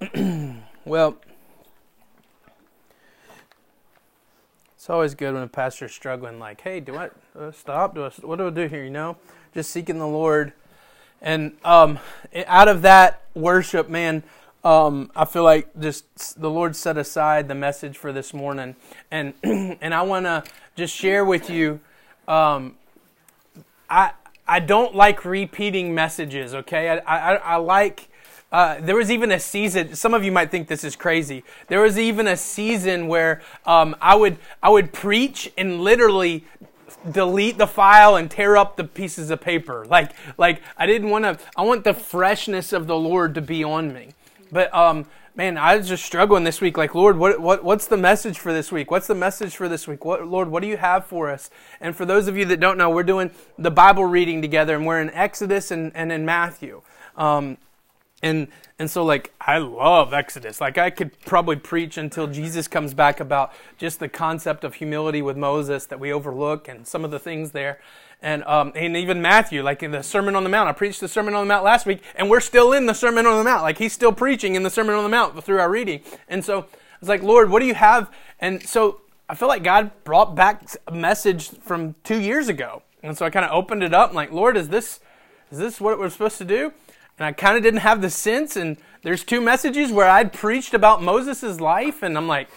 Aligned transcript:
well, 0.84 1.16
it's 4.76 4.88
always 4.88 5.14
good 5.14 5.34
when 5.34 5.42
a 5.42 5.48
pastor's 5.48 5.92
struggling, 5.92 6.38
like, 6.38 6.60
hey, 6.60 6.80
do 6.80 6.96
I 6.96 7.10
stop? 7.52 7.94
Do 7.94 8.04
I, 8.04 8.10
what 8.22 8.36
do 8.36 8.46
I 8.46 8.50
do 8.50 8.68
here? 8.68 8.84
You 8.84 8.90
know, 8.90 9.16
just 9.54 9.70
seeking 9.70 9.98
the 9.98 10.06
Lord. 10.06 10.52
And 11.20 11.56
um, 11.64 11.98
out 12.46 12.68
of 12.68 12.82
that 12.82 13.22
worship, 13.34 13.88
man, 13.88 14.22
um, 14.64 15.10
I 15.16 15.24
feel 15.24 15.44
like 15.44 15.78
just 15.80 16.40
the 16.40 16.50
Lord 16.50 16.76
set 16.76 16.96
aside 16.96 17.48
the 17.48 17.54
message 17.54 17.96
for 17.96 18.12
this 18.12 18.32
morning, 18.32 18.76
and 19.10 19.34
and 19.42 19.94
I 19.94 20.02
want 20.02 20.26
to 20.26 20.44
just 20.76 20.94
share 20.94 21.24
with 21.24 21.50
you. 21.50 21.80
Um, 22.26 22.76
I 23.88 24.12
I 24.46 24.60
don't 24.60 24.94
like 24.94 25.24
repeating 25.24 25.94
messages. 25.94 26.54
Okay, 26.54 26.90
I 26.90 26.98
I, 26.98 27.34
I 27.34 27.56
like. 27.56 28.07
Uh, 28.50 28.80
there 28.80 28.96
was 28.96 29.10
even 29.10 29.30
a 29.30 29.38
season. 29.38 29.94
Some 29.94 30.14
of 30.14 30.24
you 30.24 30.32
might 30.32 30.50
think 30.50 30.68
this 30.68 30.82
is 30.82 30.96
crazy. 30.96 31.44
There 31.66 31.82
was 31.82 31.98
even 31.98 32.26
a 32.26 32.36
season 32.36 33.06
where 33.06 33.42
um, 33.66 33.94
I 34.00 34.14
would 34.14 34.38
I 34.62 34.70
would 34.70 34.92
preach 34.92 35.52
and 35.58 35.82
literally 35.82 36.44
delete 37.10 37.58
the 37.58 37.66
file 37.66 38.16
and 38.16 38.30
tear 38.30 38.56
up 38.56 38.76
the 38.76 38.84
pieces 38.84 39.30
of 39.30 39.40
paper. 39.42 39.84
Like 39.86 40.12
like 40.38 40.62
I 40.78 40.86
didn't 40.86 41.10
want 41.10 41.24
to. 41.24 41.38
I 41.56 41.62
want 41.62 41.84
the 41.84 41.92
freshness 41.92 42.72
of 42.72 42.86
the 42.86 42.96
Lord 42.96 43.34
to 43.34 43.42
be 43.42 43.62
on 43.62 43.92
me. 43.92 44.14
But 44.50 44.74
um, 44.74 45.04
man, 45.34 45.58
I 45.58 45.76
was 45.76 45.88
just 45.88 46.04
struggling 46.04 46.44
this 46.44 46.60
week. 46.60 46.78
Like, 46.78 46.94
Lord, 46.94 47.18
what, 47.18 47.40
what 47.40 47.62
what's 47.62 47.86
the 47.86 47.98
message 47.98 48.38
for 48.38 48.54
this 48.54 48.72
week? 48.72 48.90
What's 48.90 49.06
the 49.06 49.14
message 49.14 49.56
for 49.56 49.68
this 49.68 49.86
week? 49.86 50.06
What, 50.06 50.26
Lord, 50.26 50.48
what 50.50 50.62
do 50.62 50.68
you 50.68 50.78
have 50.78 51.04
for 51.04 51.30
us? 51.30 51.50
And 51.82 51.94
for 51.94 52.06
those 52.06 52.28
of 52.28 52.36
you 52.38 52.46
that 52.46 52.60
don't 52.60 52.78
know, 52.78 52.88
we're 52.88 53.02
doing 53.02 53.30
the 53.58 53.70
Bible 53.70 54.04
reading 54.04 54.40
together, 54.40 54.74
and 54.74 54.86
we're 54.86 55.00
in 55.00 55.10
Exodus 55.10 55.70
and, 55.70 55.92
and 55.94 56.10
in 56.10 56.24
Matthew. 56.24 56.80
Um, 57.16 57.58
and 58.22 58.48
and 58.78 58.90
so 58.90 59.04
like 59.04 59.32
I 59.40 59.58
love 59.58 60.12
Exodus. 60.12 60.60
Like 60.60 60.78
I 60.78 60.90
could 60.90 61.18
probably 61.20 61.56
preach 61.56 61.96
until 61.96 62.26
Jesus 62.26 62.68
comes 62.68 62.94
back 62.94 63.20
about 63.20 63.52
just 63.76 64.00
the 64.00 64.08
concept 64.08 64.64
of 64.64 64.74
humility 64.74 65.22
with 65.22 65.36
Moses 65.36 65.86
that 65.86 66.00
we 66.00 66.12
overlook 66.12 66.68
and 66.68 66.86
some 66.86 67.04
of 67.04 67.10
the 67.10 67.18
things 67.18 67.52
there 67.52 67.78
and 68.20 68.42
um, 68.44 68.72
and 68.74 68.96
even 68.96 69.22
Matthew, 69.22 69.62
like 69.62 69.82
in 69.82 69.90
the 69.90 70.02
Sermon 70.02 70.34
on 70.34 70.42
the 70.42 70.50
Mount. 70.50 70.68
I 70.68 70.72
preached 70.72 71.00
the 71.00 71.08
Sermon 71.08 71.34
on 71.34 71.46
the 71.46 71.48
Mount 71.48 71.64
last 71.64 71.86
week, 71.86 72.02
and 72.16 72.28
we're 72.28 72.40
still 72.40 72.72
in 72.72 72.86
the 72.86 72.94
Sermon 72.94 73.26
on 73.26 73.38
the 73.38 73.44
Mount. 73.44 73.62
Like 73.62 73.78
he's 73.78 73.92
still 73.92 74.12
preaching 74.12 74.54
in 74.54 74.62
the 74.62 74.70
Sermon 74.70 74.94
on 74.94 75.04
the 75.04 75.08
Mount 75.08 75.42
through 75.44 75.60
our 75.60 75.70
reading. 75.70 76.00
And 76.28 76.44
so 76.44 76.60
I 76.60 76.64
was 77.00 77.08
like, 77.08 77.22
Lord, 77.22 77.50
what 77.50 77.60
do 77.60 77.66
you 77.66 77.74
have? 77.74 78.10
And 78.40 78.62
so 78.62 79.02
I 79.28 79.34
feel 79.34 79.48
like 79.48 79.62
God 79.62 79.90
brought 80.04 80.34
back 80.34 80.64
a 80.86 80.92
message 80.92 81.50
from 81.60 81.94
two 82.02 82.20
years 82.20 82.48
ago. 82.48 82.82
And 83.02 83.16
so 83.16 83.24
I 83.24 83.30
kind 83.30 83.44
of 83.44 83.52
opened 83.52 83.84
it 83.84 83.94
up, 83.94 84.10
and 84.10 84.16
like, 84.16 84.32
Lord, 84.32 84.56
is 84.56 84.68
this 84.68 85.00
is 85.50 85.58
this 85.58 85.80
what 85.80 85.98
we're 85.98 86.10
supposed 86.10 86.38
to 86.38 86.44
do? 86.44 86.72
And 87.18 87.26
I 87.26 87.32
kind 87.32 87.56
of 87.56 87.62
didn't 87.62 87.80
have 87.80 88.00
the 88.00 88.10
sense. 88.10 88.56
And 88.56 88.76
there's 89.02 89.24
two 89.24 89.40
messages 89.40 89.90
where 89.90 90.08
I'd 90.08 90.32
preached 90.32 90.74
about 90.74 91.02
Moses' 91.02 91.60
life, 91.60 92.02
and 92.02 92.16
I'm 92.16 92.28
like, 92.28 92.48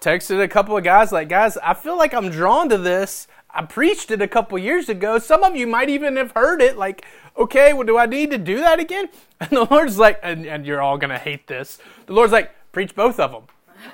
texted 0.00 0.42
a 0.42 0.48
couple 0.48 0.76
of 0.76 0.84
guys, 0.84 1.12
like, 1.12 1.28
guys, 1.28 1.56
I 1.58 1.74
feel 1.74 1.96
like 1.96 2.14
I'm 2.14 2.30
drawn 2.30 2.68
to 2.68 2.78
this. 2.78 3.26
I 3.50 3.64
preached 3.64 4.10
it 4.10 4.22
a 4.22 4.28
couple 4.28 4.58
years 4.58 4.88
ago. 4.88 5.18
Some 5.18 5.42
of 5.42 5.56
you 5.56 5.66
might 5.66 5.88
even 5.88 6.16
have 6.16 6.32
heard 6.32 6.62
it. 6.62 6.76
Like, 6.76 7.04
okay, 7.36 7.72
well, 7.72 7.86
do 7.86 7.98
I 7.98 8.06
need 8.06 8.30
to 8.30 8.38
do 8.38 8.58
that 8.58 8.78
again? 8.80 9.08
And 9.40 9.50
the 9.50 9.68
Lord's 9.70 9.98
like, 9.98 10.18
and, 10.24 10.44
and 10.46 10.66
you're 10.66 10.82
all 10.82 10.98
going 10.98 11.10
to 11.10 11.18
hate 11.18 11.46
this. 11.46 11.78
The 12.06 12.12
Lord's 12.12 12.32
like, 12.32 12.50
preach 12.72 12.96
both 12.96 13.20
of 13.20 13.30
them. 13.30 13.44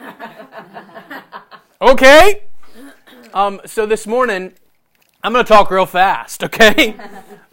okay? 1.83 2.45
Um, 3.35 3.61
so 3.67 3.85
this 3.85 4.07
morning, 4.07 4.55
I'm 5.23 5.35
going 5.35 5.45
to 5.45 5.49
talk 5.49 5.71
real 5.71 5.85
fast, 5.85 6.43
okay? 6.45 6.97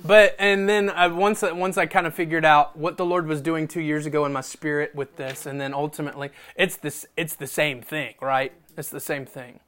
But 0.04 0.36
and 0.40 0.68
then 0.68 0.90
I, 0.90 1.08
once 1.08 1.42
once 1.42 1.78
I 1.78 1.86
kind 1.86 2.08
of 2.08 2.14
figured 2.14 2.46
out 2.46 2.78
what 2.78 2.98
the 2.98 3.06
Lord 3.06 3.28
was 3.28 3.42
doing 3.42 3.68
two 3.68 3.82
years 3.82 4.06
ago 4.06 4.26
in 4.26 4.34
my 4.34 4.42
spirit 4.42 4.96
with 4.96 5.16
this, 5.18 5.46
and 5.46 5.60
then 5.60 5.74
ultimately, 5.74 6.30
it's 6.56 6.76
this 6.76 7.06
it's 7.16 7.36
the 7.36 7.48
same 7.48 7.82
thing, 7.82 8.16
right? 8.22 8.54
It's 8.78 8.90
the 8.90 9.00
same 9.00 9.26
thing. 9.26 9.60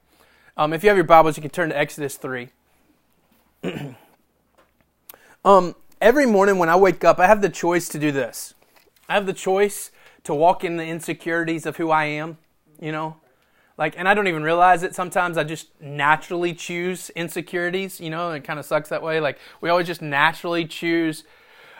Um, 0.55 0.71
if 0.71 0.83
you 0.83 0.89
have 0.89 0.97
your 0.97 1.03
Bibles, 1.03 1.35
you 1.35 1.41
can 1.41 1.49
turn 1.49 1.69
to 1.69 1.77
Exodus 1.77 2.15
3. 2.15 2.49
um, 5.45 5.75
every 5.99 6.27
morning 6.27 6.59
when 6.59 6.69
I 6.69 6.75
wake 6.75 7.03
up, 7.03 7.19
I 7.19 7.25
have 7.25 7.41
the 7.41 7.49
choice 7.49 7.89
to 7.89 7.97
do 7.97 8.11
this. 8.11 8.53
I 9.09 9.15
have 9.15 9.25
the 9.25 9.33
choice 9.33 9.89
to 10.23 10.35
walk 10.35 10.63
in 10.63 10.77
the 10.77 10.85
insecurities 10.85 11.65
of 11.65 11.77
who 11.77 11.89
I 11.89 12.05
am, 12.05 12.37
you 12.79 12.91
know? 12.91 13.17
Like, 13.77 13.97
and 13.97 14.07
I 14.07 14.13
don't 14.13 14.27
even 14.27 14.43
realize 14.43 14.83
it. 14.83 14.93
Sometimes 14.93 15.37
I 15.37 15.43
just 15.43 15.69
naturally 15.81 16.53
choose 16.53 17.09
insecurities, 17.11 17.99
you 17.99 18.09
know? 18.09 18.31
It 18.31 18.43
kind 18.43 18.59
of 18.59 18.65
sucks 18.65 18.89
that 18.89 19.01
way. 19.01 19.19
Like, 19.19 19.39
we 19.61 19.69
always 19.69 19.87
just 19.87 20.01
naturally 20.01 20.65
choose 20.65 21.23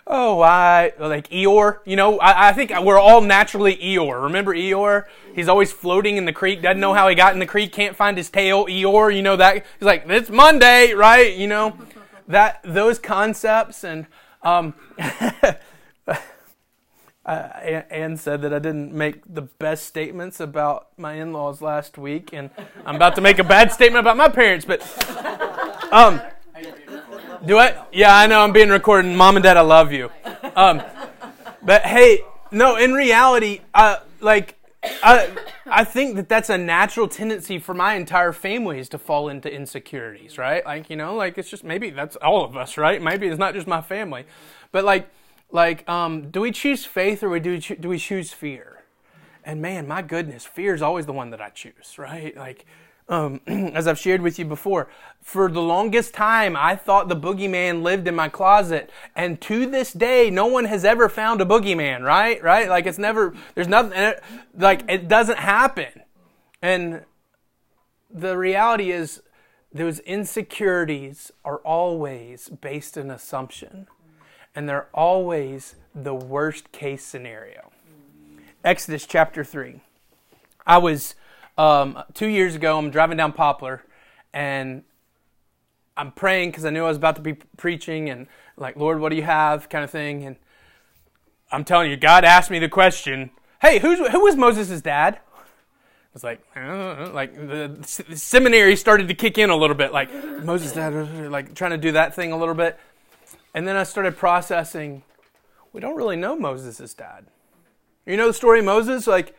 oh, 0.08 0.42
I 0.42 0.94
like 1.00 1.30
Eeyore. 1.30 1.80
You 1.86 1.96
know, 1.96 2.20
I, 2.20 2.50
I, 2.50 2.54
think 2.54 2.72
we're 2.82 3.00
all 3.00 3.22
naturally 3.22 3.76
Eeyore. 3.78 4.24
Remember 4.24 4.54
Eeyore? 4.54 5.06
He's 5.36 5.48
always 5.48 5.72
floating 5.72 6.18
in 6.18 6.26
the 6.26 6.34
creek. 6.34 6.62
Doesn't 6.62 6.80
know 6.80 6.94
how 6.94 7.08
he 7.08 7.16
got 7.16 7.34
in 7.34 7.40
the 7.40 7.46
creek. 7.46 7.72
Can't 7.72 7.96
find 7.96 8.18
his 8.18 8.30
tail. 8.30 8.66
Eeyore. 8.66 9.16
You 9.16 9.22
know 9.22 9.36
that? 9.38 9.56
He's 9.56 9.86
like, 9.86 10.04
it's 10.08 10.30
Monday, 10.30 10.94
right? 10.94 11.36
You 11.36 11.48
know, 11.48 11.78
that 12.28 12.60
those 12.64 13.00
concepts 13.00 13.84
and. 13.84 14.08
Um, 14.42 14.74
uh, 17.26 17.84
Anne 17.90 18.18
said 18.18 18.42
that 18.42 18.54
I 18.54 18.60
didn't 18.60 18.94
make 18.94 19.22
the 19.32 19.44
best 19.44 19.86
statements 19.86 20.40
about 20.40 20.88
my 20.98 21.14
in-laws 21.14 21.62
last 21.62 21.98
week, 21.98 22.32
and 22.34 22.50
I'm 22.86 22.96
about 22.96 23.16
to 23.16 23.22
make 23.22 23.40
a 23.40 23.44
bad 23.44 23.72
statement 23.72 24.02
about 24.02 24.18
my 24.18 24.28
parents. 24.28 24.66
But 24.66 24.82
um, 25.92 26.22
do 27.46 27.58
I? 27.58 27.86
Yeah, 27.94 28.16
I 28.16 28.28
know 28.28 28.42
I'm 28.42 28.52
being 28.52 28.70
recorded. 28.70 29.16
Mom 29.16 29.38
and 29.38 29.44
Dad, 29.44 29.58
I 29.58 29.62
love 29.62 29.92
you. 29.94 30.10
Um, 30.56 30.82
but 31.62 31.84
hey, 31.84 32.20
no, 32.52 32.76
in 32.76 32.94
reality, 32.94 33.62
uh, 33.74 33.98
like, 34.20 34.60
I, 35.02 35.30
I 35.66 35.84
think 35.86 36.18
that 36.18 36.28
that's 36.28 36.50
a 36.50 36.58
natural 36.58 37.08
tendency 37.08 37.58
for 37.58 37.74
my 37.74 37.96
entire 37.96 38.34
family 38.34 38.80
is 38.80 38.90
to 38.90 38.98
fall 38.98 39.30
into 39.30 39.52
insecurities, 39.52 40.38
right? 40.38 40.66
Like, 40.66 40.90
you 40.90 40.98
know, 40.98 41.16
like 41.16 41.38
it's 41.38 41.50
just 41.50 41.64
maybe 41.64 41.90
that's 41.90 42.18
all 42.18 42.44
of 42.44 42.58
us, 42.58 42.78
right? 42.78 43.02
Maybe 43.02 43.28
it's 43.28 43.40
not 43.40 43.54
just 43.54 43.66
my 43.66 43.82
family, 43.82 44.26
but 44.74 44.84
like, 44.84 45.10
like, 45.54 45.88
um, 45.88 46.32
do 46.32 46.42
we 46.42 46.52
choose 46.52 46.84
faith 46.84 47.24
or 47.24 47.40
do 47.40 47.52
we, 47.52 47.60
do 47.60 47.88
we 47.88 48.00
choose 48.00 48.34
fear? 48.34 48.84
And 49.46 49.62
man, 49.62 49.88
my 49.88 50.02
goodness, 50.02 50.46
fear 50.46 50.74
is 50.74 50.82
always 50.82 51.06
the 51.06 51.14
one 51.14 51.30
that 51.30 51.40
I 51.40 51.50
choose, 51.50 51.98
right? 51.98 52.36
Like, 52.36 52.66
um, 53.08 53.40
as 53.48 53.88
I've 53.88 54.00
shared 54.00 54.22
with 54.22 54.40
you 54.40 54.46
before, 54.46 54.90
for 55.22 55.52
the 55.52 55.62
longest 55.62 56.16
time, 56.16 56.56
I 56.56 56.76
thought 56.76 57.08
the 57.08 57.16
boogeyman 57.16 57.84
lived 57.84 58.08
in 58.08 58.16
my 58.16 58.30
closet. 58.30 58.90
And 59.16 59.40
to 59.42 59.68
this 59.68 59.94
day, 59.94 60.32
no 60.32 60.48
one 60.48 60.66
has 60.66 60.84
ever 60.84 61.08
found 61.08 61.40
a 61.40 61.46
boogeyman, 61.46 62.02
right? 62.02 62.42
Right? 62.42 62.68
Like 62.68 62.88
it's 62.88 62.98
never, 62.98 63.36
there's 63.54 63.68
nothing, 63.68 64.14
like 64.58 64.84
it 64.90 65.08
doesn't 65.08 65.38
happen. 65.38 66.02
And 66.62 67.04
the 68.10 68.38
reality 68.38 68.92
is, 68.92 69.22
those 69.76 70.00
insecurities 70.00 71.32
are 71.44 71.58
always 71.58 72.48
based 72.50 72.96
in 72.96 73.10
assumption. 73.10 73.88
And 74.56 74.70
they're 74.70 74.88
always 74.94 75.76
the 75.96 76.14
worst 76.14 76.72
case 76.72 77.04
scenario. 77.04 77.72
Exodus 78.64 79.06
chapter 79.06 79.44
3. 79.44 79.82
I 80.66 80.78
was 80.78 81.16
um, 81.58 82.02
two 82.14 82.28
years 82.28 82.56
ago, 82.56 82.78
I'm 82.78 82.90
driving 82.90 83.18
down 83.18 83.34
Poplar, 83.34 83.84
and 84.34 84.84
I'm 85.96 86.12
praying 86.12 86.52
because 86.52 86.66
I 86.66 86.70
knew 86.70 86.84
I 86.84 86.88
was 86.88 86.98
about 86.98 87.16
to 87.18 87.22
be 87.22 87.34
preaching, 87.58 88.10
and 88.10 88.28
like, 88.58 88.76
Lord, 88.76 89.00
what 89.00 89.10
do 89.10 89.16
you 89.16 89.24
have, 89.24 89.70
kind 89.70 89.84
of 89.84 89.92
thing. 89.92 90.24
And 90.24 90.36
I'm 91.52 91.64
telling 91.64 91.92
you, 91.92 91.98
God 91.98 92.24
asked 92.24 92.50
me 92.50 92.60
the 92.60 92.70
question, 92.70 93.30
"Hey, 93.62 93.80
who's 93.80 94.00
who 94.10 94.22
was 94.22 94.36
Moses' 94.36 94.82
dad?" 94.82 95.16
I 95.16 96.14
was 96.14 96.24
like, 96.24 96.42
like 97.14 97.36
the, 97.36 98.04
the 98.08 98.18
seminary 98.18 98.76
started 98.76 99.08
to 99.08 99.16
kick 99.16 99.40
in 99.40 99.50
a 99.50 99.56
little 99.56 99.76
bit, 99.76 99.92
like 99.92 100.12
Moses' 100.44 100.72
dad, 100.72 101.32
like 101.32 101.56
trying 101.56 101.72
to 101.72 101.78
do 101.78 101.92
that 101.94 102.16
thing 102.16 102.32
a 102.32 102.38
little 102.38 102.54
bit, 102.54 102.80
and 103.54 103.68
then 103.68 103.76
I 103.76 103.84
started 103.84 104.18
processing. 104.18 105.04
We 105.72 105.82
don't 105.82 105.96
really 105.96 106.16
know 106.16 106.36
Moses' 106.36 106.94
dad. 106.94 107.26
You 108.06 108.18
know 108.18 108.28
the 108.28 108.34
story 108.34 108.60
of 108.60 108.66
Moses, 108.66 109.08
like 109.08 109.36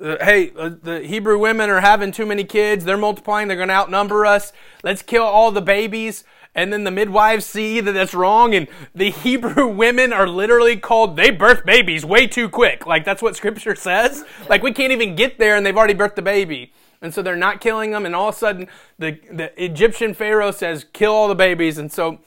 uh, 0.00 0.16
hey, 0.22 0.52
uh, 0.58 0.70
the 0.82 1.00
Hebrew 1.00 1.38
women 1.38 1.70
are 1.70 1.80
having 1.80 2.12
too 2.12 2.26
many 2.26 2.44
kids. 2.44 2.84
They're 2.84 2.98
multiplying. 2.98 3.48
They're 3.48 3.56
going 3.56 3.68
to 3.68 3.74
outnumber 3.74 4.26
us. 4.26 4.52
Let's 4.82 5.02
kill 5.02 5.22
all 5.22 5.50
the 5.50 5.62
babies. 5.62 6.24
And 6.54 6.72
then 6.72 6.84
the 6.84 6.90
midwives 6.90 7.44
see 7.44 7.80
that 7.80 7.92
that's 7.92 8.14
wrong. 8.14 8.54
And 8.54 8.68
the 8.94 9.10
Hebrew 9.22 9.66
women 9.66 10.12
are 10.12 10.28
literally 10.28 10.76
called, 10.76 11.16
they 11.16 11.30
birth 11.30 11.64
babies 11.64 12.04
way 12.04 12.26
too 12.26 12.48
quick. 12.48 12.86
Like 12.86 13.04
that's 13.04 13.22
what 13.22 13.36
scripture 13.36 13.74
says. 13.74 14.24
Like 14.48 14.62
we 14.62 14.72
can't 14.72 14.92
even 14.92 15.16
get 15.16 15.38
there 15.38 15.56
and 15.56 15.64
they've 15.64 15.76
already 15.76 15.94
birthed 15.94 16.16
the 16.16 16.22
baby. 16.22 16.72
And 17.00 17.12
so 17.12 17.22
they're 17.22 17.36
not 17.36 17.60
killing 17.60 17.90
them. 17.90 18.04
And 18.04 18.14
all 18.14 18.28
of 18.28 18.34
a 18.34 18.38
sudden 18.38 18.68
the, 18.98 19.18
the 19.30 19.62
Egyptian 19.62 20.12
Pharaoh 20.12 20.50
says, 20.50 20.84
kill 20.92 21.12
all 21.12 21.28
the 21.28 21.34
babies. 21.34 21.78
And 21.78 21.92
so 21.92 22.18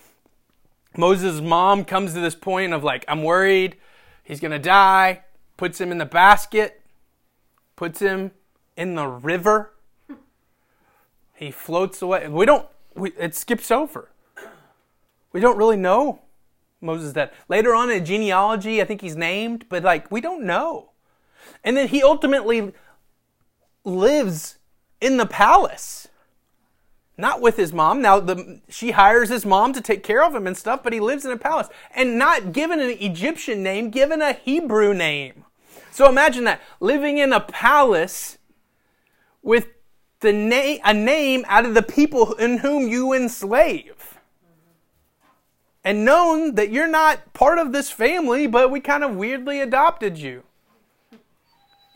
Moses' 1.00 1.42
mom 1.42 1.86
comes 1.86 2.14
to 2.14 2.20
this 2.20 2.36
point 2.36 2.74
of 2.74 2.84
like, 2.84 3.06
I'm 3.08 3.24
worried. 3.24 3.78
He's 4.24 4.40
to 4.52 4.60
die. 4.60 5.24
Puts 5.58 5.82
him 5.82 5.92
in 5.92 5.98
the 5.98 6.06
basket 6.06 6.80
puts 7.80 8.02
him 8.02 8.32
in 8.76 8.96
the 8.96 9.08
river. 9.08 9.72
He 11.34 11.50
floats 11.50 12.02
away. 12.02 12.28
We 12.28 12.46
don't, 12.46 12.68
we, 12.94 13.12
it 13.12 13.34
skips 13.34 13.72
over. 13.72 14.10
We 15.32 15.40
don't 15.40 15.56
really 15.56 15.78
know 15.78 16.20
Moses 16.82 17.14
that. 17.14 17.34
Later 17.48 17.74
on 17.74 17.90
in 17.90 18.04
genealogy, 18.04 18.82
I 18.82 18.86
think 18.86 19.00
he's 19.00 19.16
named, 19.16 19.64
but 19.70 19.82
like, 19.82 20.12
we 20.12 20.20
don't 20.20 20.44
know. 20.44 20.90
And 21.64 21.78
then 21.78 21.88
he 21.88 22.04
ultimately 22.04 22.74
lives 23.86 24.58
in 25.00 25.16
the 25.16 25.26
palace. 25.26 26.09
Not 27.20 27.42
with 27.42 27.58
his 27.58 27.74
mom. 27.74 28.02
Now 28.02 28.22
the 28.22 28.62
she 28.70 28.92
hires 28.92 29.28
his 29.28 29.46
mom 29.46 29.74
to 29.74 29.82
take 29.82 30.04
care 30.04 30.24
of 30.24 30.34
him 30.34 30.48
and 30.48 30.56
stuff, 30.56 30.84
but 30.84 30.94
he 30.94 31.02
lives 31.02 31.26
in 31.26 31.32
a 31.32 31.38
palace 31.38 31.68
and 31.94 32.18
not 32.18 32.54
given 32.54 32.80
an 32.80 32.92
Egyptian 32.92 33.62
name, 33.62 33.90
given 33.90 34.22
a 34.22 34.32
Hebrew 34.32 34.94
name. 34.94 35.44
So 35.92 36.08
imagine 36.08 36.46
that 36.46 36.62
living 36.80 37.18
in 37.18 37.34
a 37.34 37.42
palace 37.42 38.38
with 39.44 39.68
the 40.22 40.32
name 40.32 40.80
a 40.86 40.94
name 40.94 41.44
out 41.50 41.66
of 41.66 41.74
the 41.74 41.84
people 41.84 42.36
in 42.36 42.60
whom 42.60 42.88
you 42.88 43.12
enslave. 43.12 44.18
And 45.84 46.06
known 46.06 46.56
that 46.56 46.72
you're 46.72 46.88
not 46.88 47.34
part 47.34 47.60
of 47.60 47.74
this 47.74 47.92
family, 47.92 48.48
but 48.48 48.72
we 48.72 48.80
kind 48.80 49.04
of 49.04 49.18
weirdly 49.18 49.60
adopted 49.60 50.18
you. 50.18 50.44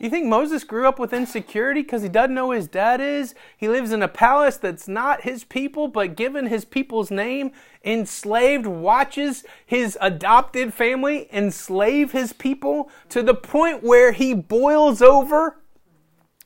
You 0.04 0.10
think 0.10 0.26
Moses 0.26 0.64
grew 0.64 0.86
up 0.86 0.98
with 0.98 1.14
insecurity 1.14 1.80
because 1.80 2.02
he 2.02 2.10
doesn't 2.10 2.34
know 2.34 2.50
his 2.50 2.68
dad 2.68 3.00
is? 3.00 3.34
He 3.56 3.68
lives 3.68 3.90
in 3.90 4.02
a 4.02 4.06
palace 4.06 4.58
that's 4.58 4.86
not 4.86 5.22
his 5.22 5.44
people, 5.44 5.88
but 5.88 6.14
given 6.14 6.48
his 6.48 6.66
people's 6.66 7.10
name, 7.10 7.52
enslaved, 7.82 8.66
watches 8.66 9.44
his 9.64 9.96
adopted 10.02 10.74
family 10.74 11.26
enslave 11.32 12.12
his 12.12 12.34
people 12.34 12.90
to 13.08 13.22
the 13.22 13.32
point 13.32 13.82
where 13.82 14.12
he 14.12 14.34
boils 14.34 15.00
over 15.00 15.56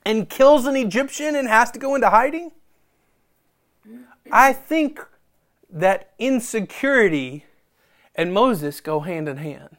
and 0.06 0.28
kills 0.28 0.64
an 0.64 0.76
Egyptian 0.76 1.34
and 1.34 1.48
has 1.48 1.72
to 1.72 1.80
go 1.80 1.96
into 1.96 2.10
hiding? 2.10 2.52
I 4.30 4.52
think 4.52 5.04
that 5.68 6.12
insecurity 6.20 7.44
and 8.14 8.32
Moses 8.32 8.80
go 8.80 9.00
hand 9.00 9.28
in 9.28 9.38
hand. 9.38 9.77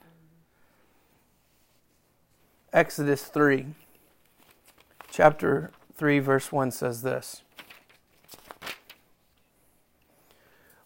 Exodus 2.71 3.23
3, 3.23 3.65
chapter 5.09 5.71
3, 5.97 6.19
verse 6.19 6.51
1 6.51 6.69
says 6.69 7.01
this. 7.01 7.41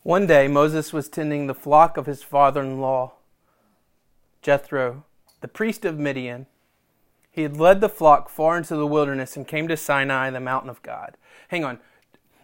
One 0.01 0.25
day 0.25 0.47
Moses 0.47 0.93
was 0.93 1.09
tending 1.09 1.47
the 1.47 1.53
flock 1.53 1.97
of 1.97 2.05
his 2.05 2.23
father 2.23 2.61
in 2.61 2.79
law, 2.79 3.13
Jethro, 4.41 5.03
the 5.41 5.49
priest 5.49 5.83
of 5.83 5.99
Midian. 5.99 6.45
He 7.29 7.41
had 7.41 7.57
led 7.57 7.81
the 7.81 7.89
flock 7.89 8.29
far 8.29 8.57
into 8.57 8.77
the 8.77 8.87
wilderness 8.87 9.35
and 9.35 9.45
came 9.45 9.67
to 9.67 9.75
Sinai, 9.75 10.29
the 10.29 10.39
mountain 10.39 10.69
of 10.69 10.81
God. 10.83 11.17
Hang 11.49 11.65
on. 11.65 11.79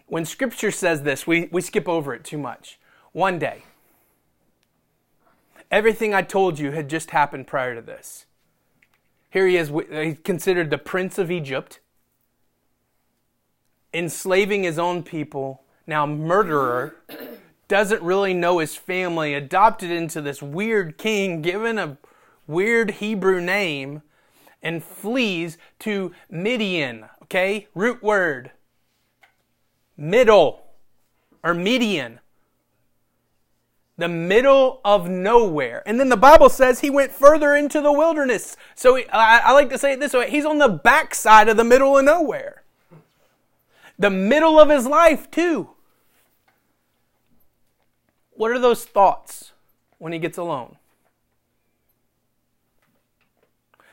When 0.06 0.26
scripture 0.26 0.70
says 0.70 1.02
this, 1.02 1.26
we, 1.26 1.48
we 1.50 1.62
skip 1.62 1.88
over 1.88 2.12
it 2.12 2.24
too 2.24 2.38
much. 2.38 2.78
One 3.12 3.38
day. 3.38 3.62
Everything 5.70 6.12
I 6.12 6.22
told 6.22 6.58
you 6.58 6.72
had 6.72 6.90
just 6.90 7.12
happened 7.12 7.46
prior 7.46 7.74
to 7.74 7.80
this. 7.80 8.26
Here 9.30 9.46
he 9.46 9.56
is, 9.56 9.70
uh, 9.70 9.82
he's 9.90 10.18
considered 10.24 10.70
the 10.70 10.78
prince 10.78 11.16
of 11.18 11.30
Egypt, 11.30 11.80
enslaving 13.94 14.64
his 14.64 14.78
own 14.78 15.02
people, 15.02 15.62
now 15.86 16.04
murderer, 16.04 16.96
doesn't 17.68 18.02
really 18.02 18.34
know 18.34 18.58
his 18.58 18.74
family, 18.74 19.34
adopted 19.34 19.90
into 19.90 20.20
this 20.20 20.42
weird 20.42 20.98
king, 20.98 21.42
given 21.42 21.78
a 21.78 21.96
weird 22.46 22.92
Hebrew 22.92 23.40
name, 23.40 24.02
and 24.62 24.82
flees 24.82 25.56
to 25.78 26.12
Midian, 26.28 27.06
okay? 27.22 27.68
Root 27.74 28.02
word. 28.02 28.50
Middle, 29.96 30.62
or 31.44 31.54
Midian 31.54 32.18
the 34.00 34.08
middle 34.08 34.80
of 34.84 35.08
nowhere. 35.08 35.82
And 35.86 36.00
then 36.00 36.08
the 36.08 36.16
Bible 36.16 36.48
says 36.48 36.80
he 36.80 36.90
went 36.90 37.12
further 37.12 37.54
into 37.54 37.80
the 37.80 37.92
wilderness. 37.92 38.56
So 38.74 38.96
he, 38.96 39.06
I, 39.10 39.38
I, 39.38 39.52
like 39.52 39.68
to 39.70 39.78
say 39.78 39.92
it 39.92 40.00
this 40.00 40.14
way 40.14 40.30
he's 40.30 40.44
on 40.44 40.58
the 40.58 40.68
backside 40.68 41.48
of 41.48 41.56
the 41.56 41.64
middle 41.64 41.96
of 41.96 42.04
nowhere. 42.04 42.62
The 43.98 44.10
middle 44.10 44.58
of 44.58 44.70
his 44.70 44.86
life, 44.86 45.30
too. 45.30 45.70
What 48.32 48.50
are 48.50 48.58
those 48.58 48.86
thoughts 48.86 49.52
when 49.98 50.14
he 50.14 50.18
gets 50.18 50.38
alone? 50.38 50.76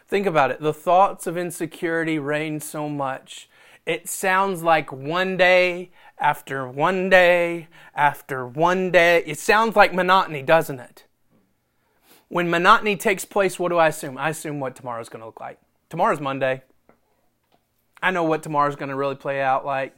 Think 0.08 0.26
about 0.26 0.52
it. 0.52 0.62
The 0.62 0.74
thoughts 0.74 1.28
of 1.28 1.38
insecurity 1.38 2.18
reign 2.18 2.62
so 2.62 2.88
much. 2.88 3.50
It 3.88 4.10
sounds 4.10 4.64
like 4.64 4.92
one 4.92 5.38
day 5.38 5.92
after 6.20 6.68
one 6.68 7.10
day 7.10 7.70
after 7.96 8.46
one 8.46 8.92
day. 8.92 9.24
It 9.26 9.40
sounds 9.40 9.78
like 9.78 9.94
monotony, 9.94 10.44
doesn't 10.44 10.82
it? 10.82 11.06
When 12.28 12.50
monotony 12.50 12.98
takes 12.98 13.24
place, 13.24 13.58
what 13.58 13.70
do 13.70 13.78
I 13.78 13.88
assume? 13.88 14.18
I 14.18 14.28
assume 14.28 14.60
what 14.60 14.76
tomorrow's 14.76 15.08
going 15.08 15.22
to 15.22 15.26
look 15.26 15.40
like. 15.40 15.58
Tomorrow's 15.90 16.20
Monday. 16.20 16.64
I 18.04 18.12
know 18.12 18.26
what 18.26 18.44
tomorrow's 18.44 18.76
going 18.76 18.90
to 18.90 18.96
really 18.96 19.16
play 19.16 19.42
out 19.42 19.66
like. 19.66 19.98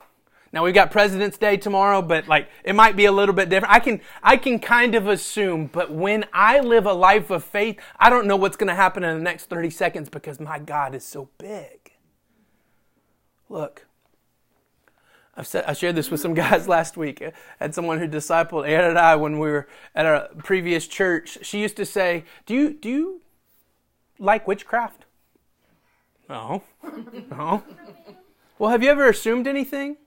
Now 0.54 0.64
we've 0.64 0.76
got 0.76 0.92
President's 0.92 1.40
Day 1.40 1.58
tomorrow, 1.58 2.04
but 2.04 2.28
like 2.28 2.48
it 2.64 2.76
might 2.76 2.96
be 2.96 3.06
a 3.06 3.12
little 3.12 3.34
bit 3.34 3.50
different. 3.50 3.74
I 3.74 3.80
can 3.80 4.02
I 4.22 4.38
can 4.38 4.60
kind 4.60 4.94
of 4.94 5.08
assume, 5.08 5.66
but 5.66 5.92
when 5.92 6.26
I 6.32 6.60
live 6.60 6.86
a 6.86 6.94
life 6.94 7.32
of 7.32 7.44
faith, 7.44 7.80
I 8.00 8.12
don't 8.12 8.28
know 8.28 8.36
what's 8.36 8.56
going 8.56 8.68
to 8.68 8.76
happen 8.76 9.04
in 9.04 9.18
the 9.18 9.24
next 9.24 9.46
30 9.46 9.72
seconds 9.72 10.10
because 10.10 10.40
my 10.40 10.60
God 10.60 10.94
is 10.94 11.04
so 11.04 11.30
big. 11.40 11.79
Look, 13.50 13.86
I've 15.36 15.48
said, 15.48 15.66
I 15.66 15.74
shared 15.74 15.96
this 15.96 16.12
with 16.12 16.22
some 16.22 16.34
guys 16.46 16.68
last 16.68 16.98
week. 16.98 17.22
I 17.22 17.32
had 17.60 17.74
someone 17.74 18.00
who 18.00 18.08
discipled 18.08 18.68
Ed 18.68 18.84
and 18.84 18.98
I 19.00 19.16
when 19.16 19.40
we 19.40 19.50
were 19.50 19.68
at 19.96 20.06
our 20.06 20.30
previous 20.38 20.88
church. 20.88 21.40
She 21.42 21.60
used 21.60 21.76
to 21.78 21.86
say, 21.86 22.26
"Do 22.46 22.54
you 22.54 22.74
do 22.74 22.90
you 22.90 23.22
like 24.20 24.48
witchcraft?" 24.48 25.06
No, 26.28 26.64
no. 27.32 27.64
Well, 28.60 28.70
have 28.70 28.84
you 28.84 28.90
ever 28.90 29.10
assumed 29.10 29.48
anything? 29.48 29.98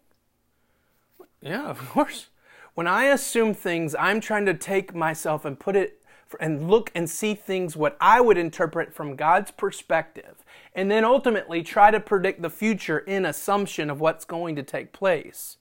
Yeah, 1.41 1.65
of 1.65 1.79
course. 1.89 2.29
When 2.75 2.87
I 2.87 3.05
assume 3.05 3.55
things, 3.55 3.94
I'm 3.99 4.21
trying 4.21 4.47
to 4.47 4.55
take 4.55 4.94
myself 4.94 5.44
and 5.44 5.59
put 5.59 5.77
it 5.77 6.03
and 6.41 6.71
look 6.71 6.91
and 6.94 7.09
see 7.11 7.35
things 7.35 7.77
what 7.77 7.97
I 8.00 8.21
would 8.21 8.39
interpret 8.39 8.94
from 8.94 9.17
God's 9.17 9.50
perspective, 9.50 10.42
and 10.75 10.91
then 10.91 11.05
ultimately 11.05 11.63
try 11.63 11.91
to 11.91 12.01
predict 12.01 12.43
the 12.43 12.51
future 12.51 12.99
in 12.99 13.27
assumption 13.27 13.91
of 13.91 14.01
what's 14.01 14.25
going 14.25 14.57
to 14.57 14.63
take 14.63 14.93
place. 14.93 15.59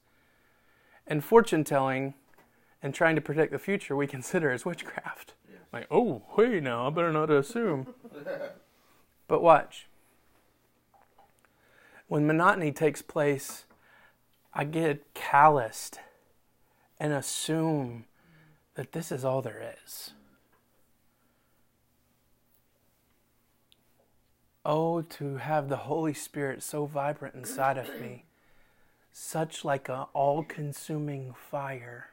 And 1.06 1.24
fortune 1.24 1.64
telling 1.64 2.14
and 2.82 2.94
trying 2.94 3.16
to 3.16 3.22
predict 3.22 3.52
the 3.52 3.60
future 3.60 3.96
we 3.96 4.08
consider 4.18 4.52
as 4.52 4.66
witchcraft. 4.66 5.34
Yes. 5.50 5.62
Like, 5.74 5.88
oh, 5.92 6.24
hey, 6.38 6.60
now 6.60 6.88
I 6.88 6.90
better 6.90 7.12
not 7.12 7.30
assume. 7.30 7.94
but 9.28 9.42
watch. 9.42 9.88
When 12.08 12.28
monotony 12.28 12.72
takes 12.72 13.02
place, 13.02 13.66
I 14.54 14.66
get 14.66 15.14
calloused 15.14 16.00
and 17.00 17.14
assume 17.14 18.06
that 18.76 18.92
this 18.92 19.12
is 19.12 19.24
all 19.24 19.42
there 19.42 19.74
is. 19.84 20.14
Oh, 24.64 25.02
to 25.02 25.38
have 25.38 25.70
the 25.70 25.78
Holy 25.78 26.14
Spirit 26.14 26.62
so 26.62 26.86
vibrant 26.86 27.34
inside 27.34 27.80
of 27.80 28.00
me, 28.00 28.26
such 29.12 29.66
like 29.66 29.90
an 29.90 30.06
all 30.14 30.44
consuming 30.44 31.34
fire 31.34 32.12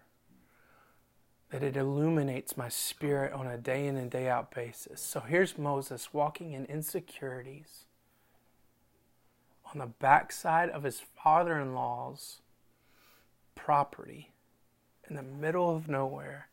that 1.50 1.62
it 1.62 1.76
illuminates 1.76 2.56
my 2.56 2.68
spirit 2.68 3.32
on 3.34 3.46
a 3.46 3.58
day 3.58 3.86
in 3.86 3.96
and 3.96 4.10
day 4.10 4.28
out 4.28 4.54
basis. 4.54 5.00
So 5.00 5.20
here's 5.20 5.58
Moses 5.58 6.14
walking 6.14 6.52
in 6.52 6.64
insecurities 6.66 7.84
on 9.72 9.78
the 9.78 9.86
backside 9.86 10.70
of 10.70 10.84
his 10.84 11.00
father 11.00 11.58
in 11.58 11.74
law's 11.74 12.40
property 13.54 14.30
in 15.08 15.16
the 15.16 15.22
middle 15.22 15.74
of 15.74 15.88
nowhere, 15.88 16.48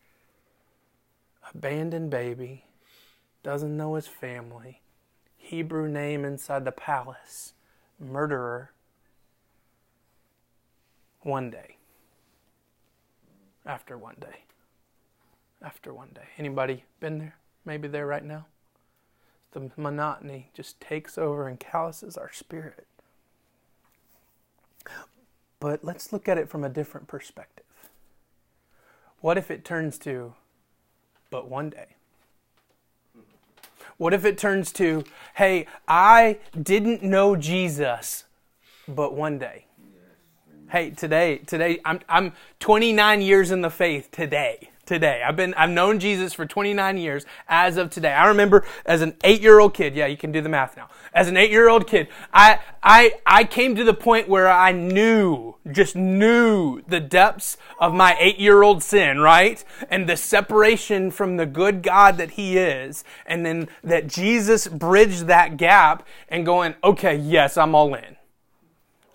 abandoned 1.54 2.10
baby, 2.10 2.66
doesn't 3.44 3.78
know 3.78 3.96
his 3.96 4.08
family 4.08 4.82
Hebrew 5.46 5.88
name 5.88 6.26
inside 6.26 6.66
the 6.66 6.72
palace, 6.72 7.54
murderer, 8.00 8.72
one 11.22 11.52
day. 11.52 11.78
After 13.64 13.96
one 13.96 14.16
day. 14.20 14.46
After 15.62 15.94
one 15.94 16.10
day. 16.16 16.30
Anybody 16.40 16.84
been 17.00 17.20
there? 17.20 17.36
Maybe 17.64 17.88
there 17.88 18.08
right 18.08 18.26
now? 18.26 18.48
The 19.52 19.70
monotony 19.78 20.50
just 20.56 20.82
takes 20.82 21.16
over 21.16 21.48
and 21.48 21.60
calluses 21.60 22.18
our 22.18 22.32
spirit. 22.32 22.88
But 25.60 25.84
let's 25.84 26.12
look 26.12 26.28
at 26.28 26.40
it 26.40 26.50
from 26.50 26.64
a 26.64 26.70
different 26.70 27.08
perspective. 27.08 27.66
What 29.22 29.38
if 29.38 29.52
it 29.52 29.64
turns 29.64 30.00
to, 30.00 30.34
but 31.30 31.48
one 31.48 31.70
day? 31.70 31.98
What 33.98 34.14
if 34.14 34.26
it 34.26 34.38
turns 34.38 34.72
to, 34.74 35.04
hey, 35.36 35.68
I 35.88 36.40
didn't 36.62 37.02
know 37.02 37.36
Jesus, 37.36 38.26
but 38.88 39.14
one 39.14 39.38
day. 39.38 39.66
Hey, 40.70 40.90
today, 40.90 41.38
today, 41.38 41.80
I'm, 41.86 42.00
I'm 42.10 42.34
29 42.60 43.22
years 43.22 43.52
in 43.52 43.62
the 43.62 43.70
faith 43.70 44.12
today. 44.12 44.70
Today. 44.86 45.24
I've 45.26 45.36
been 45.36 45.54
I've 45.56 45.70
known 45.70 46.00
Jesus 46.00 46.34
for 46.34 46.46
29 46.46 46.98
years 46.98 47.26
as 47.48 47.78
of 47.78 47.90
today. 47.90 48.14
I 48.14 48.28
remember 48.28 48.66
as 48.86 49.02
an 49.02 49.14
8-year-old 49.24 49.74
kid, 49.74 49.96
yeah, 49.96 50.06
you 50.06 50.18
can 50.18 50.32
do 50.32 50.42
the 50.42 50.50
math 50.50 50.78
now. 50.78 50.90
As 51.14 51.28
an 51.28 51.36
8-year-old 51.36 51.88
kid, 51.88 52.08
I 52.34 52.60
I 52.84 53.14
I 53.26 53.44
came 53.44 53.76
to 53.76 53.84
the 53.84 53.94
point 53.94 54.28
where 54.28 54.50
I 54.50 54.72
knew, 54.72 55.56
just 55.72 55.96
knew 55.96 56.82
the 56.88 57.00
depths 57.00 57.58
of 57.80 57.94
my 57.94 58.14
8-year-old 58.14 58.84
sin, 58.84 59.20
right? 59.20 59.64
And 59.90 60.08
the 60.08 60.18
separation 60.18 61.12
from 61.12 61.38
the 61.38 61.46
good 61.46 61.84
God 61.84 62.18
that 62.18 62.32
he 62.32 62.58
is, 62.58 63.04
and 63.26 63.46
then 63.46 63.70
that 63.84 64.08
Jesus 64.08 64.68
bridged 64.68 65.28
that 65.28 65.58
gap 65.58 66.06
and 66.30 66.46
going, 66.46 66.76
"Okay, 66.84 67.16
yes, 67.16 67.58
I'm 67.58 67.76
all 67.76 67.94
in." 67.96 68.16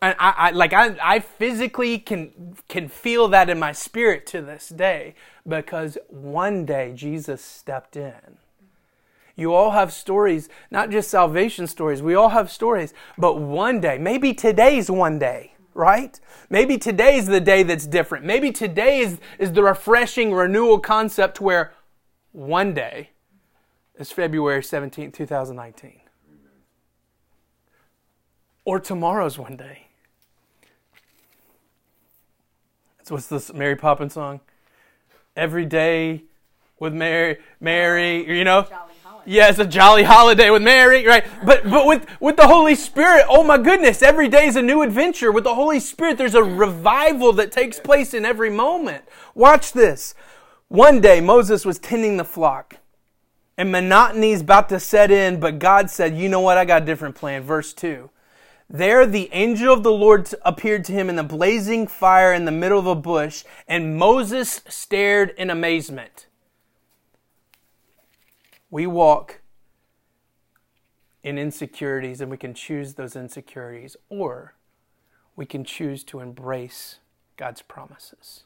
And 0.02 0.16
I, 0.18 0.30
I, 0.30 0.50
like 0.52 0.72
I, 0.72 0.96
I 1.02 1.18
physically 1.20 1.98
can 1.98 2.56
can 2.68 2.88
feel 2.88 3.28
that 3.28 3.50
in 3.50 3.58
my 3.58 3.72
spirit 3.72 4.26
to 4.28 4.40
this 4.40 4.70
day 4.70 5.14
because 5.46 5.98
one 6.08 6.64
day 6.64 6.92
Jesus 6.94 7.42
stepped 7.42 7.96
in. 7.96 8.38
You 9.36 9.54
all 9.54 9.70
have 9.70 9.90
stories, 9.92 10.50
not 10.70 10.90
just 10.90 11.10
salvation 11.10 11.66
stories. 11.66 12.02
We 12.02 12.14
all 12.14 12.28
have 12.28 12.50
stories, 12.50 12.92
but 13.16 13.38
one 13.38 13.80
day, 13.80 13.96
maybe 13.96 14.34
today's 14.34 14.90
one 14.90 15.18
day, 15.18 15.54
right? 15.72 16.20
Maybe 16.50 16.76
today's 16.76 17.26
the 17.26 17.40
day 17.40 17.62
that's 17.62 17.86
different. 17.86 18.24
Maybe 18.26 18.52
today 18.52 19.00
is, 19.00 19.18
is 19.38 19.52
the 19.52 19.62
refreshing 19.62 20.34
renewal 20.34 20.78
concept 20.78 21.40
where 21.40 21.72
one 22.32 22.74
day 22.74 23.10
is 23.98 24.12
February 24.12 24.60
17th, 24.60 25.14
2019. 25.14 26.00
Or 28.66 28.78
tomorrow's 28.78 29.38
one 29.38 29.56
day. 29.56 29.86
So 32.99 32.99
what's 33.10 33.26
this 33.26 33.52
Mary 33.52 33.76
Poppins 33.76 34.14
song? 34.14 34.40
Every 35.36 35.64
day 35.64 36.24
with 36.78 36.94
Mary, 36.94 37.38
Mary, 37.60 38.26
oh, 38.28 38.32
you 38.32 38.44
know? 38.44 38.66
Yeah, 39.26 39.48
it's 39.50 39.58
a 39.58 39.66
jolly 39.66 40.02
holiday 40.02 40.50
with 40.50 40.62
Mary, 40.62 41.06
right? 41.06 41.24
But 41.44 41.68
but 41.68 41.86
with 41.86 42.06
with 42.20 42.36
the 42.36 42.46
Holy 42.46 42.74
Spirit, 42.74 43.26
oh 43.28 43.42
my 43.42 43.58
goodness, 43.58 44.02
every 44.02 44.28
day 44.28 44.46
is 44.46 44.56
a 44.56 44.62
new 44.62 44.82
adventure. 44.82 45.30
With 45.30 45.44
the 45.44 45.54
Holy 45.54 45.78
Spirit, 45.78 46.16
there's 46.16 46.34
a 46.34 46.42
revival 46.42 47.34
that 47.34 47.52
takes 47.52 47.78
place 47.78 48.14
in 48.14 48.24
every 48.24 48.50
moment. 48.50 49.04
Watch 49.34 49.72
this. 49.72 50.14
One 50.68 51.00
day 51.00 51.20
Moses 51.20 51.64
was 51.66 51.78
tending 51.78 52.16
the 52.16 52.24
flock. 52.24 52.76
And 53.58 53.70
monotony 53.70 54.32
is 54.32 54.40
about 54.40 54.70
to 54.70 54.80
set 54.80 55.10
in, 55.10 55.38
but 55.38 55.58
God 55.58 55.90
said, 55.90 56.16
"You 56.16 56.30
know 56.30 56.40
what? 56.40 56.56
I 56.56 56.64
got 56.64 56.82
a 56.82 56.86
different 56.86 57.14
plan." 57.14 57.42
Verse 57.42 57.74
2. 57.74 58.08
There 58.72 59.04
the 59.04 59.28
angel 59.32 59.74
of 59.74 59.82
the 59.82 59.90
Lord 59.90 60.32
appeared 60.42 60.84
to 60.84 60.92
him 60.92 61.08
in 61.08 61.16
the 61.16 61.24
blazing 61.24 61.88
fire 61.88 62.32
in 62.32 62.44
the 62.44 62.52
middle 62.52 62.78
of 62.78 62.86
a 62.86 62.94
bush, 62.94 63.42
and 63.66 63.98
Moses 63.98 64.60
stared 64.68 65.34
in 65.36 65.50
amazement. 65.50 66.28
We 68.70 68.86
walk 68.86 69.40
in 71.24 71.36
insecurities, 71.36 72.20
and 72.20 72.30
we 72.30 72.36
can 72.36 72.54
choose 72.54 72.94
those 72.94 73.16
insecurities, 73.16 73.96
or 74.08 74.54
we 75.34 75.46
can 75.46 75.64
choose 75.64 76.04
to 76.04 76.20
embrace 76.20 77.00
God's 77.36 77.62
promises. 77.62 78.44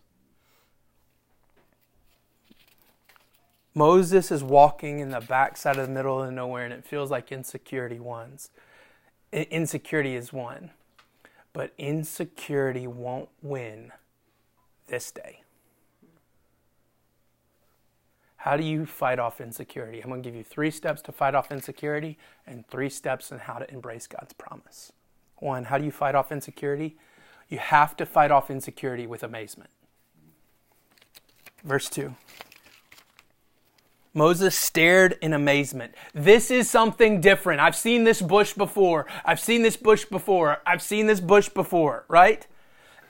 Moses 3.75 4.31
is 4.31 4.43
walking 4.43 5.01
in 5.01 5.11
the 5.11 5.21
backside 5.21 5.77
of 5.77 5.87
the 5.87 5.93
middle 5.93 6.23
of 6.23 6.33
nowhere, 6.33 6.65
and 6.65 6.73
it 6.73 6.87
feels 6.87 7.11
like 7.11 7.31
insecurity 7.31 8.01
wins 8.01 8.49
insecurity 9.43 10.15
is 10.15 10.33
one, 10.33 10.71
but 11.53 11.73
insecurity 11.79 12.87
won't 12.87 13.29
win 13.43 13.93
this 14.87 15.11
day. 15.11 15.41
How 18.37 18.57
do 18.57 18.63
you 18.63 18.85
fight 18.85 19.19
off 19.19 19.41
insecurity? 19.41 20.03
I'm 20.03 20.11
going 20.11 20.23
to 20.23 20.29
give 20.29 20.37
you 20.37 20.45
three 20.45 20.71
steps 20.71 21.01
to 21.03 21.13
fight 21.13 21.35
off 21.35 21.51
insecurity 21.51 22.19
and 22.47 22.67
three 22.69 22.91
steps 22.91 23.33
on 23.33 23.39
how 23.39 23.55
to 23.55 23.73
embrace 23.73 24.07
God's 24.07 24.35
promise. 24.35 24.93
One, 25.39 25.65
how 25.65 25.79
do 25.79 25.85
you 25.85 25.91
fight 25.91 26.15
off 26.15 26.31
insecurity? 26.31 26.97
You 27.49 27.59
have 27.59 27.97
to 27.97 28.05
fight 28.05 28.31
off 28.31 28.51
insecurity 28.51 29.07
with 29.07 29.23
amazement. 29.23 29.71
Verse 31.65 31.89
2. 31.89 32.15
Moses 34.15 34.57
stared 34.57 35.19
in 35.21 35.33
amazement. 35.33 35.93
This 36.15 36.51
is 36.51 36.71
something 36.71 37.21
different. 37.21 37.61
I've 37.61 37.75
seen 37.75 38.05
this 38.05 38.23
bush 38.23 38.53
before. 38.53 39.07
I've 39.25 39.41
seen 39.41 39.63
this 39.63 39.77
bush 39.77 40.05
before. 40.05 40.63
I've 40.65 40.83
seen 40.83 41.09
this 41.09 41.19
bush 41.19 41.49
before, 41.49 42.05
right? 42.07 42.47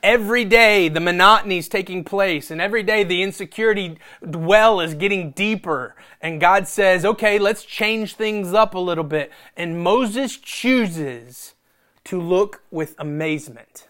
Every 0.03 0.47
day 0.47 0.89
the 0.89 1.01
monotony 1.01 1.59
is 1.59 1.69
taking 1.69 2.05
place, 2.05 2.51
and 2.51 2.61
every 2.61 2.83
day 2.83 3.05
the 3.05 3.23
insecurity 3.23 3.99
well 4.23 4.81
is 4.81 4.95
getting 4.95 5.31
deeper. 5.33 5.95
And 6.23 6.41
God 6.41 6.67
says, 6.67 7.05
okay, 7.05 7.39
let's 7.39 7.65
change 7.65 8.15
things 8.15 8.55
up 8.55 8.75
a 8.75 8.79
little 8.79 9.05
bit. 9.05 9.31
And 9.57 9.83
Moses 9.83 10.39
chooses 10.39 11.55
to 12.05 12.21
look 12.21 12.63
with 12.71 12.95
amazement. 12.99 13.89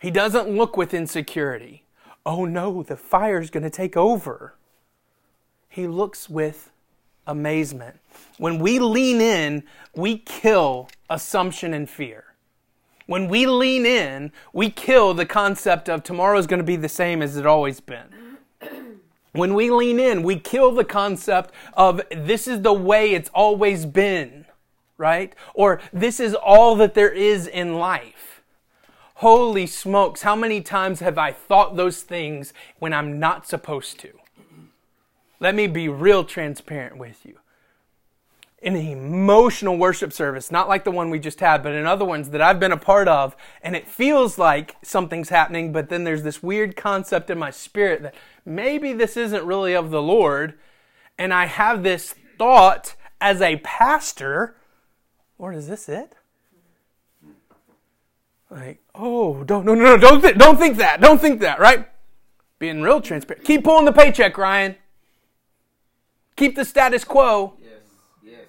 He 0.00 0.10
doesn't 0.10 0.48
look 0.48 0.76
with 0.76 0.94
insecurity. 0.94 1.84
Oh 2.24 2.44
no, 2.44 2.82
the 2.82 2.96
fire's 2.96 3.50
going 3.50 3.62
to 3.62 3.70
take 3.70 3.96
over 3.96 4.54
he 5.72 5.86
looks 5.86 6.28
with 6.28 6.70
amazement. 7.26 7.98
When 8.36 8.58
we 8.58 8.78
lean 8.78 9.22
in, 9.22 9.62
we 9.94 10.18
kill 10.18 10.90
assumption 11.08 11.72
and 11.72 11.88
fear. 11.88 12.24
When 13.06 13.26
we 13.26 13.46
lean 13.46 13.86
in, 13.86 14.32
we 14.52 14.68
kill 14.68 15.14
the 15.14 15.24
concept 15.24 15.88
of 15.88 16.02
tomorrow 16.02 16.38
is 16.38 16.46
going 16.46 16.58
to 16.58 16.64
be 16.64 16.76
the 16.76 16.90
same 16.90 17.22
as 17.22 17.38
it 17.38 17.46
always 17.46 17.80
been. 17.80 18.36
When 19.32 19.54
we 19.54 19.70
lean 19.70 19.98
in, 19.98 20.22
we 20.22 20.38
kill 20.38 20.72
the 20.72 20.84
concept 20.84 21.52
of 21.72 22.02
this 22.14 22.46
is 22.46 22.60
the 22.60 22.74
way 22.74 23.14
it's 23.14 23.30
always 23.32 23.86
been, 23.86 24.44
right? 24.98 25.34
Or 25.54 25.80
this 25.90 26.20
is 26.20 26.34
all 26.34 26.76
that 26.76 26.92
there 26.92 27.10
is 27.10 27.46
in 27.46 27.76
life. 27.78 28.42
Holy 29.14 29.66
smokes, 29.66 30.20
how 30.20 30.36
many 30.36 30.60
times 30.60 31.00
have 31.00 31.16
I 31.16 31.32
thought 31.32 31.76
those 31.76 32.02
things 32.02 32.52
when 32.78 32.92
I'm 32.92 33.18
not 33.18 33.48
supposed 33.48 33.98
to? 34.00 34.10
Let 35.42 35.56
me 35.56 35.66
be 35.66 35.88
real 35.88 36.22
transparent 36.22 36.98
with 36.98 37.26
you. 37.26 37.40
In 38.62 38.76
an 38.76 38.86
emotional 38.86 39.76
worship 39.76 40.12
service, 40.12 40.52
not 40.52 40.68
like 40.68 40.84
the 40.84 40.92
one 40.92 41.10
we 41.10 41.18
just 41.18 41.40
had, 41.40 41.64
but 41.64 41.72
in 41.72 41.84
other 41.84 42.04
ones 42.04 42.30
that 42.30 42.40
I've 42.40 42.60
been 42.60 42.70
a 42.70 42.76
part 42.76 43.08
of, 43.08 43.34
and 43.60 43.74
it 43.74 43.88
feels 43.88 44.38
like 44.38 44.76
something's 44.82 45.30
happening, 45.30 45.72
but 45.72 45.88
then 45.88 46.04
there's 46.04 46.22
this 46.22 46.44
weird 46.44 46.76
concept 46.76 47.28
in 47.28 47.40
my 47.40 47.50
spirit 47.50 48.02
that 48.02 48.14
maybe 48.44 48.92
this 48.92 49.16
isn't 49.16 49.44
really 49.44 49.74
of 49.74 49.90
the 49.90 50.00
Lord, 50.00 50.54
and 51.18 51.34
I 51.34 51.46
have 51.46 51.82
this 51.82 52.14
thought 52.38 52.94
as 53.20 53.42
a 53.42 53.56
pastor, 53.64 54.54
Lord, 55.40 55.56
is 55.56 55.66
this 55.66 55.88
it? 55.88 56.14
Like, 58.48 58.80
oh, 58.94 59.42
don't, 59.42 59.64
no, 59.64 59.74
no, 59.74 59.82
no, 59.82 59.96
don't, 59.96 60.22
th- 60.22 60.38
don't 60.38 60.56
think 60.56 60.76
that, 60.76 61.00
don't 61.00 61.20
think 61.20 61.40
that, 61.40 61.58
right? 61.58 61.88
Being 62.60 62.80
real 62.80 63.00
transparent. 63.00 63.44
Keep 63.44 63.64
pulling 63.64 63.86
the 63.86 63.92
paycheck, 63.92 64.38
Ryan. 64.38 64.76
Keep 66.42 66.56
the 66.56 66.64
status 66.64 67.04
quo. 67.04 67.52
Yes, 67.62 67.70
yes. 68.24 68.40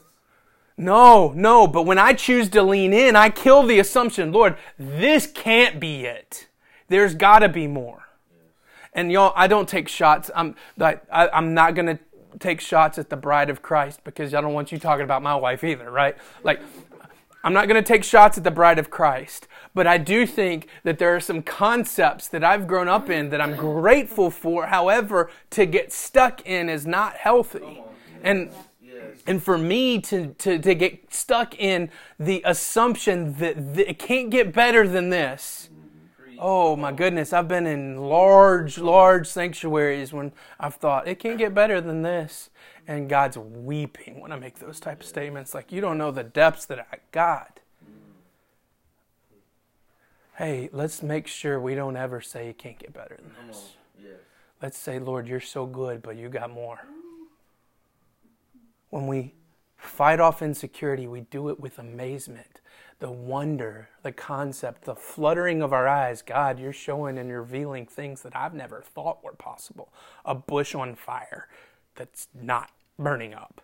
No, 0.78 1.32
no, 1.36 1.68
but 1.68 1.84
when 1.84 2.00
I 2.00 2.14
choose 2.14 2.50
to 2.50 2.64
lean 2.64 2.92
in, 2.92 3.16
I 3.16 3.30
kill 3.30 3.62
the 3.62 3.78
assumption, 3.78 4.32
Lord, 4.32 4.58
this 4.80 5.28
can't 5.28 5.80
be 5.80 6.06
it. 6.06 6.48
There's 6.88 7.14
got 7.14 7.40
to 7.40 7.50
be 7.50 7.68
more. 7.68 8.02
And 8.94 9.12
y'all, 9.12 9.32
I 9.36 9.46
don't 9.46 9.70
take 9.70 9.88
shots. 9.88 10.32
I'm 10.34 10.56
like, 10.76 11.04
I, 11.12 11.30
I'm 11.30 11.54
not 11.54 11.76
going 11.76 11.86
to 11.86 12.00
take 12.40 12.62
shots 12.62 12.98
at 12.98 13.12
the 13.12 13.16
bride 13.16 13.52
of 13.52 13.62
Christ 13.62 14.04
because 14.04 14.34
I 14.34 14.42
don't 14.42 14.54
want 14.54 14.72
you 14.72 14.80
talking 14.80 15.04
about 15.04 15.22
my 15.22 15.36
wife 15.36 15.64
either, 15.64 15.92
right? 15.92 16.18
Like, 16.44 16.62
I'm 17.44 17.54
not 17.54 17.68
going 17.68 17.80
to 17.80 17.88
take 17.88 18.04
shots 18.04 18.40
at 18.40 18.44
the 18.44 18.50
bride 18.50 18.80
of 18.80 18.90
Christ, 18.90 19.48
but 19.74 19.88
I 19.88 19.98
do 19.98 20.26
think 20.26 20.68
that 20.84 21.00
there 21.00 21.16
are 21.16 21.20
some 21.20 21.42
concepts 21.42 22.28
that 22.30 22.44
I've 22.44 22.68
grown 22.68 22.88
up 22.88 23.10
in 23.10 23.30
that 23.30 23.42
I'm 23.42 23.56
grateful 23.56 24.30
for. 24.30 24.68
However, 24.68 25.30
to 25.52 25.66
get 25.66 25.92
stuck 25.92 26.46
in 26.46 26.70
is 26.70 26.86
not 26.86 27.18
healthy. 27.18 27.82
And 28.22 28.52
and 29.26 29.42
for 29.42 29.58
me 29.58 30.00
to, 30.02 30.34
to, 30.40 30.60
to 30.60 30.76
get 30.76 31.14
stuck 31.14 31.58
in 31.58 31.90
the 32.20 32.42
assumption 32.46 33.34
that, 33.36 33.76
that 33.76 33.90
it 33.90 34.00
can't 34.00 34.30
get 34.30 34.54
better 34.54 34.88
than 34.88 35.10
this. 35.10 35.70
Oh 36.40 36.76
my 36.76 36.92
goodness, 36.92 37.32
I've 37.32 37.48
been 37.48 37.66
in 37.66 37.98
large, 37.98 38.78
large 38.78 39.28
sanctuaries 39.28 40.12
when 40.12 40.34
I've 40.60 40.76
thought 40.76 41.08
it 41.08 41.20
can't 41.20 41.38
get 41.38 41.54
better 41.54 41.80
than 41.80 42.02
this. 42.02 42.50
And 42.86 43.08
God's 43.08 43.38
weeping 43.38 44.20
when 44.20 44.34
I 44.34 44.36
make 44.36 44.60
those 44.60 44.82
type 44.82 45.02
of 45.02 45.06
statements. 45.06 45.54
Like, 45.54 45.72
you 45.72 45.80
don't 45.80 45.98
know 45.98 46.12
the 46.12 46.24
depths 46.24 46.66
that 46.66 46.80
I 46.80 46.98
got 47.12 47.62
hey, 50.36 50.70
let's 50.72 51.04
make 51.04 51.28
sure 51.28 51.60
we 51.60 51.76
don't 51.76 51.96
ever 51.96 52.22
say 52.22 52.50
it 52.50 52.58
can't 52.58 52.80
get 52.80 52.94
better 52.94 53.18
than 53.18 53.48
this. 53.48 53.74
Yes. 54.02 54.14
Let's 54.62 54.78
say, 54.78 55.00
Lord, 55.00 55.28
you're 55.28 55.40
so 55.40 55.66
good, 55.66 56.02
but 56.02 56.16
you 56.16 56.30
got 56.30 56.50
more. 56.52 56.80
When 58.90 59.08
we 59.08 59.34
fight 59.78 60.20
off 60.20 60.42
insecurity, 60.42 61.08
we 61.08 61.22
do 61.22 61.50
it 61.50 61.60
with 61.60 61.78
amazement, 61.78 62.62
the 63.00 63.12
wonder, 63.12 63.90
the 64.02 64.12
concept, 64.12 64.86
the 64.86 64.96
fluttering 64.96 65.62
of 65.62 65.74
our 65.74 65.88
eyes. 65.88 66.22
God, 66.22 66.60
you're 66.60 66.74
showing 66.74 67.18
and 67.18 67.32
revealing 67.32 67.86
things 67.86 68.22
that 68.22 68.36
I've 68.36 68.54
never 68.54 68.82
thought 68.82 69.24
were 69.24 69.34
possible. 69.34 69.92
A 70.26 70.34
bush 70.34 70.74
on 70.74 70.96
fire 70.96 71.48
that's 71.96 72.28
not 72.34 72.72
burning 72.98 73.34
up. 73.34 73.62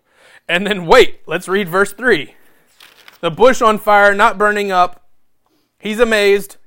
And 0.48 0.68
then 0.68 0.86
wait, 0.86 1.22
let's 1.26 1.48
read 1.48 1.70
verse 1.70 1.94
3. 1.94 2.36
The 3.22 3.32
bush 3.32 3.62
on 3.62 3.78
fire, 3.78 4.14
not 4.14 4.38
burning 4.38 4.72
up. 4.72 5.09
He's 5.80 6.00
amazed. 6.00 6.58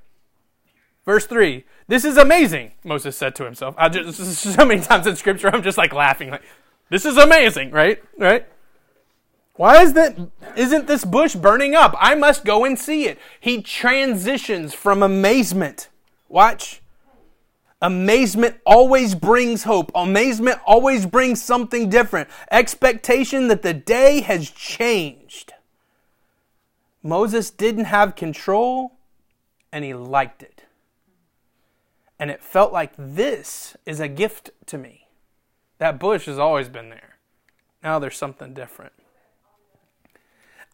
Verse 1.04 1.26
3. 1.26 1.64
This 1.88 2.04
is 2.04 2.16
amazing, 2.16 2.72
Moses 2.84 3.16
said 3.16 3.34
to 3.36 3.44
himself. 3.44 3.74
I 3.76 3.88
just 3.88 4.18
so 4.42 4.64
many 4.64 4.80
times 4.80 5.06
in 5.06 5.16
scripture 5.16 5.50
I'm 5.52 5.62
just 5.62 5.78
like 5.78 5.92
laughing 5.92 6.30
like 6.30 6.42
this 6.88 7.04
is 7.04 7.16
amazing, 7.16 7.70
right? 7.70 8.02
Right? 8.18 8.46
Why 9.54 9.82
is 9.82 9.92
that 9.94 10.18
isn't 10.56 10.86
this 10.86 11.04
bush 11.04 11.34
burning 11.34 11.74
up? 11.74 11.94
I 11.98 12.14
must 12.14 12.44
go 12.44 12.64
and 12.64 12.78
see 12.78 13.06
it. 13.06 13.18
He 13.40 13.62
transitions 13.62 14.74
from 14.74 15.02
amazement. 15.02 15.88
Watch. 16.28 16.80
Amazement 17.82 18.56
always 18.64 19.14
brings 19.14 19.64
hope. 19.64 19.90
Amazement 19.94 20.60
always 20.64 21.04
brings 21.04 21.42
something 21.42 21.88
different. 21.88 22.28
Expectation 22.50 23.48
that 23.48 23.62
the 23.62 23.74
day 23.74 24.20
has 24.20 24.50
changed. 24.50 25.52
Moses 27.02 27.50
didn't 27.50 27.86
have 27.86 28.14
control 28.14 28.92
and 29.72 29.84
he 29.84 29.94
liked 29.94 30.42
it. 30.42 30.64
And 32.18 32.30
it 32.30 32.42
felt 32.42 32.72
like 32.72 32.92
this 32.96 33.76
is 33.84 33.98
a 33.98 34.06
gift 34.06 34.50
to 34.66 34.78
me. 34.78 35.08
That 35.78 35.98
bush 35.98 36.26
has 36.26 36.38
always 36.38 36.68
been 36.68 36.90
there. 36.90 37.16
Now 37.82 37.98
there's 37.98 38.16
something 38.16 38.54
different. 38.54 38.92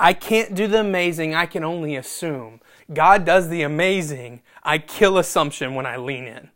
I 0.01 0.13
can't 0.13 0.55
do 0.55 0.67
the 0.67 0.81
amazing, 0.81 1.35
I 1.35 1.47
can 1.47 1.65
only 1.65 1.97
assume. 1.97 2.61
God 2.93 3.25
does 3.25 3.49
the 3.49 3.63
amazing. 3.63 4.43
I 4.63 4.79
kill 4.79 5.19
assumption 5.19 5.75
when 5.75 5.87
I 5.87 5.97
lean 5.97 6.25
in. 6.25 6.51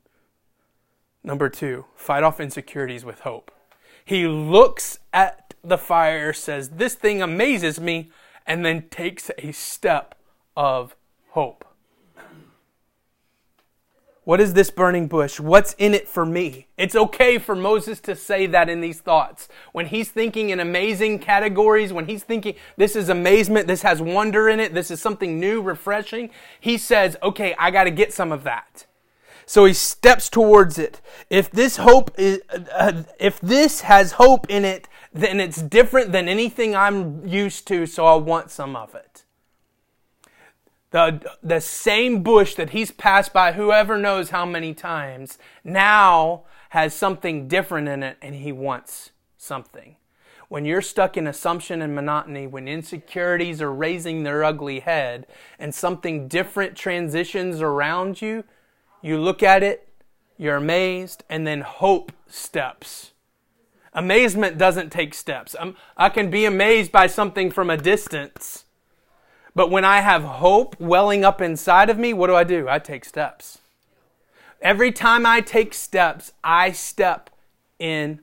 Number 1.25 1.49
two, 1.49 1.87
fight 1.95 2.23
off 2.23 2.41
insecurities 2.41 3.05
with 3.05 3.21
hope. 3.21 3.51
He 4.05 4.27
looks 4.27 4.99
at 5.13 5.55
the 5.63 5.79
fire, 5.79 6.33
says, 6.33 6.71
This 6.71 6.95
thing 6.95 7.23
amazes 7.23 7.81
me, 7.81 8.11
and 8.47 8.65
then 8.65 8.89
takes 8.89 9.31
a 9.39 9.53
step 9.53 10.17
of 10.57 10.97
hope. 11.31 11.65
What 14.25 14.41
is 14.41 14.55
this 14.55 14.71
burning 14.71 15.09
bush? 15.09 15.41
What's 15.41 15.73
in 15.79 15.95
it 15.95 16.09
for 16.09 16.25
me? 16.25 16.69
It's 16.77 16.95
okay 16.95 17.39
for 17.39 17.57
Moses 17.57 17.99
to 18.03 18.15
say 18.15 18.47
that 18.47 18.69
in 18.69 18.81
these 18.81 19.01
thoughts. 19.01 19.49
When 19.73 19.87
he's 19.87 20.11
thinking 20.11 20.51
in 20.51 20.61
amazing 20.61 21.19
categories, 21.19 21.93
when 21.93 22.07
he's 22.07 22.23
thinking 22.23 22.55
this 22.77 22.95
is 22.95 23.09
amazement, 23.09 23.67
this 23.67 23.83
has 23.83 24.01
wonder 24.01 24.49
in 24.49 24.61
it, 24.61 24.75
this 24.75 24.93
is 24.93 25.03
something 25.03 25.41
new, 25.41 25.61
refreshing, 25.61 26.31
he 26.61 26.79
says, 26.79 27.17
okay, 27.21 27.57
I 27.59 27.73
got 27.73 27.85
to 27.85 27.91
get 27.91 28.13
some 28.13 28.31
of 28.31 28.45
that. 28.45 28.87
So 29.45 29.65
he 29.65 29.73
steps 29.73 30.29
towards 30.29 30.79
it. 30.79 31.01
If 31.29 31.51
this 31.51 31.79
hope 31.79 32.13
is, 32.17 32.43
uh, 32.73 33.03
if 33.19 33.41
this 33.41 33.81
has 33.83 34.13
hope 34.13 34.47
in 34.49 34.65
it, 34.65 34.89
then 35.13 35.41
it's 35.41 35.61
different 35.61 36.13
than 36.13 36.29
anything 36.29 36.77
I'm 36.77 37.27
used 37.27 37.67
to, 37.69 37.87
so 37.87 38.07
I 38.07 38.15
want 38.15 38.53
some 38.53 38.77
of 38.77 38.95
it. 38.95 39.12
The, 40.93 41.21
the 41.43 41.61
same 41.61 42.23
bush 42.23 42.55
that 42.55 42.71
he's 42.71 42.91
passed 42.91 43.33
by 43.33 43.53
whoever 43.53 43.99
knows 43.99 44.31
how 44.31 44.45
many 44.45 44.75
times 44.75 45.39
now 45.65 46.45
has 46.69 46.95
something 46.95 47.49
different 47.49 47.89
in 47.89 48.03
it 48.03 48.19
and 48.23 48.35
he 48.35 48.53
wants 48.53 49.11
something. 49.39 49.97
When 50.49 50.67
you're 50.67 50.83
stuck 50.83 51.17
in 51.17 51.27
assumption 51.27 51.81
and 51.81 51.95
monotony, 51.95 52.47
when 52.47 52.69
insecurities 52.69 53.63
are 53.63 53.73
raising 53.73 54.23
their 54.23 54.45
ugly 54.45 54.81
head 54.81 55.27
and 55.59 55.75
something 55.75 56.29
different 56.29 56.77
transitions 56.77 57.63
around 57.63 58.21
you, 58.21 58.45
you 59.01 59.19
look 59.19 59.43
at 59.43 59.63
it, 59.63 59.89
you're 60.37 60.57
amazed, 60.57 61.25
and 61.31 61.47
then 61.47 61.63
hope 61.63 62.13
steps. 62.27 63.13
Amazement 63.95 64.59
doesn't 64.59 64.93
take 64.93 65.15
steps. 65.15 65.57
I'm, 65.59 65.75
I 65.97 66.11
can 66.11 66.31
be 66.31 66.45
amazed 66.45 66.93
by 66.93 67.07
something 67.07 67.51
from 67.51 67.71
a 67.71 67.79
distance 67.79 68.67
but 69.55 69.71
when 69.71 69.85
I 69.85 70.01
have 70.01 70.23
hope 70.23 70.79
welling 70.81 71.25
up 71.25 71.41
inside 71.41 71.91
of 71.91 71.99
me, 71.99 72.13
what 72.13 72.29
do 72.29 72.35
I 72.35 72.45
do? 72.45 72.69
I 72.69 72.79
take 72.79 73.05
steps. 73.05 73.59
Every 74.61 74.93
time 74.93 75.27
I 75.27 75.41
take 75.41 75.75
steps, 75.75 76.33
I 76.43 76.73
step 76.73 77.31
in 77.79 78.21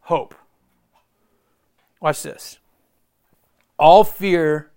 hope. 0.00 0.34
Watch 2.00 2.22
this. 2.22 2.58
All 3.78 4.04
fear 4.04 4.70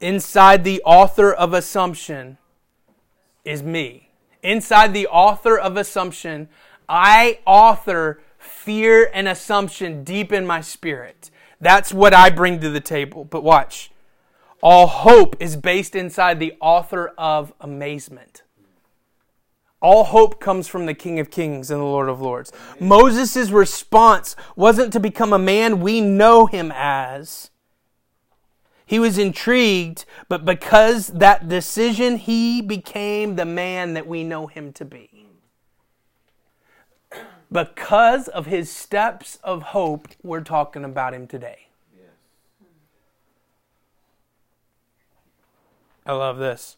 inside 0.00 0.64
the 0.64 0.82
author 0.84 1.32
of 1.32 1.52
assumption 1.52 2.38
is 3.44 3.62
me. 3.62 4.10
Inside 4.42 4.92
the 4.92 5.06
author 5.06 5.58
of 5.58 5.76
assumption, 5.76 6.48
I 6.88 7.38
author 7.46 8.20
fear 8.38 9.10
and 9.14 9.28
assumption 9.28 10.04
deep 10.04 10.32
in 10.32 10.46
my 10.46 10.60
spirit. 10.60 11.30
That's 11.60 11.94
what 11.94 12.12
I 12.12 12.30
bring 12.30 12.60
to 12.60 12.70
the 12.70 12.80
table. 12.80 13.24
But 13.24 13.42
watch. 13.42 13.90
All 14.64 14.86
hope 14.86 15.36
is 15.40 15.56
based 15.56 15.94
inside 15.94 16.40
the 16.40 16.54
author 16.58 17.12
of 17.18 17.52
amazement. 17.60 18.44
All 19.82 20.04
hope 20.04 20.40
comes 20.40 20.68
from 20.68 20.86
the 20.86 20.94
King 20.94 21.20
of 21.20 21.30
Kings 21.30 21.70
and 21.70 21.78
the 21.78 21.84
Lord 21.84 22.08
of 22.08 22.22
Lords. 22.22 22.50
Moses' 22.80 23.50
response 23.50 24.34
wasn't 24.56 24.90
to 24.94 25.00
become 25.00 25.34
a 25.34 25.38
man 25.38 25.80
we 25.80 26.00
know 26.00 26.46
him 26.46 26.72
as. 26.74 27.50
He 28.86 28.98
was 28.98 29.18
intrigued, 29.18 30.06
but 30.30 30.46
because 30.46 31.08
that 31.08 31.46
decision, 31.46 32.16
he 32.16 32.62
became 32.62 33.36
the 33.36 33.44
man 33.44 33.92
that 33.92 34.06
we 34.06 34.24
know 34.24 34.46
him 34.46 34.72
to 34.72 34.84
be. 34.86 35.26
Because 37.52 38.28
of 38.28 38.46
his 38.46 38.70
steps 38.70 39.38
of 39.44 39.60
hope, 39.60 40.08
we're 40.22 40.40
talking 40.40 40.86
about 40.86 41.12
him 41.12 41.26
today. 41.26 41.63
I 46.06 46.12
love 46.12 46.38
this. 46.38 46.76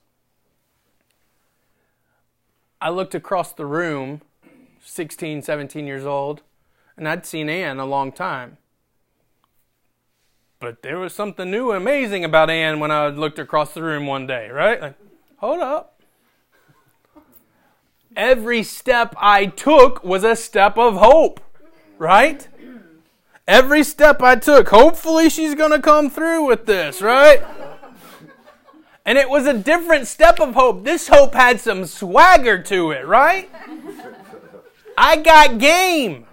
I 2.81 2.91
looked 2.91 3.15
across 3.15 3.53
the 3.53 3.67
room, 3.67 4.21
16, 4.85 5.43
17 5.43 5.87
years 5.87 6.05
old, 6.05 6.43
and 6.97 7.09
I'd 7.09 7.27
seen 7.27 7.49
Anne 7.49 7.79
a 7.79 7.87
long 7.87 8.13
time. 8.13 8.59
But 10.61 10.83
there 10.83 10.99
was 10.99 11.13
something 11.13 11.51
new 11.51 11.71
and 11.71 11.83
amazing 11.83 12.25
about 12.25 12.51
Anne 12.51 12.81
when 12.81 12.91
I 12.91 13.09
looked 13.09 13.39
across 13.39 13.75
the 13.75 13.83
room 13.83 14.07
one 14.07 14.27
day, 14.27 14.49
right? 14.49 14.81
Like, 14.81 14.95
hold 15.39 15.61
up. 15.61 16.01
Every 18.15 18.63
step 18.63 19.15
I 19.19 19.47
took 19.47 20.03
was 20.03 20.25
a 20.25 20.37
step 20.37 20.79
of 20.79 20.97
hope, 20.97 21.41
right? 21.99 22.49
Every 23.47 23.85
step 23.85 24.23
I 24.23 24.37
took, 24.37 24.69
hopefully 24.69 25.29
she's 25.29 25.55
going 25.55 25.73
to 25.73 25.81
come 25.81 26.09
through 26.09 26.47
with 26.47 26.67
this, 26.67 27.03
right? 27.03 27.43
And 29.07 29.17
it 29.17 29.31
was 29.31 29.47
a 29.47 29.55
different 29.55 30.09
step 30.09 30.41
of 30.41 30.55
hope. 30.55 30.85
This 30.85 31.07
hope 31.07 31.33
had 31.33 31.61
some 31.61 31.87
swagger 31.87 32.61
to 32.65 32.91
it, 32.91 33.07
right? 33.07 33.49
I 34.99 35.17
got 35.17 35.59
game. 35.59 36.27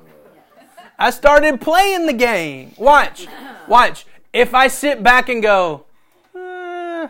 I 0.97 1.11
started 1.11 1.61
playing 1.61 2.07
the 2.07 2.13
game. 2.13 2.73
Watch. 2.77 3.27
Watch. 3.67 4.07
If 4.33 4.55
I 4.55 4.67
sit 4.67 5.03
back 5.03 5.29
and 5.29 5.43
go, 5.43 5.85
eh, 6.35 7.07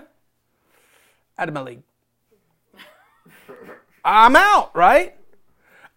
out 1.38 1.48
of 1.48 1.54
my 1.54 1.62
league, 1.62 1.84
I'm 4.04 4.36
out, 4.36 4.76
right? 4.76 5.16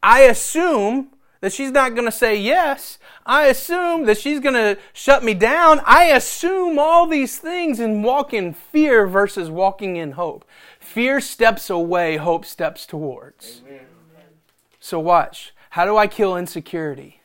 I 0.00 0.20
assume 0.20 1.08
that 1.40 1.52
she's 1.52 1.70
not 1.70 1.94
going 1.94 2.06
to 2.06 2.12
say 2.12 2.36
yes. 2.36 2.98
I 3.24 3.46
assume 3.46 4.04
that 4.06 4.18
she's 4.18 4.40
going 4.40 4.54
to 4.54 4.78
shut 4.92 5.22
me 5.22 5.34
down. 5.34 5.80
I 5.84 6.04
assume 6.04 6.78
all 6.78 7.06
these 7.06 7.38
things 7.38 7.80
and 7.80 8.02
walk 8.02 8.32
in 8.32 8.52
fear 8.52 9.06
versus 9.06 9.50
walking 9.50 9.96
in 9.96 10.12
hope. 10.12 10.44
Fear 10.80 11.20
steps 11.20 11.68
away, 11.70 12.16
hope 12.16 12.44
steps 12.44 12.86
towards. 12.86 13.62
Amen. 13.66 13.80
So, 14.80 15.00
watch. 15.00 15.52
How 15.70 15.84
do 15.84 15.96
I 15.96 16.06
kill 16.06 16.36
insecurity? 16.36 17.20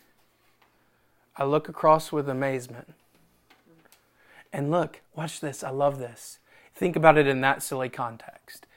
I 1.38 1.46
look 1.46 1.70
across 1.70 2.12
with 2.12 2.28
amazement. 2.28 2.94
And 4.52 4.70
look, 4.70 5.02
watch 5.16 5.40
this. 5.40 5.64
I 5.64 5.70
love 5.70 6.00
this. 6.00 6.40
Think 6.76 6.96
about 6.96 7.18
it 7.18 7.28
in 7.28 7.42
that 7.42 7.64
silly 7.64 7.90
context. 7.90 8.68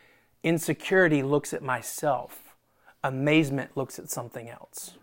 Insecurity 0.43 1.23
looks 1.23 1.55
at 1.55 1.63
myself, 1.63 2.55
amazement 3.03 3.77
looks 3.77 3.99
at 3.99 4.11
something 4.11 4.49
else. 4.49 4.95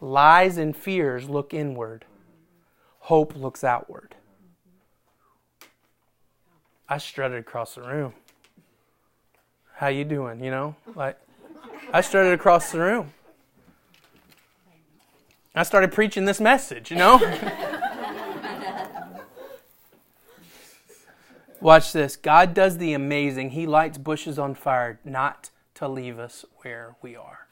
Lies 0.00 0.56
and 0.56 0.74
fears 0.74 1.28
look 1.28 1.52
inward, 1.52 2.06
hope 3.00 3.36
looks 3.36 3.62
outward. 3.62 4.14
I 6.88 6.98
strutted 6.98 7.38
across 7.38 7.74
the 7.74 7.82
room. 7.82 8.14
How 9.74 9.88
you 9.88 10.04
doing, 10.04 10.42
you 10.42 10.50
know? 10.50 10.74
Like 10.94 11.18
I 11.92 12.00
strutted 12.00 12.32
across 12.32 12.72
the 12.72 12.80
room. 12.80 13.12
I 15.54 15.62
started 15.64 15.92
preaching 15.92 16.24
this 16.24 16.40
message, 16.40 16.90
you 16.90 16.96
know? 16.96 17.18
Watch 21.60 21.92
this. 21.92 22.16
God 22.16 22.54
does 22.54 22.78
the 22.78 22.94
amazing. 22.94 23.50
He 23.50 23.66
lights 23.66 23.98
bushes 23.98 24.38
on 24.38 24.54
fire 24.54 24.98
not 25.04 25.50
to 25.74 25.86
leave 25.88 26.18
us 26.18 26.46
where 26.62 26.96
we 27.02 27.14
are. 27.16 27.46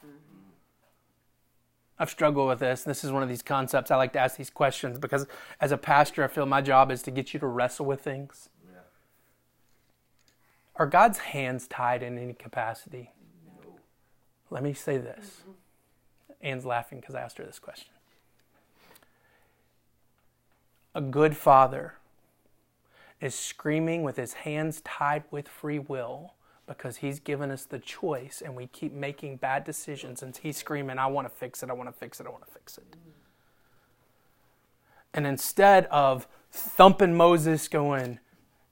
I've 1.99 2.09
struggled 2.09 2.47
with 2.47 2.59
this. 2.59 2.83
This 2.83 3.03
is 3.03 3.11
one 3.11 3.23
of 3.23 3.29
these 3.29 3.41
concepts 3.41 3.91
I 3.91 3.97
like 3.97 4.13
to 4.13 4.19
ask 4.19 4.37
these 4.37 4.49
questions 4.49 4.97
because 4.97 5.27
as 5.59 5.73
a 5.73 5.77
pastor, 5.77 6.23
I 6.23 6.27
feel 6.27 6.45
my 6.45 6.61
job 6.61 6.91
is 6.91 7.01
to 7.03 7.11
get 7.11 7.33
you 7.33 7.39
to 7.41 7.47
wrestle 7.47 7.85
with 7.85 8.01
things. 8.01 8.49
Yeah. 8.71 8.79
Are 10.77 10.85
God's 10.85 11.17
hands 11.17 11.67
tied 11.67 12.01
in 12.01 12.17
any 12.17 12.33
capacity? 12.33 13.11
No. 13.61 13.73
Let 14.49 14.63
me 14.63 14.73
say 14.73 14.97
this. 14.97 15.41
Anne's 16.41 16.65
laughing 16.65 17.01
because 17.01 17.15
I 17.15 17.21
asked 17.21 17.37
her 17.37 17.43
this 17.43 17.59
question. 17.59 17.91
A 20.95 21.01
good 21.01 21.35
father 21.35 21.95
is 23.19 23.35
screaming 23.35 24.03
with 24.03 24.15
his 24.15 24.33
hands 24.33 24.79
tied 24.81 25.23
with 25.31 25.49
free 25.49 25.79
will 25.79 26.33
because 26.69 26.97
he's 26.97 27.19
given 27.19 27.49
us 27.49 27.65
the 27.65 27.79
choice 27.79 28.43
and 28.45 28.55
we 28.55 28.67
keep 28.67 28.93
making 28.93 29.37
bad 29.37 29.65
decisions 29.65 30.21
and 30.21 30.37
he's 30.37 30.55
screaming, 30.55 30.99
I 30.99 31.07
want 31.07 31.27
to 31.27 31.35
fix 31.35 31.63
it, 31.63 31.69
I 31.69 31.73
want 31.73 31.89
to 31.89 31.99
fix 31.99 32.21
it, 32.21 32.27
I 32.27 32.29
want 32.29 32.45
to 32.45 32.53
fix 32.53 32.77
it. 32.77 32.95
And 35.11 35.25
instead 35.25 35.87
of 35.87 36.27
thumping 36.51 37.17
Moses 37.17 37.67
going, 37.67 38.19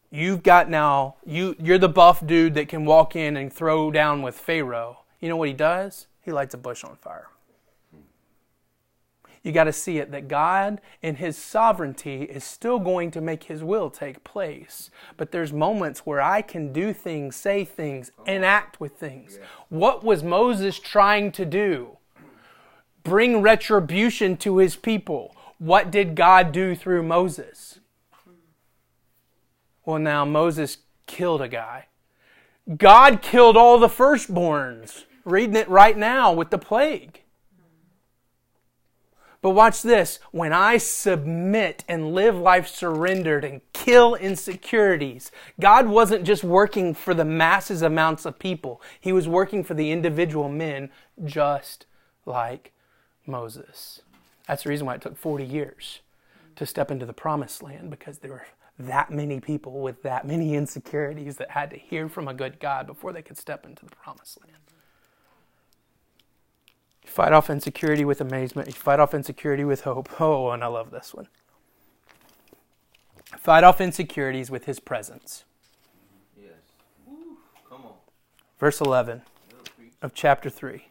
You've 0.09 0.41
got 0.41 0.69
now, 0.69 1.15
you, 1.25 1.53
you're 1.59 1.77
the 1.77 1.89
buff 1.89 2.25
dude 2.25 2.53
that 2.53 2.69
can 2.69 2.85
walk 2.85 3.17
in 3.17 3.35
and 3.35 3.51
throw 3.51 3.91
down 3.91 4.21
with 4.21 4.39
Pharaoh. 4.39 4.99
You 5.19 5.27
know 5.27 5.35
what 5.35 5.49
he 5.49 5.53
does? 5.53 6.07
He 6.21 6.31
lights 6.31 6.53
a 6.53 6.57
bush 6.57 6.85
on 6.85 6.95
fire. 6.95 7.27
You 9.47 9.53
got 9.53 9.63
to 9.63 9.71
see 9.71 9.97
it 9.97 10.11
that 10.11 10.27
God, 10.27 10.81
in 11.01 11.15
His 11.15 11.37
sovereignty, 11.37 12.23
is 12.23 12.43
still 12.43 12.79
going 12.79 13.11
to 13.11 13.21
make 13.21 13.43
His 13.43 13.63
will 13.63 13.89
take 13.89 14.25
place. 14.25 14.91
But 15.15 15.31
there's 15.31 15.53
moments 15.53 16.01
where 16.01 16.19
I 16.19 16.41
can 16.41 16.73
do 16.73 16.91
things, 16.91 17.37
say 17.37 17.63
things, 17.63 18.11
and 18.25 18.43
act 18.43 18.81
with 18.81 18.97
things. 18.97 19.39
What 19.69 20.03
was 20.03 20.21
Moses 20.21 20.77
trying 20.77 21.31
to 21.31 21.45
do? 21.45 21.95
Bring 23.05 23.41
retribution 23.41 24.35
to 24.35 24.57
his 24.57 24.75
people. 24.75 25.33
What 25.59 25.91
did 25.91 26.15
God 26.15 26.51
do 26.51 26.75
through 26.75 27.03
Moses? 27.03 27.79
Well, 29.85 29.99
now 29.99 30.25
Moses 30.25 30.79
killed 31.05 31.41
a 31.41 31.47
guy. 31.47 31.85
God 32.75 33.21
killed 33.21 33.55
all 33.55 33.79
the 33.79 33.87
firstborns. 33.87 35.05
Reading 35.23 35.55
it 35.55 35.69
right 35.69 35.97
now 35.97 36.33
with 36.33 36.49
the 36.49 36.57
plague. 36.57 37.21
But 39.47 39.55
watch 39.55 39.81
this. 39.81 40.19
When 40.31 40.51
I 40.51 40.75
submit 40.75 41.85
and 41.87 42.13
live 42.13 42.37
life 42.37 42.67
surrendered 42.67 43.45
and 43.45 43.61
kill 43.71 44.13
insecurities, 44.13 45.31
God 45.57 45.87
wasn't 45.87 46.25
just 46.25 46.43
working 46.43 46.93
for 46.93 47.13
the 47.13 47.23
masses 47.23 47.81
amounts 47.81 48.25
of 48.25 48.39
people. 48.39 48.81
He 48.99 49.13
was 49.13 49.25
working 49.25 49.63
for 49.63 49.73
the 49.73 49.89
individual 49.89 50.49
men 50.49 50.89
just 51.23 51.85
like 52.25 52.73
Moses. 53.25 54.01
That's 54.49 54.63
the 54.63 54.69
reason 54.69 54.85
why 54.85 54.95
it 54.95 55.01
took 55.01 55.15
40 55.15 55.45
years 55.45 56.01
to 56.57 56.65
step 56.65 56.91
into 56.91 57.05
the 57.05 57.13
promised 57.13 57.63
land 57.63 57.89
because 57.89 58.17
there 58.17 58.31
were 58.31 58.47
that 58.77 59.11
many 59.11 59.39
people 59.39 59.79
with 59.79 60.03
that 60.03 60.27
many 60.27 60.55
insecurities 60.55 61.37
that 61.37 61.51
had 61.51 61.69
to 61.69 61.77
hear 61.77 62.09
from 62.09 62.27
a 62.27 62.33
good 62.33 62.59
God 62.59 62.85
before 62.85 63.13
they 63.13 63.21
could 63.21 63.37
step 63.37 63.65
into 63.65 63.85
the 63.85 63.95
promised 63.95 64.41
land. 64.41 64.66
Fight 67.17 67.33
off 67.33 67.49
insecurity 67.49 68.05
with 68.05 68.21
amazement. 68.21 68.67
You 68.67 68.75
fight 68.75 68.99
off 68.99 69.15
insecurity 69.15 69.63
with 69.63 69.81
hope. 69.81 70.07
Oh, 70.19 70.51
and 70.51 70.63
I 70.63 70.67
love 70.67 70.91
this 70.91 71.15
one. 71.15 71.27
Fight 73.39 73.63
off 73.63 73.81
insecurities 73.81 74.51
with 74.51 74.65
his 74.65 74.79
presence. 74.79 75.43
Yes. 76.39 76.51
Come 77.67 77.85
on. 77.85 77.93
Verse 78.59 78.79
11 78.79 79.23
of 79.99 80.13
chapter 80.13 80.51
3. 80.51 80.89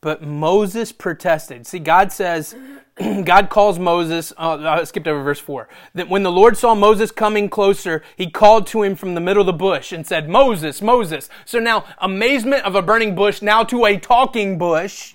But 0.00 0.22
Moses 0.22 0.92
protested. 0.92 1.66
See, 1.66 1.80
God 1.80 2.12
says, 2.12 2.54
God 3.24 3.50
calls 3.50 3.78
Moses, 3.78 4.32
uh, 4.36 4.58
I 4.58 4.84
skipped 4.84 5.08
over 5.08 5.22
verse 5.22 5.40
4, 5.40 5.68
that 5.94 6.08
when 6.08 6.22
the 6.22 6.30
Lord 6.30 6.56
saw 6.56 6.74
Moses 6.74 7.10
coming 7.10 7.48
closer, 7.48 8.02
he 8.16 8.30
called 8.30 8.66
to 8.68 8.82
him 8.82 8.94
from 8.94 9.14
the 9.14 9.20
middle 9.20 9.40
of 9.40 9.46
the 9.46 9.52
bush 9.52 9.92
and 9.92 10.06
said, 10.06 10.28
Moses, 10.28 10.80
Moses. 10.80 11.28
So 11.44 11.58
now, 11.58 11.84
amazement 11.98 12.64
of 12.64 12.76
a 12.76 12.82
burning 12.82 13.16
bush, 13.16 13.42
now 13.42 13.64
to 13.64 13.86
a 13.86 13.98
talking 13.98 14.56
bush 14.56 15.14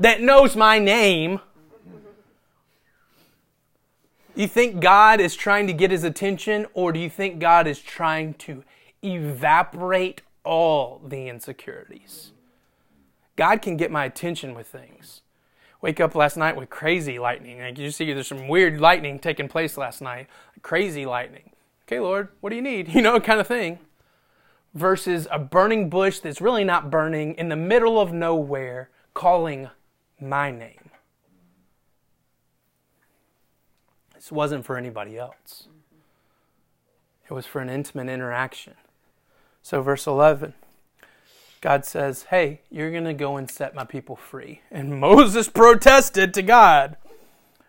that 0.00 0.20
knows 0.20 0.54
my 0.54 0.78
name. 0.78 1.40
You 4.34 4.48
think 4.48 4.80
God 4.80 5.20
is 5.20 5.34
trying 5.34 5.66
to 5.66 5.72
get 5.72 5.90
his 5.90 6.04
attention, 6.04 6.66
or 6.74 6.92
do 6.92 7.00
you 7.00 7.10
think 7.10 7.38
God 7.38 7.66
is 7.66 7.80
trying 7.80 8.34
to 8.34 8.64
evaporate 9.02 10.22
all 10.44 11.00
the 11.06 11.28
insecurities? 11.28 12.32
God 13.40 13.62
can 13.62 13.78
get 13.78 13.90
my 13.90 14.04
attention 14.04 14.54
with 14.54 14.66
things. 14.66 15.22
Wake 15.80 15.98
up 15.98 16.14
last 16.14 16.36
night 16.36 16.56
with 16.56 16.68
crazy 16.68 17.18
lightning. 17.18 17.58
Like 17.58 17.78
you 17.78 17.90
see, 17.90 18.12
there's 18.12 18.26
some 18.26 18.48
weird 18.48 18.78
lightning 18.78 19.18
taking 19.18 19.48
place 19.48 19.78
last 19.78 20.02
night. 20.02 20.26
Crazy 20.60 21.06
lightning. 21.06 21.52
Okay, 21.86 22.00
Lord, 22.00 22.28
what 22.42 22.50
do 22.50 22.56
you 22.56 22.60
need? 22.60 22.88
You 22.94 23.00
know, 23.00 23.18
kind 23.18 23.40
of 23.40 23.46
thing. 23.46 23.78
Versus 24.74 25.26
a 25.30 25.38
burning 25.38 25.88
bush 25.88 26.18
that's 26.18 26.42
really 26.42 26.64
not 26.64 26.90
burning 26.90 27.32
in 27.36 27.48
the 27.48 27.56
middle 27.56 27.98
of 27.98 28.12
nowhere, 28.12 28.90
calling 29.14 29.70
my 30.20 30.50
name. 30.50 30.90
This 34.14 34.30
wasn't 34.30 34.66
for 34.66 34.76
anybody 34.76 35.16
else. 35.16 35.66
It 37.24 37.32
was 37.32 37.46
for 37.46 37.62
an 37.62 37.70
intimate 37.70 38.10
interaction. 38.10 38.74
So, 39.62 39.80
verse 39.80 40.06
11 40.06 40.52
God 41.60 41.84
says, 41.84 42.24
Hey, 42.24 42.62
you're 42.70 42.90
going 42.90 43.04
to 43.04 43.14
go 43.14 43.36
and 43.36 43.50
set 43.50 43.74
my 43.74 43.84
people 43.84 44.16
free. 44.16 44.62
And 44.70 45.00
Moses 45.00 45.48
protested 45.48 46.34
to 46.34 46.42
God. 46.42 46.96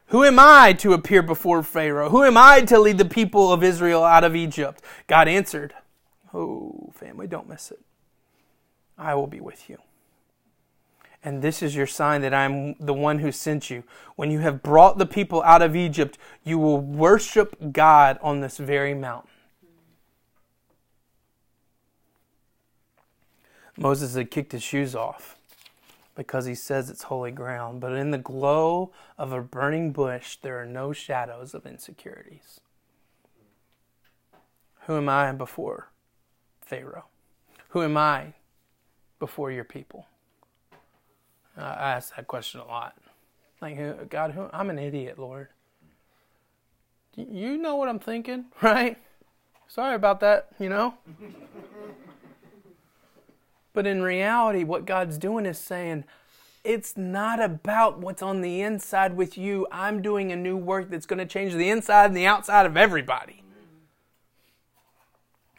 Who 0.07 0.25
am 0.25 0.39
I 0.39 0.73
to 0.79 0.91
appear 0.91 1.21
before 1.21 1.63
Pharaoh? 1.63 2.09
Who 2.09 2.23
am 2.23 2.35
I 2.35 2.61
to 2.61 2.79
lead 2.79 2.97
the 2.97 3.05
people 3.05 3.53
of 3.53 3.63
Israel 3.63 4.03
out 4.03 4.25
of 4.25 4.35
Egypt? 4.35 4.81
God 5.07 5.27
answered, 5.27 5.73
Oh, 6.33 6.91
family, 6.93 7.27
don't 7.27 7.47
miss 7.47 7.71
it. 7.71 7.79
I 8.97 9.15
will 9.15 9.27
be 9.27 9.39
with 9.39 9.69
you. 9.69 9.77
And 11.23 11.41
this 11.41 11.61
is 11.61 11.75
your 11.75 11.87
sign 11.87 12.21
that 12.21 12.33
I 12.33 12.45
am 12.45 12.75
the 12.79 12.93
one 12.93 13.19
who 13.19 13.31
sent 13.31 13.69
you. 13.69 13.83
When 14.15 14.31
you 14.31 14.39
have 14.39 14.63
brought 14.63 14.97
the 14.97 15.05
people 15.05 15.43
out 15.43 15.61
of 15.61 15.75
Egypt, 15.75 16.17
you 16.43 16.57
will 16.57 16.79
worship 16.79 17.71
God 17.71 18.17
on 18.21 18.41
this 18.41 18.57
very 18.57 18.93
mountain. 18.93 19.29
Moses 23.81 24.13
had 24.13 24.29
kicked 24.29 24.51
his 24.51 24.61
shoes 24.61 24.93
off 24.93 25.37
because 26.15 26.45
he 26.45 26.53
says 26.53 26.89
it's 26.91 27.03
holy 27.03 27.31
ground. 27.31 27.81
But 27.81 27.93
in 27.93 28.11
the 28.11 28.19
glow 28.19 28.91
of 29.17 29.31
a 29.31 29.41
burning 29.41 29.91
bush, 29.91 30.37
there 30.41 30.61
are 30.61 30.67
no 30.67 30.93
shadows 30.93 31.55
of 31.55 31.65
insecurities. 31.65 32.59
Who 34.85 34.97
am 34.97 35.09
I 35.09 35.31
before 35.31 35.89
Pharaoh? 36.61 37.05
Who 37.69 37.81
am 37.81 37.97
I 37.97 38.33
before 39.17 39.51
your 39.51 39.63
people? 39.63 40.05
I 41.57 41.93
ask 41.93 42.15
that 42.15 42.27
question 42.27 42.61
a 42.61 42.65
lot. 42.65 42.95
Like, 43.61 44.09
God, 44.09 44.31
who, 44.31 44.47
I'm 44.53 44.69
an 44.69 44.77
idiot, 44.77 45.17
Lord. 45.17 45.47
You 47.15 47.57
know 47.57 47.75
what 47.75 47.89
I'm 47.89 47.99
thinking, 47.99 48.45
right? 48.61 48.97
Sorry 49.67 49.95
about 49.95 50.19
that, 50.19 50.49
you 50.59 50.69
know? 50.69 50.93
But 53.73 53.87
in 53.87 54.01
reality, 54.01 54.63
what 54.63 54.85
God's 54.85 55.17
doing 55.17 55.45
is 55.45 55.57
saying, 55.57 56.03
it's 56.63 56.95
not 56.95 57.41
about 57.41 57.99
what's 57.99 58.21
on 58.21 58.41
the 58.41 58.61
inside 58.61 59.15
with 59.15 59.37
you. 59.37 59.67
I'm 59.71 60.01
doing 60.01 60.31
a 60.31 60.35
new 60.35 60.57
work 60.57 60.89
that's 60.89 61.05
going 61.05 61.19
to 61.19 61.25
change 61.25 61.53
the 61.53 61.69
inside 61.69 62.05
and 62.05 62.17
the 62.17 62.27
outside 62.27 62.65
of 62.65 62.77
everybody. 62.77 63.43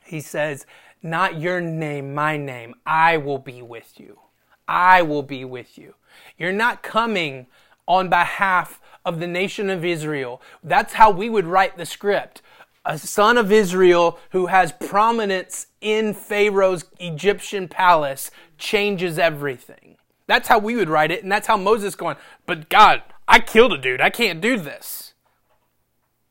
He 0.04 0.20
says, 0.20 0.66
Not 1.02 1.40
your 1.40 1.60
name, 1.60 2.14
my 2.14 2.36
name. 2.36 2.74
I 2.86 3.16
will 3.16 3.38
be 3.38 3.62
with 3.62 3.98
you. 3.98 4.20
I 4.68 5.02
will 5.02 5.22
be 5.22 5.44
with 5.44 5.76
you. 5.76 5.94
You're 6.38 6.52
not 6.52 6.82
coming 6.82 7.46
on 7.88 8.08
behalf 8.08 8.80
of 9.04 9.18
the 9.18 9.26
nation 9.26 9.70
of 9.70 9.84
Israel. 9.84 10.40
That's 10.62 10.94
how 10.94 11.10
we 11.10 11.28
would 11.28 11.46
write 11.46 11.76
the 11.76 11.86
script 11.86 12.42
a 12.84 12.98
son 12.98 13.38
of 13.38 13.52
Israel 13.52 14.18
who 14.30 14.46
has 14.46 14.72
prominence 14.72 15.68
in 15.80 16.14
Pharaoh's 16.14 16.84
Egyptian 16.98 17.68
palace 17.68 18.30
changes 18.58 19.18
everything. 19.18 19.96
That's 20.26 20.48
how 20.48 20.58
we 20.58 20.76
would 20.76 20.88
write 20.88 21.10
it, 21.10 21.22
and 21.22 21.30
that's 21.30 21.46
how 21.46 21.56
Moses 21.56 21.94
going, 21.94 22.16
but 22.46 22.68
God, 22.68 23.02
I 23.28 23.38
killed 23.38 23.72
a 23.72 23.78
dude. 23.78 24.00
I 24.00 24.10
can't 24.10 24.40
do 24.40 24.58
this. 24.58 25.14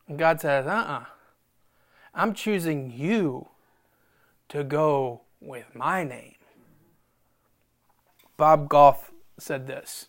And 0.08 0.18
God 0.20 0.42
says, 0.42 0.66
uh 0.66 0.70
uh-uh. 0.70 1.00
uh. 1.00 1.06
i 2.14 2.24
am 2.24 2.34
choosing 2.34 2.92
you 2.92 3.48
to 4.50 4.64
go 4.64 5.22
with 5.40 5.74
my 5.74 6.04
name. 6.04 6.36
Bob 8.36 8.70
Goff 8.70 9.12
said 9.38 9.68
this 9.68 10.08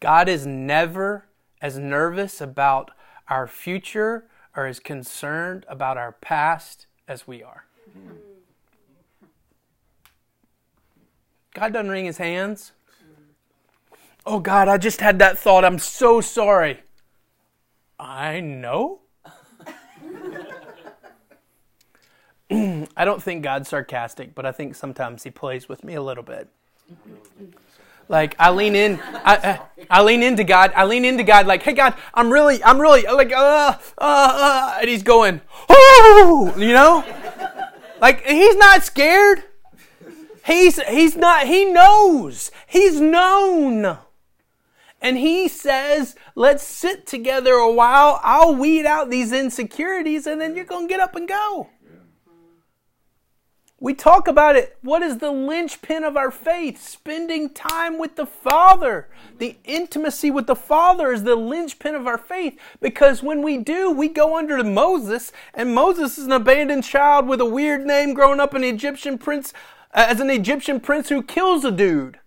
God 0.00 0.28
is 0.28 0.46
never 0.46 1.26
as 1.60 1.78
nervous 1.78 2.40
about 2.40 2.90
our 3.28 3.46
future 3.46 4.24
are 4.56 4.66
as 4.66 4.80
concerned 4.80 5.64
about 5.68 5.96
our 5.98 6.12
past 6.12 6.86
as 7.06 7.26
we 7.26 7.42
are. 7.42 7.66
God 11.54 11.72
doesn't 11.72 11.90
wring 11.90 12.06
his 12.06 12.18
hands. 12.18 12.72
Oh, 14.24 14.40
God, 14.40 14.66
I 14.68 14.78
just 14.78 15.00
had 15.00 15.20
that 15.20 15.38
thought. 15.38 15.64
I'm 15.64 15.78
so 15.78 16.20
sorry. 16.20 16.80
I 17.98 18.40
know. 18.40 19.00
I 22.50 23.04
don't 23.04 23.22
think 23.22 23.42
God's 23.42 23.68
sarcastic, 23.68 24.34
but 24.34 24.44
I 24.44 24.52
think 24.52 24.74
sometimes 24.74 25.22
he 25.22 25.30
plays 25.30 25.68
with 25.68 25.84
me 25.84 25.94
a 25.94 26.02
little 26.02 26.22
bit. 26.22 26.48
Like 28.08 28.36
I 28.38 28.50
lean 28.50 28.76
in, 28.76 29.00
I, 29.02 29.60
I, 29.90 30.02
lean 30.02 30.22
into 30.22 30.44
God. 30.44 30.72
I 30.76 30.84
lean 30.84 31.04
into 31.04 31.24
God. 31.24 31.46
Like, 31.46 31.62
hey 31.62 31.72
God, 31.72 31.94
I'm 32.14 32.32
really, 32.32 32.62
I'm 32.62 32.80
really 32.80 33.02
like, 33.02 33.32
uh, 33.32 33.76
uh, 33.76 33.78
uh, 33.98 34.78
and 34.80 34.88
He's 34.88 35.02
going, 35.02 35.40
oh, 35.68 36.54
you 36.56 36.72
know, 36.72 37.04
like 38.00 38.24
He's 38.24 38.56
not 38.56 38.84
scared. 38.84 39.42
He's 40.44 40.80
He's 40.82 41.16
not. 41.16 41.46
He 41.46 41.64
knows. 41.64 42.52
He's 42.66 43.00
known. 43.00 43.98
And 45.02 45.18
he 45.18 45.46
says, 45.46 46.16
let's 46.34 46.62
sit 46.62 47.06
together 47.06 47.52
a 47.52 47.70
while. 47.70 48.18
I'll 48.22 48.54
weed 48.54 48.86
out 48.86 49.10
these 49.10 49.30
insecurities 49.30 50.26
and 50.26 50.40
then 50.40 50.56
you're 50.56 50.64
going 50.64 50.88
to 50.88 50.92
get 50.92 51.00
up 51.00 51.14
and 51.14 51.28
go. 51.28 51.68
We 53.86 53.94
talk 53.94 54.26
about 54.26 54.56
it. 54.56 54.76
What 54.82 55.04
is 55.04 55.18
the 55.18 55.30
linchpin 55.30 56.02
of 56.02 56.16
our 56.16 56.32
faith? 56.32 56.82
Spending 56.82 57.50
time 57.50 58.00
with 58.00 58.16
the 58.16 58.26
Father. 58.26 59.08
The 59.38 59.58
intimacy 59.62 60.28
with 60.28 60.48
the 60.48 60.56
Father 60.56 61.12
is 61.12 61.22
the 61.22 61.36
linchpin 61.36 61.94
of 61.94 62.04
our 62.04 62.18
faith 62.18 62.58
because 62.80 63.22
when 63.22 63.44
we 63.44 63.58
do, 63.58 63.92
we 63.92 64.08
go 64.08 64.36
under 64.36 64.64
Moses, 64.64 65.30
and 65.54 65.72
Moses 65.72 66.18
is 66.18 66.26
an 66.26 66.32
abandoned 66.32 66.82
child 66.82 67.28
with 67.28 67.40
a 67.40 67.44
weird 67.44 67.86
name 67.86 68.12
growing 68.12 68.40
up 68.40 68.54
an 68.54 68.64
Egyptian 68.64 69.18
prince, 69.18 69.52
uh, 69.94 70.04
as 70.08 70.18
an 70.18 70.30
Egyptian 70.30 70.80
prince 70.80 71.08
who 71.08 71.22
kills 71.22 71.64
a 71.64 71.70
dude. 71.70 72.18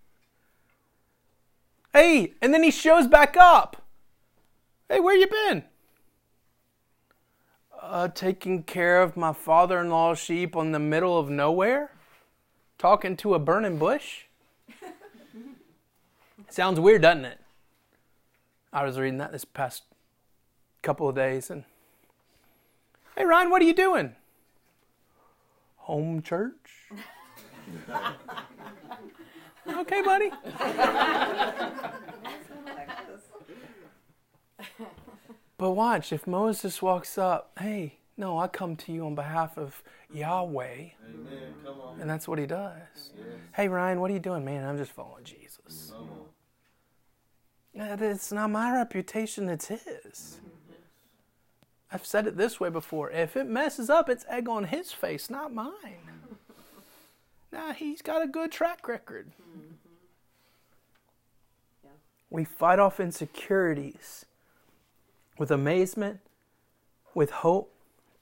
Hey, 1.91 2.36
and 2.41 2.54
then 2.54 2.63
he 2.63 2.72
shows 2.72 3.06
back 3.06 3.36
up. 3.36 3.84
Hey, 4.88 5.02
where 5.02 5.17
you 5.17 5.28
been? 5.28 5.65
Uh, 7.89 8.08
taking 8.08 8.63
care 8.63 9.02
of 9.02 9.17
my 9.17 9.34
father 9.34 9.80
in 9.80 9.89
law's 9.89 10.19
sheep 10.19 10.56
on 10.56 10.71
the 10.71 10.80
middle 10.80 11.17
of 11.17 11.30
nowhere? 11.30 11.91
Talking 12.78 13.17
to 13.17 13.34
a 13.34 13.39
burning 13.39 13.78
bush? 13.78 14.25
Sounds 16.49 16.80
weird, 16.80 17.02
doesn't 17.02 17.25
it? 17.25 17.39
I 18.71 18.86
was 18.86 18.99
reading 18.99 19.17
that 19.17 19.32
this 19.32 19.43
past 19.43 19.84
couple 20.82 21.10
of 21.10 21.15
days 21.15 21.49
and 21.49 21.63
Hey 23.17 23.25
Ryan, 23.25 23.49
what 23.49 23.62
are 23.62 23.65
you 23.65 23.73
doing? 23.73 24.15
Home 25.78 26.21
church. 26.21 26.54
okay, 29.67 30.02
buddy. 30.02 30.32
But 35.60 35.72
watch, 35.72 36.13
if 36.13 36.26
Moses 36.26 36.82
walks 36.82 37.17
up, 37.17 37.52
hey, 37.60 37.98
no, 38.15 38.38
I 38.39 38.48
come 38.48 38.78
to 38.78 38.93
you 38.93 39.06
on 39.06 39.13
behalf 39.13 39.58
of 39.58 39.84
Yahweh. 40.10 40.91
And 42.00 42.10
that's 42.10 42.30
what 42.30 42.39
he 42.39 42.45
does. 42.45 42.78
Yes. 42.95 43.26
Hey, 43.54 43.67
Ryan, 43.67 44.00
what 44.00 44.10
are 44.10 44.13
you 44.13 44.22
doing? 44.22 44.45
Man, 44.45 44.65
I'm 44.65 44.78
just 44.78 44.93
following 44.93 45.26
Jesus. 45.26 45.91
It's 47.76 48.32
not 48.32 48.50
my 48.50 48.74
reputation, 48.74 49.50
it's 49.50 49.67
his. 49.67 50.39
I've 51.91 52.06
said 52.06 52.26
it 52.26 52.38
this 52.38 52.62
way 52.62 52.69
before. 52.69 53.12
If 53.12 53.36
it 53.36 53.45
messes 53.45 53.89
up, 53.89 54.10
it's 54.10 54.24
egg 54.30 54.48
on 54.48 54.63
his 54.63 54.93
face, 54.93 55.30
not 55.30 55.54
mine. 55.54 55.74
Now, 57.52 57.74
he's 57.74 58.04
got 58.04 58.22
a 58.22 58.28
good 58.28 58.52
track 58.52 58.88
record. 58.88 59.32
We 62.30 62.45
fight 62.45 62.78
off 62.78 63.00
insecurities 63.00 64.26
with 65.39 65.49
amazement, 65.49 66.19
with 67.15 67.32
hope, 67.32 67.73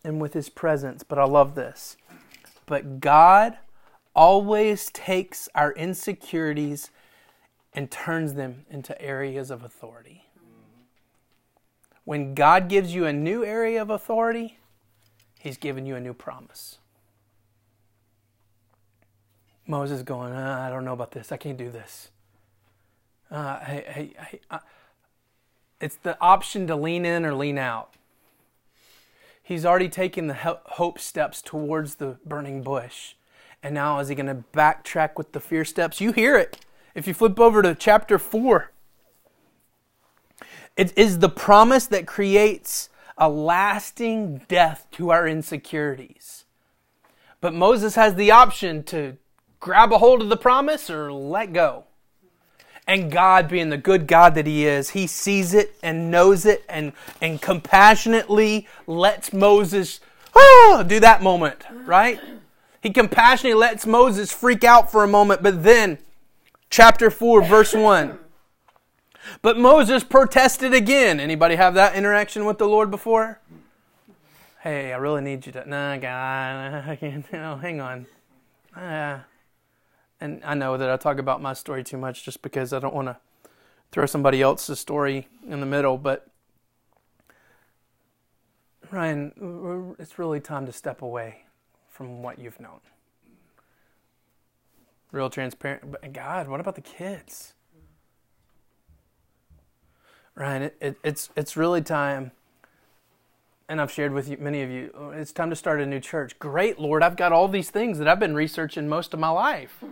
and 0.04 0.22
with 0.22 0.34
His 0.34 0.48
presence. 0.48 1.04
But 1.04 1.20
I 1.20 1.26
love 1.26 1.56
this. 1.56 1.98
But 2.66 3.02
God 3.02 3.58
always 4.16 4.90
takes 4.92 5.50
our 5.54 5.74
insecurities 5.74 6.92
and 7.74 7.92
turns 7.92 8.36
them 8.36 8.66
into 8.70 9.00
areas 9.02 9.52
of 9.52 9.64
authority. 9.64 10.26
When 12.06 12.34
God 12.34 12.70
gives 12.70 12.96
you 12.96 13.06
a 13.06 13.12
new 13.12 13.44
area 13.44 13.82
of 13.82 13.90
authority, 13.90 14.60
He's 15.40 15.58
given 15.58 15.86
you 15.86 15.96
a 15.96 16.00
new 16.00 16.14
promise. 16.14 16.78
Moses 19.66 20.02
going, 20.02 20.34
uh, 20.34 20.64
I 20.66 20.70
don't 20.70 20.86
know 20.86 20.94
about 20.94 21.12
this. 21.12 21.32
I 21.32 21.38
can't 21.38 21.58
do 21.58 21.70
this. 21.70 22.10
Uh, 23.30 23.60
hey, 23.60 24.14
hey, 24.18 24.40
uh, 24.50 24.60
it's 25.80 25.98
the 25.98 26.18
option 26.20 26.68
to 26.68 26.76
lean 26.76 27.06
in 27.06 27.26
or 27.26 27.34
lean 27.34 27.58
out. 27.58 27.94
He's 29.42 29.66
already 29.66 29.90
taken 29.90 30.28
the 30.28 30.34
hope 30.34 31.00
steps 31.00 31.42
towards 31.42 31.96
the 31.96 32.18
burning 32.26 32.64
bush. 32.64 33.14
And 33.64 33.74
now 33.74 34.00
is 34.00 34.10
he 34.10 34.16
going 34.16 34.28
to 34.28 34.44
backtrack 34.54 35.12
with 35.18 35.32
the 35.32 35.40
fear 35.40 35.64
steps? 35.66 36.02
You 36.02 36.12
hear 36.12 36.38
it. 36.38 36.60
If 36.94 37.08
you 37.08 37.14
flip 37.14 37.40
over 37.40 37.62
to 37.62 37.74
chapter 37.74 38.20
4, 38.20 38.72
it 40.76 40.98
is 40.98 41.20
the 41.20 41.30
promise 41.30 41.88
that 41.88 42.06
creates 42.06 42.90
a 43.18 43.30
lasting 43.30 44.42
death 44.48 44.86
to 44.92 45.12
our 45.12 45.28
insecurities. 45.28 46.46
But 47.42 47.54
Moses 47.54 47.96
has 47.96 48.16
the 48.16 48.32
option 48.32 48.84
to 48.84 49.18
grab 49.60 49.92
a 49.92 49.98
hold 49.98 50.22
of 50.22 50.30
the 50.30 50.38
promise 50.38 50.90
or 50.90 51.12
let 51.12 51.54
go. 51.54 51.87
And 52.88 53.12
God, 53.12 53.50
being 53.50 53.70
the 53.70 53.78
good 53.78 54.08
God 54.08 54.34
that 54.36 54.48
He 54.48 54.66
is, 54.66 54.92
He 54.92 55.08
sees 55.08 55.54
it 55.54 55.76
and 55.84 56.10
knows 56.10 56.46
it 56.46 56.64
and, 56.70 56.94
and 57.22 57.42
compassionately 57.42 58.68
lets 58.88 59.34
Moses 59.34 60.00
oh, 60.38 60.84
do 60.88 61.00
that 61.00 61.22
moment, 61.22 61.64
right? 61.86 62.20
He 62.82 62.92
compassionately 62.92 63.60
lets 63.60 63.86
Moses 63.86 64.32
freak 64.32 64.64
out 64.64 64.92
for 64.92 65.04
a 65.04 65.08
moment, 65.08 65.44
but 65.44 65.64
then, 65.64 65.98
chapter 66.70 67.10
4, 67.10 67.44
verse 67.44 67.74
1. 67.74 68.18
But 69.42 69.58
Moses 69.58 70.04
protested 70.04 70.74
again. 70.74 71.20
Anybody 71.20 71.56
have 71.56 71.74
that 71.74 71.96
interaction 71.96 72.46
with 72.46 72.60
the 72.60 72.68
Lord 72.68 72.90
before? 72.90 73.40
Hey, 74.62 74.94
I 74.94 74.98
really 74.98 75.22
need 75.22 75.46
you 75.46 75.52
to. 75.54 75.68
Nah, 75.68 75.98
God, 75.98 76.86
I 76.88 76.96
can't. 76.96 77.32
No, 77.34 77.58
hang 77.58 77.82
on. 77.82 78.06
Uh, 78.76 79.20
and 80.20 80.42
I 80.44 80.54
know 80.54 80.78
that 80.78 80.90
I 80.90 80.98
talk 80.98 81.20
about 81.20 81.42
my 81.42 81.54
story 81.54 81.84
too 81.84 81.98
much 81.98 82.24
just 82.24 82.42
because 82.42 82.74
I 82.74 82.80
don't 82.80 82.94
want 82.94 83.08
to 83.08 83.18
throw 83.92 84.06
somebody 84.06 84.42
else's 84.42 84.80
story 84.80 85.28
in 85.48 85.60
the 85.60 85.66
middle, 85.66 85.98
but 85.98 86.28
Ryan, 88.92 89.96
it's 90.00 90.18
really 90.18 90.40
time 90.40 90.66
to 90.66 90.72
step 90.72 91.02
away 91.02 91.44
from 91.90 92.22
what 92.22 92.40
you've 92.40 92.60
known. 92.60 92.80
Real 95.12 95.30
transparent. 95.30 95.92
But 95.92 96.14
God, 96.14 96.48
what 96.48 96.60
about 96.60 96.76
the 96.76 96.82
kids? 96.82 97.54
Ryan, 100.36 100.64
it, 100.64 100.78
it, 100.80 100.98
it's 101.04 101.30
it's 101.36 101.58
really 101.58 101.82
time 101.82 102.32
and 103.70 103.82
I've 103.82 103.92
shared 103.92 104.14
with 104.14 104.30
you, 104.30 104.38
many 104.40 104.62
of 104.62 104.70
you, 104.70 104.92
oh, 104.98 105.10
it's 105.10 105.34
time 105.34 105.50
to 105.50 105.56
start 105.56 105.82
a 105.82 105.86
new 105.86 106.00
church. 106.00 106.40
Great, 106.40 106.80
Lord, 106.80 107.04
I've 107.04 107.18
got 107.18 107.34
all 107.34 107.48
these 107.48 107.70
things 107.70 107.98
that 108.00 108.08
I've 108.08 108.20
been 108.20 108.36
researching 108.36 108.88
most 108.88 109.14
of 109.14 109.20
my 109.20 109.30
life. 109.30 109.84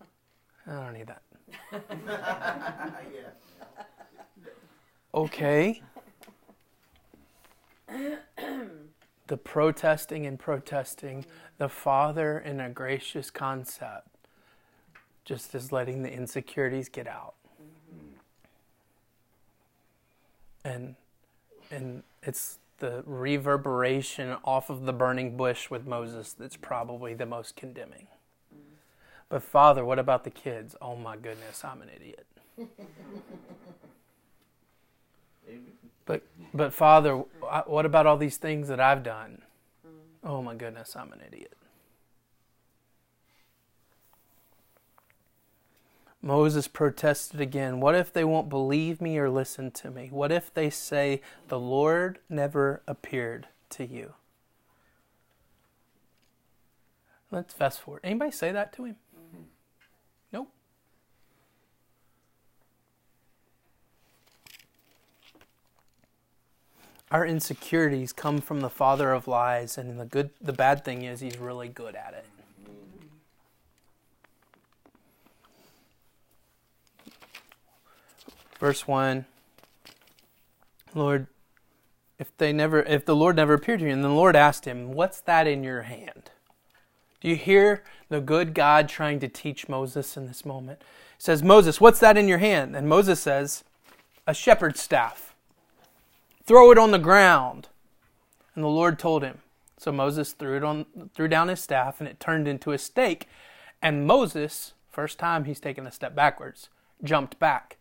I 0.66 0.72
don't 0.72 0.94
need 0.94 1.08
that. 1.08 1.22
Okay. 5.14 5.82
the 9.26 9.36
protesting 9.36 10.26
and 10.26 10.38
protesting, 10.38 11.24
the 11.56 11.68
Father 11.68 12.38
in 12.38 12.60
a 12.60 12.68
gracious 12.68 13.30
concept, 13.30 14.28
just 15.24 15.54
as 15.54 15.72
letting 15.72 16.02
the 16.02 16.12
insecurities 16.12 16.90
get 16.90 17.06
out. 17.06 17.34
Mm-hmm. 17.90 18.14
And 20.68 20.94
and 21.70 22.02
it's 22.22 22.58
the 22.78 23.02
reverberation 23.06 24.36
off 24.44 24.70
of 24.70 24.86
the 24.86 24.92
burning 24.92 25.36
bush 25.36 25.70
with 25.70 25.86
Moses 25.86 26.32
that's 26.32 26.56
probably 26.56 27.14
the 27.14 27.26
most 27.26 27.56
condemning. 27.56 28.06
But 29.28 29.42
Father, 29.42 29.84
what 29.84 29.98
about 29.98 30.24
the 30.24 30.30
kids? 30.30 30.74
Oh 30.80 30.96
my 30.96 31.16
goodness, 31.16 31.64
I'm 31.64 31.82
an 31.82 31.90
idiot. 31.94 32.26
but 36.06 36.22
but 36.54 36.72
Father, 36.72 37.16
what 37.66 37.84
about 37.84 38.06
all 38.06 38.16
these 38.16 38.38
things 38.38 38.68
that 38.68 38.80
I've 38.80 39.02
done? 39.02 39.42
Mm. 39.86 39.90
Oh 40.24 40.42
my 40.42 40.54
goodness, 40.54 40.96
I'm 40.96 41.12
an 41.12 41.20
idiot. 41.26 41.57
Moses 46.20 46.66
protested 46.66 47.40
again. 47.40 47.80
What 47.80 47.94
if 47.94 48.12
they 48.12 48.24
won't 48.24 48.48
believe 48.48 49.00
me 49.00 49.18
or 49.18 49.30
listen 49.30 49.70
to 49.72 49.90
me? 49.90 50.08
What 50.10 50.32
if 50.32 50.52
they 50.52 50.68
say, 50.68 51.20
The 51.48 51.58
Lord 51.58 52.18
never 52.28 52.82
appeared 52.86 53.46
to 53.70 53.86
you? 53.86 54.14
Let's 57.30 57.54
fast 57.54 57.80
forward. 57.80 58.00
Anybody 58.02 58.30
say 58.30 58.52
that 58.52 58.72
to 58.74 58.84
him? 58.84 58.96
Mm-hmm. 59.14 59.42
Nope. 60.32 60.50
Our 67.10 67.26
insecurities 67.26 68.12
come 68.12 68.40
from 68.40 68.60
the 68.60 68.70
father 68.70 69.12
of 69.12 69.28
lies, 69.28 69.78
and 69.78 70.00
the 70.00 70.06
good 70.06 70.30
the 70.40 70.52
bad 70.52 70.84
thing 70.84 71.02
is 71.02 71.20
he's 71.20 71.38
really 71.38 71.68
good 71.68 71.94
at 71.94 72.14
it. 72.14 72.24
Verse 78.58 78.86
1 78.86 79.24
Lord, 80.94 81.26
if 82.18 82.36
they 82.38 82.52
never 82.52 82.82
if 82.82 83.04
the 83.04 83.14
Lord 83.14 83.36
never 83.36 83.54
appeared 83.54 83.80
to 83.80 83.86
you, 83.86 83.92
and 83.92 84.02
the 84.02 84.08
Lord 84.08 84.34
asked 84.34 84.64
him, 84.64 84.92
What's 84.92 85.20
that 85.22 85.46
in 85.46 85.62
your 85.62 85.82
hand? 85.82 86.30
Do 87.20 87.28
you 87.28 87.36
hear 87.36 87.82
the 88.08 88.20
good 88.20 88.54
God 88.54 88.88
trying 88.88 89.20
to 89.20 89.28
teach 89.28 89.68
Moses 89.68 90.16
in 90.16 90.26
this 90.26 90.44
moment? 90.44 90.80
He 91.16 91.22
says, 91.22 91.42
Moses, 91.42 91.80
what's 91.80 92.00
that 92.00 92.16
in 92.16 92.28
your 92.28 92.38
hand? 92.38 92.76
And 92.76 92.88
Moses 92.88 93.20
says, 93.20 93.64
A 94.26 94.34
shepherd's 94.34 94.80
staff. 94.80 95.34
Throw 96.44 96.70
it 96.70 96.78
on 96.78 96.90
the 96.90 96.98
ground. 96.98 97.68
And 98.54 98.64
the 98.64 98.68
Lord 98.68 98.98
told 98.98 99.22
him. 99.22 99.38
So 99.76 99.92
Moses 99.92 100.32
threw 100.32 100.56
it 100.56 100.64
on 100.64 100.86
threw 101.14 101.28
down 101.28 101.48
his 101.48 101.60
staff 101.60 102.00
and 102.00 102.08
it 102.08 102.18
turned 102.18 102.48
into 102.48 102.72
a 102.72 102.78
stake. 102.78 103.28
And 103.80 104.06
Moses, 104.06 104.72
first 104.90 105.18
time 105.18 105.44
he's 105.44 105.60
taken 105.60 105.86
a 105.86 105.92
step 105.92 106.16
backwards, 106.16 106.68
jumped 107.04 107.38
back 107.38 107.76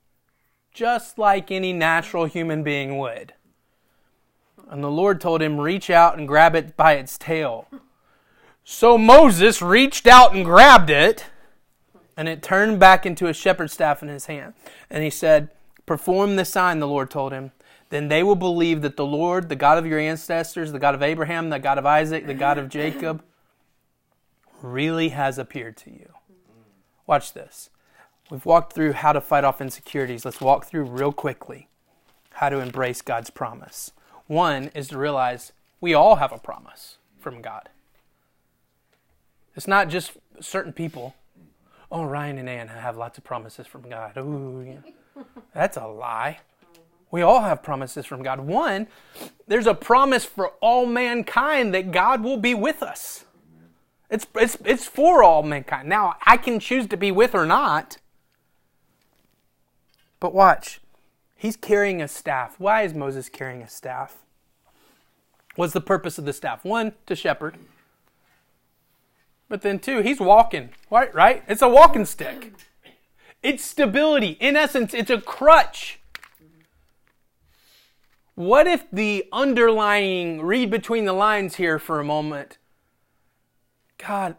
just 0.78 1.18
like 1.18 1.50
any 1.50 1.74
natural 1.74 2.26
human 2.26 2.62
being 2.62 3.00
would. 3.00 3.34
And 4.70 4.84
the 4.84 4.92
Lord 4.92 5.20
told 5.20 5.42
him, 5.42 5.60
Reach 5.60 5.90
out 5.90 6.20
and 6.20 6.28
grab 6.28 6.54
it 6.54 6.78
by 6.78 6.94
its 6.94 7.18
tail. 7.18 7.68
So 8.64 8.96
Moses 8.96 9.60
reached 9.60 10.06
out 10.06 10.36
and 10.36 10.46
grabbed 10.46 10.92
it, 10.92 11.26
and 12.16 12.30
it 12.30 12.44
turned 12.44 12.80
back 12.80 13.08
into 13.08 13.26
a 13.26 13.34
shepherd's 13.34 13.74
staff 13.74 14.04
in 14.04 14.10
his 14.10 14.28
hand. 14.28 14.54
And 14.88 15.04
he 15.04 15.10
said, 15.10 15.50
Perform 15.88 16.36
the 16.36 16.46
sign, 16.46 16.78
the 16.78 16.88
Lord 16.88 17.10
told 17.10 17.32
him. 17.32 17.54
Then 17.90 18.08
they 18.08 18.22
will 18.22 18.36
believe 18.36 18.84
that 18.84 18.98
the 18.98 19.06
Lord, 19.06 19.50
the 19.50 19.56
God 19.56 19.80
of 19.80 19.88
your 19.88 20.00
ancestors, 20.00 20.74
the 20.74 20.80
God 20.80 20.94
of 20.94 21.02
Abraham, 21.02 21.50
the 21.50 21.58
God 21.58 21.80
of 21.80 21.88
Isaac, 21.88 22.28
the 22.28 22.36
God 22.36 22.60
of 22.60 22.70
Jacob, 22.70 23.24
really 24.62 25.10
has 25.10 25.40
appeared 25.40 25.76
to 25.78 25.90
you. 25.90 26.14
Watch 27.08 27.34
this. 27.34 27.72
We've 28.30 28.46
walked 28.46 28.74
through 28.74 28.94
how 28.94 29.14
to 29.14 29.22
fight 29.22 29.44
off 29.44 29.62
insecurities. 29.62 30.26
Let's 30.26 30.42
walk 30.42 30.66
through 30.66 30.84
real 30.84 31.14
quickly 31.14 31.70
how 32.34 32.50
to 32.50 32.60
embrace 32.60 33.02
God's 33.02 33.30
promise. 33.30 33.92
One 34.28 34.70
is 34.76 34.90
to 34.90 34.98
realize 34.98 35.54
we 35.80 35.94
all 35.94 36.16
have 36.18 36.32
a 36.32 36.38
promise 36.38 36.98
from 37.20 37.42
God. 37.42 37.70
It's 39.56 39.68
not 39.68 39.90
just 39.90 40.12
certain 40.40 40.74
people. 40.74 41.16
Oh, 41.92 42.04
Ryan 42.04 42.38
and 42.38 42.50
Ann 42.50 42.68
have 42.68 42.98
lots 42.98 43.18
of 43.18 43.24
promises 43.24 43.66
from 43.66 43.90
God. 43.90 44.18
Ooh, 44.18 44.64
yeah. 44.66 45.24
that's 45.54 45.78
a 45.78 45.88
lie. 45.88 46.40
We 47.10 47.22
all 47.22 47.42
have 47.42 47.64
promises 47.64 48.06
from 48.06 48.22
God. 48.22 48.42
One, 48.42 48.88
there's 49.48 49.66
a 49.66 49.74
promise 49.74 50.26
for 50.26 50.50
all 50.60 50.86
mankind 50.86 51.74
that 51.74 51.92
God 51.92 52.22
will 52.22 52.38
be 52.38 52.54
with 52.54 52.84
us. 52.84 53.26
It's, 54.10 54.28
it's, 54.36 54.58
it's 54.66 54.86
for 54.86 55.24
all 55.24 55.44
mankind. 55.44 55.88
Now, 55.88 56.16
I 56.26 56.38
can 56.38 56.60
choose 56.60 56.88
to 56.88 56.98
be 56.98 57.12
with 57.12 57.34
or 57.34 57.46
not, 57.46 57.98
but 60.20 60.34
watch, 60.34 60.80
he's 61.36 61.56
carrying 61.56 62.02
a 62.02 62.08
staff. 62.08 62.56
Why 62.60 62.84
is 62.84 62.94
Moses 62.94 63.30
carrying 63.30 63.62
a 63.62 63.70
staff? 63.70 64.18
What's 65.56 65.74
the 65.74 65.82
purpose 65.82 66.18
of 66.18 66.26
the 66.26 66.34
staff? 66.34 66.64
One, 66.64 66.94
to 67.08 67.16
shepherd. 67.16 67.58
But 69.50 69.62
then 69.62 69.80
two, 69.80 70.02
he's 70.02 70.20
walking, 70.20 70.70
right? 70.92 71.14
Right? 71.14 71.44
It's 71.48 71.62
a 71.62 71.70
walking 71.70 72.06
stick. 72.06 72.54
It's 73.42 73.64
stability. 73.64 74.38
In 74.40 74.56
essence, 74.56 74.94
it's 74.94 75.10
a 75.10 75.22
crutch. 75.22 76.00
What 78.36 78.68
if 78.68 78.86
the 78.92 79.26
underlying, 79.32 80.42
read 80.42 80.70
between 80.70 81.06
the 81.06 81.14
lines 81.14 81.56
here 81.56 81.80
for 81.80 82.00
a 82.00 82.04
moment. 82.04 82.60
God, 83.98 84.36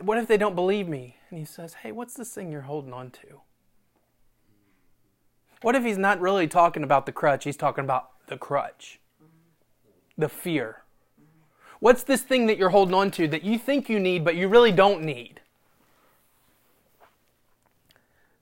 what 0.00 0.18
if 0.18 0.28
they 0.28 0.36
don't 0.36 0.54
believe 0.54 0.86
me? 0.86 1.16
And 1.28 1.40
he 1.40 1.44
says, 1.44 1.74
Hey, 1.82 1.90
what's 1.90 2.14
this 2.14 2.32
thing 2.32 2.52
you're 2.52 2.62
holding 2.62 2.92
on 2.92 3.10
to? 3.10 3.40
What 5.62 5.76
if 5.76 5.84
he's 5.84 5.98
not 5.98 6.20
really 6.20 6.48
talking 6.48 6.82
about 6.82 7.06
the 7.06 7.12
crutch? 7.12 7.44
He's 7.44 7.56
talking 7.56 7.84
about 7.84 8.10
the 8.26 8.36
crutch, 8.36 8.98
the 10.18 10.28
fear. 10.28 10.82
What's 11.78 12.02
this 12.02 12.22
thing 12.22 12.46
that 12.46 12.58
you're 12.58 12.70
holding 12.70 12.94
on 12.94 13.10
to 13.12 13.28
that 13.28 13.44
you 13.44 13.58
think 13.58 13.88
you 13.88 13.98
need, 13.98 14.24
but 14.24 14.36
you 14.36 14.48
really 14.48 14.72
don't 14.72 15.02
need? 15.02 15.40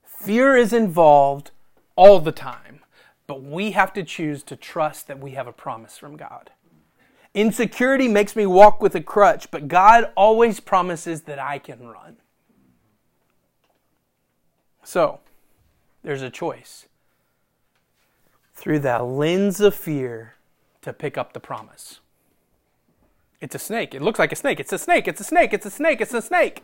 Fear 0.03 0.57
is 0.57 0.73
involved 0.73 1.51
all 1.95 2.19
the 2.19 2.31
time, 2.31 2.81
but 3.27 3.43
we 3.43 3.71
have 3.71 3.93
to 3.93 4.03
choose 4.03 4.43
to 4.43 4.55
trust 4.55 5.07
that 5.07 5.19
we 5.19 5.31
have 5.31 5.47
a 5.47 5.53
promise 5.53 5.97
from 5.97 6.17
God. 6.17 6.51
Insecurity 7.33 8.07
makes 8.07 8.35
me 8.35 8.45
walk 8.45 8.81
with 8.81 8.93
a 8.93 9.01
crutch, 9.01 9.49
but 9.51 9.67
God 9.67 10.11
always 10.15 10.59
promises 10.59 11.21
that 11.21 11.39
I 11.39 11.59
can 11.59 11.87
run. 11.87 12.17
So, 14.83 15.19
there's 16.03 16.21
a 16.21 16.29
choice 16.29 16.87
through 18.61 18.77
that 18.77 19.03
lens 19.03 19.59
of 19.59 19.73
fear 19.73 20.35
to 20.83 20.93
pick 20.93 21.17
up 21.17 21.33
the 21.33 21.39
promise. 21.39 21.99
It's 23.39 23.55
a 23.55 23.59
snake. 23.59 23.95
It 23.95 24.03
looks 24.03 24.19
like 24.19 24.31
a 24.31 24.35
snake. 24.35 24.59
It's 24.59 24.71
a 24.71 24.77
snake. 24.77 25.07
It's 25.07 25.19
a 25.19 25.23
snake. 25.23 25.51
It's 25.51 25.65
a 25.65 25.71
snake. 25.71 25.99
It's 25.99 26.13
a 26.13 26.21
snake. 26.21 26.63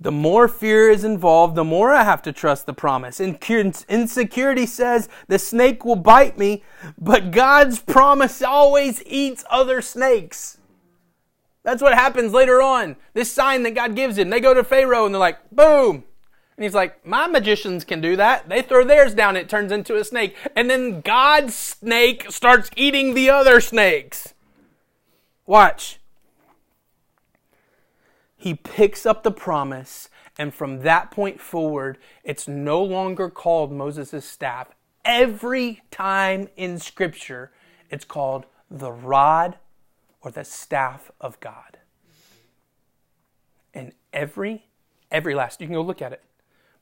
The 0.00 0.10
more 0.10 0.48
fear 0.48 0.88
is 0.88 1.04
involved, 1.04 1.54
the 1.54 1.64
more 1.64 1.92
I 1.92 2.02
have 2.02 2.22
to 2.22 2.32
trust 2.32 2.64
the 2.64 2.72
promise. 2.72 3.20
Insecurity 3.20 4.64
says 4.64 5.10
the 5.26 5.38
snake 5.38 5.84
will 5.84 5.96
bite 5.96 6.38
me, 6.38 6.62
but 6.96 7.30
God's 7.30 7.80
promise 7.80 8.40
always 8.40 9.02
eats 9.04 9.44
other 9.50 9.82
snakes. 9.82 10.56
That's 11.62 11.82
what 11.82 11.92
happens 11.92 12.32
later 12.32 12.62
on. 12.62 12.96
This 13.12 13.30
sign 13.30 13.64
that 13.64 13.74
God 13.74 13.94
gives 13.94 14.16
him. 14.16 14.30
They 14.30 14.40
go 14.40 14.54
to 14.54 14.64
Pharaoh 14.64 15.04
and 15.04 15.14
they're 15.14 15.20
like, 15.20 15.50
boom, 15.50 16.04
and 16.58 16.64
he's 16.64 16.74
like, 16.74 17.06
My 17.06 17.28
magicians 17.28 17.84
can 17.84 18.00
do 18.00 18.16
that. 18.16 18.48
They 18.48 18.62
throw 18.62 18.84
theirs 18.84 19.14
down, 19.14 19.36
it 19.36 19.48
turns 19.48 19.70
into 19.70 19.94
a 19.94 20.02
snake. 20.02 20.34
And 20.56 20.68
then 20.68 21.02
God's 21.02 21.54
snake 21.54 22.26
starts 22.30 22.68
eating 22.74 23.14
the 23.14 23.30
other 23.30 23.60
snakes. 23.60 24.34
Watch. 25.46 26.00
He 28.36 28.54
picks 28.54 29.06
up 29.06 29.22
the 29.22 29.30
promise, 29.30 30.08
and 30.36 30.52
from 30.52 30.80
that 30.80 31.12
point 31.12 31.40
forward, 31.40 31.96
it's 32.24 32.48
no 32.48 32.82
longer 32.82 33.30
called 33.30 33.70
Moses' 33.70 34.24
staff. 34.24 34.68
Every 35.04 35.82
time 35.92 36.48
in 36.56 36.80
Scripture, 36.80 37.52
it's 37.88 38.04
called 38.04 38.46
the 38.68 38.90
rod 38.90 39.58
or 40.22 40.32
the 40.32 40.44
staff 40.44 41.12
of 41.20 41.38
God. 41.38 41.78
And 43.72 43.92
every, 44.12 44.66
every 45.12 45.36
last, 45.36 45.60
you 45.60 45.68
can 45.68 45.74
go 45.74 45.82
look 45.82 46.02
at 46.02 46.12
it. 46.12 46.22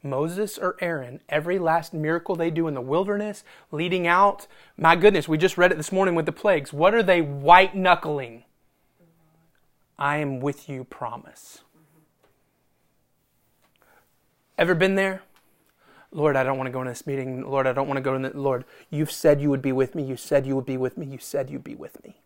Moses 0.09 0.59
or 0.59 0.77
Aaron, 0.81 1.21
every 1.29 1.59
last 1.59 1.93
miracle 1.93 2.37
they 2.37 2.51
do 2.51 2.69
in 2.69 2.75
the 2.75 2.81
wilderness, 2.81 3.45
leading 3.71 4.07
out, 4.07 4.47
my 4.77 4.97
goodness, 4.97 5.29
we 5.29 5.39
just 5.39 5.59
read 5.59 5.73
it 5.73 5.77
this 5.77 5.93
morning 5.93 6.15
with 6.15 6.27
the 6.27 6.33
plagues. 6.33 6.73
What 6.73 6.95
are 6.95 7.03
they 7.03 7.21
white 7.21 7.75
knuckling? 7.75 8.45
I 9.99 10.19
am 10.19 10.41
with 10.41 10.69
you, 10.69 10.85
promise. 10.85 11.63
Ever 14.59 14.75
been 14.75 14.95
there? 14.95 15.23
Lord, 16.13 16.37
I 16.37 16.45
don't 16.45 16.57
want 16.57 16.69
to 16.69 16.73
go 16.73 16.81
in 16.81 16.87
this 16.87 17.07
meeting. 17.07 17.49
Lord, 17.49 17.67
I 17.67 17.73
don't 17.73 17.89
want 17.89 17.99
to 17.99 18.03
go 18.03 18.15
in 18.15 18.23
the 18.23 18.31
Lord, 18.31 18.65
you've 18.91 19.11
said 19.11 19.41
you 19.41 19.51
would 19.51 19.63
be 19.63 19.73
with 19.73 19.95
me. 19.95 20.03
You 20.03 20.17
said 20.17 20.47
you 20.47 20.55
would 20.57 20.67
be 20.67 20.77
with 20.77 20.97
me. 20.97 21.07
You 21.07 21.19
said 21.19 21.51
you'd 21.51 21.65
be 21.65 21.75
with 21.75 22.03
me. 22.05 22.23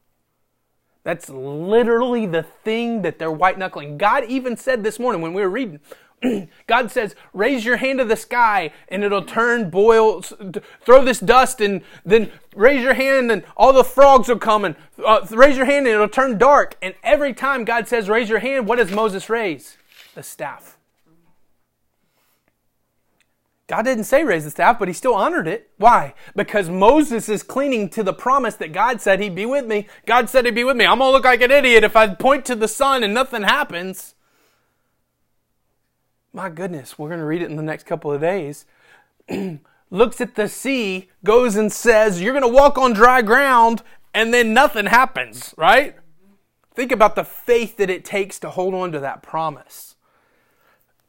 That's 1.02 1.30
literally 1.30 2.26
the 2.26 2.42
thing 2.42 3.02
that 3.02 3.18
they're 3.18 3.30
white 3.30 3.58
knuckling. 3.58 3.96
God 3.96 4.24
even 4.24 4.56
said 4.56 4.84
this 4.84 4.98
morning 4.98 5.22
when 5.22 5.32
we 5.32 5.40
were 5.40 5.48
reading, 5.48 5.80
God 6.66 6.90
says, 6.90 7.14
raise 7.32 7.64
your 7.64 7.76
hand 7.76 7.98
to 7.98 8.04
the 8.04 8.16
sky 8.16 8.72
and 8.88 9.02
it'll 9.02 9.24
turn 9.24 9.70
boil, 9.70 10.22
throw 10.22 11.04
this 11.04 11.20
dust 11.20 11.60
and 11.60 11.82
then 12.04 12.30
raise 12.54 12.82
your 12.82 12.94
hand 12.94 13.30
and 13.30 13.42
all 13.56 13.72
the 13.72 13.84
frogs 13.84 14.28
will 14.28 14.38
come 14.38 14.64
and 14.64 14.76
uh, 15.04 15.26
raise 15.30 15.56
your 15.56 15.66
hand 15.66 15.86
and 15.86 15.94
it'll 15.94 16.08
turn 16.08 16.36
dark. 16.36 16.76
And 16.82 16.94
every 17.02 17.32
time 17.32 17.64
God 17.64 17.88
says, 17.88 18.08
raise 18.08 18.28
your 18.28 18.40
hand, 18.40 18.66
what 18.66 18.76
does 18.76 18.90
Moses 18.90 19.30
raise? 19.30 19.76
The 20.14 20.22
staff. 20.22 20.76
God 23.66 23.84
didn't 23.84 24.04
say 24.04 24.24
raise 24.24 24.42
the 24.42 24.50
staff, 24.50 24.80
but 24.80 24.88
he 24.88 24.94
still 24.94 25.14
honored 25.14 25.46
it. 25.46 25.70
Why? 25.76 26.14
Because 26.34 26.68
Moses 26.68 27.28
is 27.28 27.44
clinging 27.44 27.88
to 27.90 28.02
the 28.02 28.12
promise 28.12 28.56
that 28.56 28.72
God 28.72 29.00
said 29.00 29.20
he'd 29.20 29.36
be 29.36 29.46
with 29.46 29.64
me. 29.64 29.86
God 30.06 30.28
said 30.28 30.44
he'd 30.44 30.56
be 30.56 30.64
with 30.64 30.76
me. 30.76 30.84
I'm 30.84 30.98
going 30.98 31.08
to 31.08 31.12
look 31.12 31.24
like 31.24 31.40
an 31.40 31.52
idiot 31.52 31.84
if 31.84 31.94
I 31.94 32.12
point 32.12 32.44
to 32.46 32.56
the 32.56 32.66
sun 32.66 33.04
and 33.04 33.14
nothing 33.14 33.42
happens. 33.42 34.16
My 36.32 36.48
goodness, 36.48 36.98
we're 36.98 37.08
going 37.08 37.20
to 37.20 37.26
read 37.26 37.42
it 37.42 37.50
in 37.50 37.56
the 37.56 37.62
next 37.62 37.84
couple 37.84 38.12
of 38.12 38.20
days. 38.20 38.66
looks 39.90 40.20
at 40.20 40.36
the 40.36 40.48
sea, 40.48 41.10
goes 41.24 41.56
and 41.56 41.72
says, 41.72 42.22
You're 42.22 42.32
going 42.32 42.42
to 42.42 42.48
walk 42.48 42.78
on 42.78 42.92
dry 42.92 43.22
ground, 43.22 43.82
and 44.14 44.32
then 44.32 44.54
nothing 44.54 44.86
happens, 44.86 45.54
right? 45.56 45.96
Think 46.74 46.92
about 46.92 47.16
the 47.16 47.24
faith 47.24 47.76
that 47.76 47.90
it 47.90 48.04
takes 48.04 48.38
to 48.40 48.50
hold 48.50 48.74
on 48.74 48.92
to 48.92 49.00
that 49.00 49.22
promise. 49.22 49.96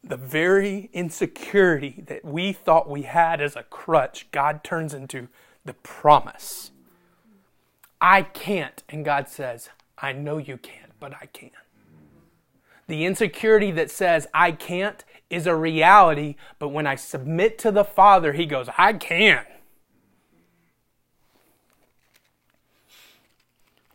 The 0.03 0.17
very 0.17 0.89
insecurity 0.93 2.03
that 2.07 2.25
we 2.25 2.51
thought 2.51 2.89
we 2.89 3.03
had 3.03 3.39
as 3.39 3.55
a 3.55 3.63
crutch, 3.63 4.29
God 4.31 4.63
turns 4.63 4.95
into 4.95 5.27
the 5.63 5.73
promise. 5.73 6.71
I 8.01 8.23
can't. 8.23 8.81
And 8.89 9.05
God 9.05 9.29
says, 9.29 9.69
I 9.99 10.11
know 10.11 10.39
you 10.39 10.57
can't, 10.57 10.91
but 10.99 11.13
I 11.13 11.27
can. 11.27 11.51
The 12.87 13.05
insecurity 13.05 13.69
that 13.71 13.91
says, 13.91 14.27
I 14.33 14.51
can't, 14.51 15.05
is 15.31 15.47
a 15.47 15.55
reality, 15.55 16.35
but 16.59 16.69
when 16.69 16.85
I 16.85 16.95
submit 16.95 17.57
to 17.59 17.71
the 17.71 17.85
Father, 17.85 18.33
He 18.33 18.45
goes, 18.45 18.67
I 18.77 18.93
can. 18.93 19.45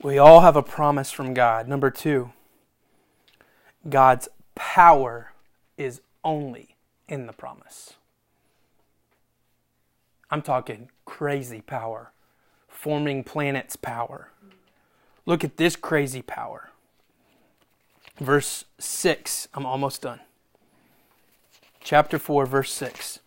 We 0.02 0.18
all 0.18 0.40
have 0.40 0.56
a 0.56 0.62
promise 0.62 1.12
from 1.12 1.34
God. 1.34 1.68
Number 1.68 1.90
two, 1.90 2.30
God's 3.88 4.28
power 4.54 5.32
is 5.76 6.00
only 6.24 6.76
in 7.08 7.26
the 7.26 7.32
promise. 7.32 7.94
I'm 10.30 10.42
talking 10.42 10.88
crazy 11.04 11.60
power, 11.60 12.12
forming 12.68 13.24
planets 13.24 13.76
power. 13.76 14.30
Look 15.24 15.44
at 15.44 15.56
this 15.56 15.76
crazy 15.76 16.22
power. 16.22 16.70
Verse 18.18 18.64
6, 18.78 19.48
I'm 19.54 19.66
almost 19.66 20.02
done 20.02 20.20
chapter 21.86 22.18
4, 22.18 22.44
verse 22.46 22.72
6. 22.72 23.20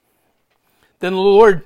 Then 1.00 1.14
the 1.14 1.20
Lord 1.20 1.64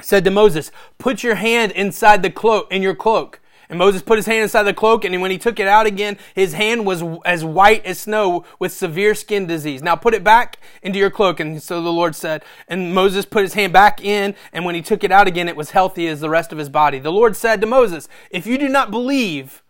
said 0.00 0.24
to 0.24 0.30
Moses, 0.30 0.72
Put 0.96 1.22
your 1.22 1.34
hand 1.34 1.70
inside 1.72 2.22
the 2.22 2.30
cloak, 2.30 2.72
in 2.72 2.82
your 2.82 2.94
cloak. 2.94 3.40
And 3.68 3.78
Moses 3.78 4.00
put 4.00 4.16
his 4.16 4.24
hand 4.24 4.42
inside 4.42 4.62
the 4.62 4.72
cloak, 4.72 5.04
and 5.04 5.20
when 5.20 5.30
he 5.30 5.36
took 5.36 5.60
it 5.60 5.68
out 5.68 5.84
again, 5.84 6.16
his 6.34 6.54
hand 6.54 6.86
was 6.86 7.04
as 7.26 7.44
white 7.44 7.84
as 7.84 8.00
snow 8.00 8.46
with 8.58 8.72
severe 8.72 9.14
skin 9.14 9.46
disease. 9.46 9.82
Now 9.82 9.94
put 9.94 10.14
it 10.14 10.24
back 10.24 10.58
into 10.82 10.98
your 10.98 11.10
cloak. 11.10 11.38
And 11.38 11.62
so 11.62 11.82
the 11.82 11.92
Lord 11.92 12.16
said, 12.16 12.42
and 12.66 12.94
Moses 12.94 13.26
put 13.26 13.42
his 13.42 13.52
hand 13.52 13.74
back 13.74 14.02
in, 14.02 14.34
and 14.54 14.64
when 14.64 14.74
he 14.74 14.80
took 14.80 15.04
it 15.04 15.12
out 15.12 15.26
again, 15.26 15.48
it 15.48 15.56
was 15.56 15.72
healthy 15.72 16.08
as 16.08 16.20
the 16.20 16.30
rest 16.30 16.50
of 16.50 16.56
his 16.56 16.70
body. 16.70 16.98
The 16.98 17.12
Lord 17.12 17.36
said 17.36 17.60
to 17.60 17.66
Moses, 17.66 18.08
If 18.30 18.46
you 18.46 18.56
do 18.56 18.70
not 18.70 18.90
believe, 18.90 19.62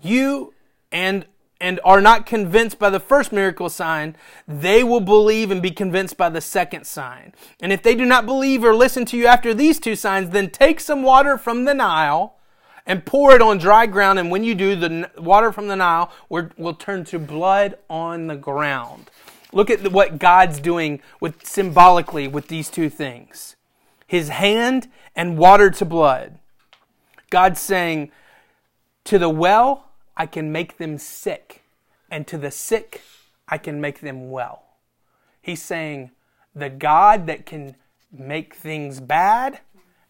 you 0.00 0.54
and 0.92 1.26
and 1.60 1.80
are 1.84 2.00
not 2.00 2.26
convinced 2.26 2.78
by 2.78 2.90
the 2.90 3.00
first 3.00 3.32
miracle 3.32 3.68
sign, 3.68 4.16
they 4.46 4.84
will 4.84 5.00
believe 5.00 5.50
and 5.50 5.62
be 5.62 5.70
convinced 5.70 6.16
by 6.16 6.28
the 6.28 6.40
second 6.40 6.86
sign. 6.86 7.32
And 7.60 7.72
if 7.72 7.82
they 7.82 7.94
do 7.94 8.04
not 8.04 8.26
believe 8.26 8.62
or 8.62 8.74
listen 8.74 9.04
to 9.06 9.16
you 9.16 9.26
after 9.26 9.54
these 9.54 9.78
two 9.78 9.96
signs, 9.96 10.30
then 10.30 10.50
take 10.50 10.80
some 10.80 11.02
water 11.02 11.38
from 11.38 11.64
the 11.64 11.74
Nile 11.74 12.34
and 12.84 13.04
pour 13.04 13.34
it 13.34 13.42
on 13.42 13.58
dry 13.58 13.86
ground. 13.86 14.18
And 14.18 14.30
when 14.30 14.44
you 14.44 14.54
do, 14.54 14.76
the 14.76 15.10
water 15.18 15.50
from 15.50 15.68
the 15.68 15.76
Nile 15.76 16.12
will 16.28 16.74
turn 16.74 17.04
to 17.06 17.18
blood 17.18 17.76
on 17.88 18.26
the 18.26 18.36
ground. 18.36 19.10
Look 19.52 19.70
at 19.70 19.90
what 19.92 20.18
God's 20.18 20.60
doing 20.60 21.00
with 21.20 21.46
symbolically 21.46 22.28
with 22.28 22.48
these 22.48 22.68
two 22.68 22.90
things. 22.90 23.56
His 24.06 24.28
hand 24.28 24.88
and 25.16 25.38
water 25.38 25.70
to 25.70 25.84
blood. 25.84 26.38
God's 27.30 27.60
saying, 27.60 28.12
to 29.04 29.18
the 29.18 29.30
well, 29.30 29.85
I 30.16 30.26
can 30.26 30.50
make 30.52 30.78
them 30.78 30.98
sick, 30.98 31.62
and 32.10 32.26
to 32.26 32.38
the 32.38 32.50
sick, 32.50 33.02
I 33.48 33.58
can 33.58 33.80
make 33.80 34.00
them 34.00 34.30
well. 34.30 34.62
He's 35.40 35.62
saying, 35.62 36.10
the 36.54 36.70
God 36.70 37.26
that 37.26 37.46
can 37.46 37.76
make 38.10 38.54
things 38.54 39.00
bad 39.00 39.60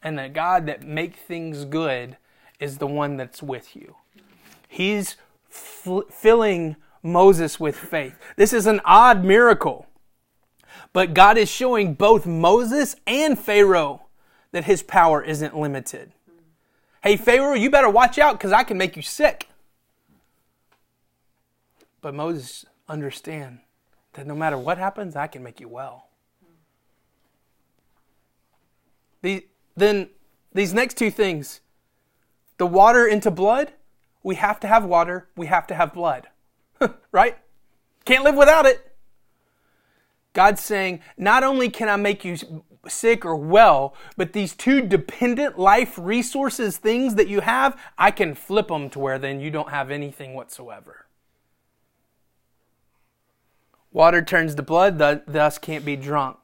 and 0.02 0.18
the 0.18 0.28
God 0.28 0.66
that 0.66 0.84
make 0.84 1.16
things 1.16 1.64
good 1.64 2.16
is 2.61 2.78
the 2.78 2.86
one 2.86 3.16
that's 3.16 3.42
with 3.42 3.74
you. 3.74 3.96
He's 4.68 5.16
filling 5.50 6.76
Moses 7.02 7.59
with 7.59 7.76
faith. 7.76 8.16
This 8.36 8.52
is 8.52 8.66
an 8.66 8.80
odd 8.84 9.24
miracle. 9.24 9.86
But 10.92 11.14
God 11.14 11.36
is 11.36 11.50
showing 11.50 11.94
both 11.94 12.26
Moses 12.26 12.96
and 13.07 13.38
Pharaoh 13.38 14.07
that 14.52 14.64
his 14.64 14.82
power 14.82 15.22
isn't 15.22 15.57
limited. 15.57 16.12
Hey, 17.02 17.16
Pharaoh, 17.16 17.54
you 17.54 17.70
better 17.70 17.90
watch 17.90 18.18
out 18.18 18.38
because 18.38 18.52
I 18.52 18.62
can 18.62 18.78
make 18.78 18.96
you 18.96 19.02
sick. 19.02 19.48
But 22.07 22.14
Moses 22.14 22.64
understand 22.88 23.59
that 24.12 24.28
no 24.28 24.36
matter 24.36 24.57
what 24.57 24.78
happens, 24.78 25.16
I 25.16 25.26
can 25.26 25.42
make 25.42 25.59
you 25.59 25.66
well. 25.66 26.07
The, 29.22 29.44
then 29.76 30.11
these 30.54 30.72
next 30.72 30.96
two 30.96 31.11
things, 31.11 31.62
the 32.59 32.66
water 32.68 33.09
into 33.09 33.32
blood, 33.32 33.72
we 34.22 34.36
have 34.36 34.61
to 34.61 34.68
have 34.68 34.84
water, 34.84 35.26
we 35.34 35.46
have 35.46 35.66
to 35.66 35.74
have 35.74 35.92
blood. 35.92 36.28
right? 37.11 37.38
Can't 38.04 38.22
live 38.22 38.36
without 38.36 38.66
it. 38.66 38.94
God's 40.32 40.61
saying, 40.62 41.00
not 41.18 41.42
only 41.42 41.68
can 41.68 41.88
I 41.88 41.96
make 41.96 42.24
you 42.24 42.36
sick 42.86 43.24
or 43.24 43.34
well, 43.34 43.96
but 44.16 44.32
these 44.32 44.54
two 44.54 44.80
dependent 44.80 45.59
life 45.59 45.98
resources, 46.00 46.76
things 46.76 47.16
that 47.16 47.26
you 47.26 47.40
have, 47.40 47.76
I 47.98 48.12
can 48.12 48.36
flip 48.36 48.68
them 48.68 48.90
to 48.90 49.00
where 49.00 49.18
then 49.18 49.40
you 49.40 49.50
don't 49.50 49.70
have 49.70 49.90
anything 49.90 50.34
whatsoever. 50.34 51.05
Water 53.97 54.20
turns 54.20 54.55
to 54.55 54.62
blood, 54.62 54.99
thus 54.99 55.57
can't 55.57 55.82
be 55.82 55.97
drunk. 55.97 56.36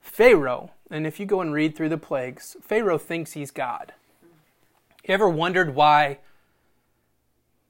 Pharaoh, 0.00 0.72
and 0.90 1.06
if 1.06 1.20
you 1.20 1.24
go 1.24 1.40
and 1.40 1.52
read 1.52 1.76
through 1.76 1.90
the 1.90 1.96
plagues, 1.96 2.56
Pharaoh 2.60 2.98
thinks 2.98 3.34
he's 3.34 3.52
God. 3.52 3.92
You 5.04 5.14
ever 5.14 5.28
wondered 5.28 5.76
why 5.76 6.18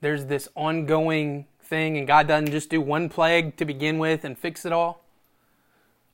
there's 0.01 0.25
this 0.25 0.49
ongoing 0.55 1.49
thing 1.61 1.99
and 1.99 2.07
God 2.07 2.27
doesn't 2.29 2.51
just 2.51 2.71
do 2.71 2.81
one 2.81 3.11
plague 3.11 3.59
to 3.59 3.67
begin 3.67 3.99
with 3.99 4.25
and 4.25 4.39
fix 4.39 4.65
it 4.65 4.73
all? 4.73 5.05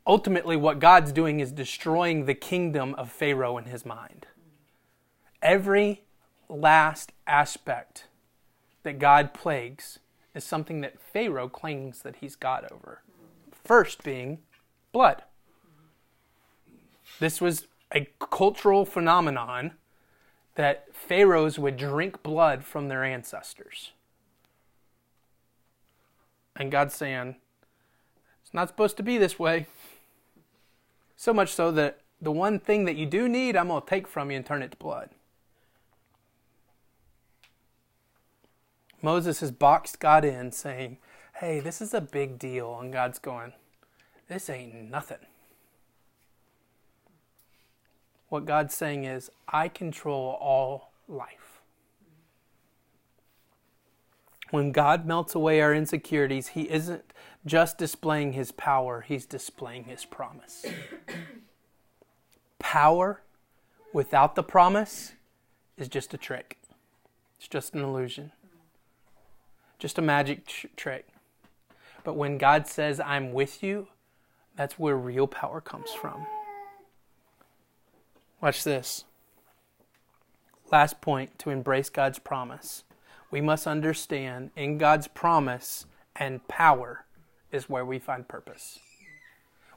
Ultimately, 0.04 0.56
what 0.56 0.80
God's 0.80 1.12
doing 1.12 1.38
is 1.38 1.52
destroying 1.52 2.26
the 2.26 2.34
kingdom 2.34 2.92
of 2.96 3.08
Pharaoh 3.08 3.56
in 3.56 3.66
his 3.66 3.86
mind. 3.86 4.26
Every 5.40 6.02
last 6.48 7.12
aspect 7.24 8.08
that 8.82 8.98
God 8.98 9.32
plagues 9.32 10.00
is 10.34 10.44
something 10.44 10.80
that 10.80 11.00
Pharaoh 11.00 11.48
claims 11.48 12.02
that 12.02 12.16
he's 12.16 12.36
got 12.36 12.70
over. 12.72 13.02
First 13.64 14.02
being 14.02 14.38
blood. 14.92 15.22
This 17.20 17.40
was 17.40 17.66
a 17.94 18.08
cultural 18.18 18.84
phenomenon 18.84 19.72
that 20.54 20.94
pharaohs 20.94 21.58
would 21.58 21.76
drink 21.76 22.22
blood 22.22 22.64
from 22.64 22.88
their 22.88 23.04
ancestors. 23.04 23.92
And 26.56 26.70
God's 26.70 26.94
saying, 26.94 27.36
it's 28.42 28.52
not 28.52 28.68
supposed 28.68 28.96
to 28.98 29.02
be 29.02 29.18
this 29.18 29.38
way. 29.38 29.66
So 31.16 31.32
much 31.32 31.50
so 31.50 31.70
that 31.72 32.00
the 32.20 32.32
one 32.32 32.58
thing 32.58 32.84
that 32.84 32.96
you 32.96 33.06
do 33.06 33.28
need, 33.28 33.56
I'm 33.56 33.68
going 33.68 33.82
to 33.82 33.88
take 33.88 34.06
from 34.06 34.30
you 34.30 34.36
and 34.36 34.44
turn 34.44 34.62
it 34.62 34.72
to 34.72 34.76
blood. 34.76 35.10
Moses 39.02 39.40
has 39.40 39.50
boxed 39.50 39.98
God 39.98 40.24
in, 40.24 40.52
saying, 40.52 40.98
Hey, 41.34 41.58
this 41.58 41.80
is 41.80 41.92
a 41.92 42.00
big 42.00 42.38
deal. 42.38 42.78
And 42.78 42.92
God's 42.92 43.18
going, 43.18 43.52
This 44.28 44.48
ain't 44.48 44.90
nothing. 44.90 45.18
What 48.28 48.46
God's 48.46 48.74
saying 48.74 49.04
is, 49.04 49.28
I 49.48 49.68
control 49.68 50.38
all 50.40 50.92
life. 51.08 51.60
When 54.50 54.70
God 54.70 55.04
melts 55.04 55.34
away 55.34 55.60
our 55.60 55.74
insecurities, 55.74 56.48
He 56.48 56.70
isn't 56.70 57.12
just 57.44 57.78
displaying 57.78 58.34
His 58.34 58.52
power, 58.52 59.00
He's 59.00 59.26
displaying 59.26 59.84
His 59.84 60.04
promise. 60.04 60.64
power 62.60 63.22
without 63.92 64.36
the 64.36 64.42
promise 64.44 65.12
is 65.76 65.88
just 65.88 66.14
a 66.14 66.18
trick, 66.18 66.58
it's 67.36 67.48
just 67.48 67.74
an 67.74 67.82
illusion 67.82 68.30
just 69.82 69.98
a 69.98 70.02
magic 70.02 70.46
tr- 70.46 70.68
trick. 70.76 71.08
But 72.04 72.14
when 72.14 72.38
God 72.38 72.68
says, 72.68 73.00
I'm 73.00 73.32
with 73.32 73.64
you, 73.64 73.88
that's 74.54 74.78
where 74.78 74.96
real 74.96 75.26
power 75.26 75.60
comes 75.60 75.90
from. 75.90 76.24
Watch 78.40 78.62
this. 78.62 79.04
Last 80.70 81.00
point 81.00 81.36
to 81.40 81.50
embrace 81.50 81.90
God's 81.90 82.20
promise. 82.20 82.84
We 83.32 83.40
must 83.40 83.66
understand 83.66 84.52
in 84.54 84.78
God's 84.78 85.08
promise 85.08 85.86
and 86.14 86.46
power 86.46 87.04
is 87.50 87.68
where 87.68 87.84
we 87.84 87.98
find 87.98 88.28
purpose. 88.28 88.78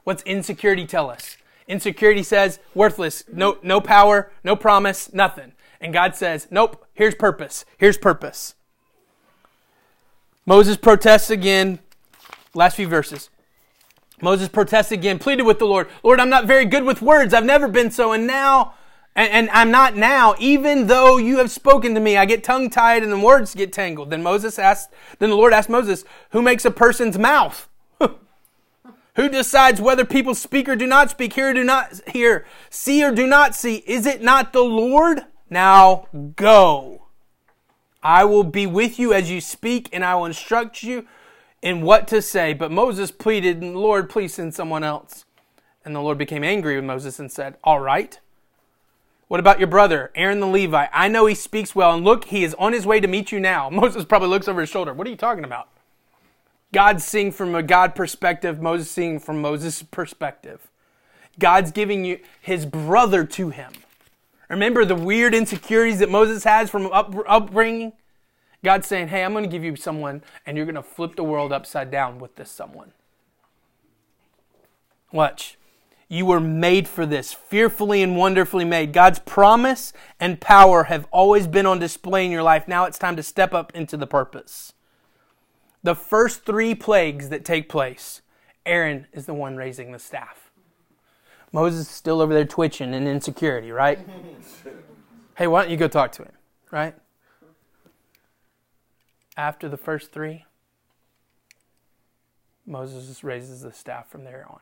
What's 0.04 0.22
insecurity 0.22 0.86
tell 0.86 1.10
us? 1.10 1.36
Insecurity 1.66 2.22
says 2.22 2.60
worthless, 2.76 3.24
no, 3.32 3.58
no 3.60 3.80
power, 3.80 4.30
no 4.44 4.54
promise, 4.54 5.12
nothing. 5.12 5.50
And 5.80 5.92
God 5.92 6.14
says, 6.14 6.46
nope, 6.48 6.86
here's 6.94 7.16
purpose, 7.16 7.64
here's 7.76 7.98
purpose. 7.98 8.54
Moses 10.46 10.76
protests 10.76 11.28
again. 11.28 11.80
Last 12.54 12.76
few 12.76 12.88
verses. 12.88 13.28
Moses 14.22 14.48
protests 14.48 14.92
again, 14.92 15.18
pleaded 15.18 15.42
with 15.42 15.58
the 15.58 15.66
Lord, 15.66 15.88
Lord, 16.02 16.20
I'm 16.20 16.30
not 16.30 16.46
very 16.46 16.64
good 16.64 16.84
with 16.84 17.02
words. 17.02 17.34
I've 17.34 17.44
never 17.44 17.68
been 17.68 17.90
so. 17.90 18.12
And 18.12 18.26
now, 18.26 18.72
and, 19.14 19.30
and 19.30 19.50
I'm 19.50 19.70
not 19.70 19.94
now, 19.94 20.34
even 20.38 20.86
though 20.86 21.18
you 21.18 21.38
have 21.38 21.50
spoken 21.50 21.94
to 21.94 22.00
me, 22.00 22.16
I 22.16 22.24
get 22.24 22.42
tongue 22.42 22.70
tied 22.70 23.02
and 23.02 23.12
the 23.12 23.18
words 23.18 23.54
get 23.54 23.72
tangled. 23.72 24.08
Then 24.08 24.22
Moses 24.22 24.58
asked, 24.58 24.90
then 25.18 25.30
the 25.30 25.36
Lord 25.36 25.52
asked 25.52 25.68
Moses, 25.68 26.04
who 26.30 26.40
makes 26.40 26.64
a 26.64 26.70
person's 26.70 27.18
mouth? 27.18 27.68
Who 29.16 29.30
decides 29.30 29.80
whether 29.80 30.04
people 30.04 30.34
speak 30.34 30.68
or 30.68 30.76
do 30.76 30.86
not 30.86 31.10
speak, 31.10 31.32
hear 31.32 31.48
or 31.50 31.54
do 31.54 31.64
not 31.64 32.02
hear, 32.08 32.44
see 32.68 33.02
or 33.02 33.10
do 33.10 33.26
not 33.26 33.54
see? 33.54 33.76
Is 33.86 34.04
it 34.04 34.22
not 34.22 34.52
the 34.52 34.62
Lord? 34.62 35.22
Now 35.48 36.06
go. 36.36 36.95
I 38.06 38.22
will 38.22 38.44
be 38.44 38.68
with 38.68 39.00
you 39.00 39.12
as 39.12 39.32
you 39.32 39.40
speak, 39.40 39.88
and 39.92 40.04
I 40.04 40.14
will 40.14 40.26
instruct 40.26 40.84
you 40.84 41.08
in 41.60 41.82
what 41.82 42.06
to 42.06 42.22
say. 42.22 42.54
But 42.54 42.70
Moses 42.70 43.10
pleaded, 43.10 43.64
Lord, 43.64 44.08
please 44.08 44.34
send 44.34 44.54
someone 44.54 44.84
else. 44.84 45.24
And 45.84 45.92
the 45.92 46.00
Lord 46.00 46.16
became 46.16 46.44
angry 46.44 46.76
with 46.76 46.84
Moses 46.84 47.18
and 47.18 47.32
said, 47.32 47.56
All 47.64 47.80
right. 47.80 48.20
What 49.26 49.40
about 49.40 49.58
your 49.58 49.66
brother, 49.66 50.12
Aaron 50.14 50.38
the 50.38 50.46
Levite? 50.46 50.90
I 50.92 51.08
know 51.08 51.26
he 51.26 51.34
speaks 51.34 51.74
well, 51.74 51.94
and 51.94 52.04
look, 52.04 52.26
he 52.26 52.44
is 52.44 52.54
on 52.54 52.72
his 52.72 52.86
way 52.86 53.00
to 53.00 53.08
meet 53.08 53.32
you 53.32 53.40
now. 53.40 53.68
Moses 53.72 54.04
probably 54.04 54.28
looks 54.28 54.46
over 54.46 54.60
his 54.60 54.70
shoulder. 54.70 54.94
What 54.94 55.08
are 55.08 55.10
you 55.10 55.16
talking 55.16 55.42
about? 55.42 55.68
God 56.72 57.02
seeing 57.02 57.32
from 57.32 57.56
a 57.56 57.62
God 57.62 57.96
perspective, 57.96 58.62
Moses 58.62 58.88
seeing 58.88 59.18
from 59.18 59.40
Moses' 59.40 59.82
perspective. 59.82 60.70
God's 61.40 61.72
giving 61.72 62.04
you 62.04 62.20
his 62.40 62.66
brother 62.66 63.24
to 63.24 63.50
him. 63.50 63.72
Remember 64.48 64.84
the 64.84 64.94
weird 64.94 65.34
insecurities 65.34 65.98
that 65.98 66.10
Moses 66.10 66.44
has 66.44 66.70
from 66.70 66.86
up, 66.92 67.14
upbringing? 67.26 67.92
God's 68.64 68.86
saying, 68.86 69.08
hey, 69.08 69.22
I'm 69.22 69.32
going 69.32 69.44
to 69.44 69.50
give 69.50 69.64
you 69.64 69.76
someone, 69.76 70.22
and 70.44 70.56
you're 70.56 70.66
going 70.66 70.76
to 70.76 70.82
flip 70.82 71.16
the 71.16 71.24
world 71.24 71.52
upside 71.52 71.90
down 71.90 72.18
with 72.18 72.36
this 72.36 72.50
someone. 72.50 72.92
Watch. 75.12 75.56
You 76.08 76.26
were 76.26 76.40
made 76.40 76.86
for 76.86 77.04
this, 77.04 77.32
fearfully 77.32 78.02
and 78.02 78.16
wonderfully 78.16 78.64
made. 78.64 78.92
God's 78.92 79.18
promise 79.18 79.92
and 80.20 80.40
power 80.40 80.84
have 80.84 81.08
always 81.10 81.48
been 81.48 81.66
on 81.66 81.80
display 81.80 82.24
in 82.24 82.30
your 82.30 82.44
life. 82.44 82.68
Now 82.68 82.84
it's 82.84 82.98
time 82.98 83.16
to 83.16 83.22
step 83.24 83.52
up 83.52 83.74
into 83.74 83.96
the 83.96 84.06
purpose. 84.06 84.72
The 85.82 85.96
first 85.96 86.44
three 86.44 86.74
plagues 86.74 87.28
that 87.28 87.44
take 87.44 87.68
place, 87.68 88.22
Aaron 88.64 89.06
is 89.12 89.26
the 89.26 89.34
one 89.34 89.56
raising 89.56 89.90
the 89.90 89.98
staff. 89.98 90.45
Moses 91.52 91.82
is 91.82 91.88
still 91.88 92.20
over 92.20 92.34
there 92.34 92.44
twitching 92.44 92.92
in 92.92 93.06
insecurity, 93.06 93.70
right? 93.70 93.98
hey, 95.36 95.46
why 95.46 95.62
don't 95.62 95.70
you 95.70 95.76
go 95.76 95.88
talk 95.88 96.12
to 96.12 96.22
him, 96.22 96.32
right? 96.70 96.94
After 99.36 99.68
the 99.68 99.76
first 99.76 100.12
three, 100.12 100.44
Moses 102.66 103.22
raises 103.22 103.62
the 103.62 103.72
staff 103.72 104.08
from 104.08 104.24
there 104.24 104.46
on. 104.48 104.60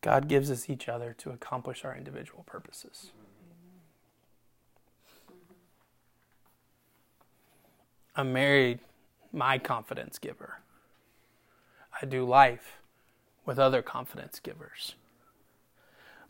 God 0.00 0.28
gives 0.28 0.50
us 0.50 0.68
each 0.68 0.88
other 0.88 1.14
to 1.18 1.30
accomplish 1.30 1.84
our 1.84 1.96
individual 1.96 2.42
purposes. 2.44 3.10
I'm 8.16 8.32
married, 8.32 8.80
my 9.32 9.58
confidence 9.58 10.18
giver. 10.18 10.58
I 12.00 12.04
do 12.04 12.24
life 12.24 12.81
with 13.44 13.58
other 13.58 13.82
confidence 13.82 14.40
givers. 14.40 14.94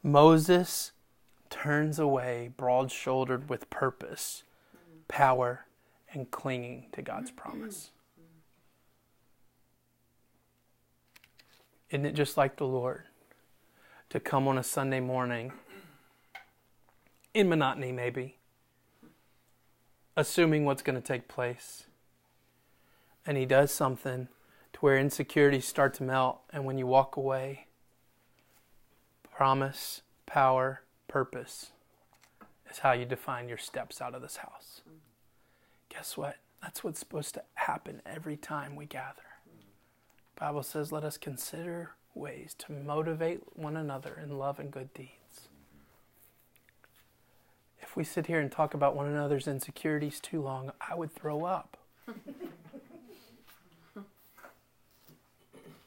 Moses 0.03 0.93
turns 1.51 1.99
away 1.99 2.51
broad 2.57 2.91
shouldered 2.91 3.49
with 3.49 3.71
purpose, 3.71 4.43
power, 5.09 5.67
and 6.13 6.31
clinging 6.31 6.87
to 6.93 7.03
God's 7.03 7.31
promise. 7.31 7.91
Isn't 11.91 12.07
it 12.07 12.15
just 12.15 12.37
like 12.37 12.57
the 12.57 12.67
Lord 12.67 13.05
to 14.09 14.19
come 14.19 14.49
on 14.49 14.57
a 14.57 14.63
Sunday 14.63 15.01
morning 15.01 15.53
in 17.35 17.49
monotony, 17.49 17.93
maybe, 17.93 18.37
assuming 20.17 20.65
what's 20.65 20.83
going 20.83 20.97
to 20.97 21.07
take 21.07 21.29
place? 21.29 21.85
And 23.27 23.37
He 23.37 23.45
does 23.45 23.71
something 23.71 24.29
where 24.83 24.99
insecurities 24.99 25.65
start 25.65 25.95
to 25.95 26.03
melt, 26.03 26.41
and 26.53 26.65
when 26.65 26.77
you 26.77 26.85
walk 26.85 27.17
away, 27.17 27.69
promise, 29.33 30.03
power, 30.27 30.83
purpose 31.07 31.71
is 32.69 32.81
how 32.81 32.91
you 32.91 33.05
define 33.05 33.49
your 33.49 33.57
steps 33.57 34.03
out 34.03 34.13
of 34.13 34.21
this 34.21 34.39
house. 34.39 34.81
Guess 35.89 36.17
what? 36.17 36.35
That's 36.61 36.83
what's 36.83 36.99
supposed 36.99 37.35
to 37.35 37.45
happen 37.55 38.03
every 38.05 38.37
time 38.37 38.75
we 38.75 38.87
gather. 38.87 39.23
Bible 40.35 40.65
says, 40.65 40.91
let 40.91 41.05
us 41.05 41.17
consider 41.17 41.93
ways 42.13 42.53
to 42.59 42.73
motivate 42.73 43.57
one 43.57 43.77
another 43.77 44.19
in 44.21 44.37
love 44.37 44.59
and 44.59 44.73
good 44.73 44.93
deeds. 44.95 45.47
If 47.81 47.95
we 47.95 48.03
sit 48.03 48.27
here 48.27 48.41
and 48.41 48.51
talk 48.51 48.75
about 48.75 48.97
one 48.97 49.07
another's 49.07 49.47
insecurities 49.47 50.19
too 50.19 50.43
long, 50.43 50.73
I 50.81 50.97
would 50.97 51.15
throw 51.15 51.45
up. 51.45 51.77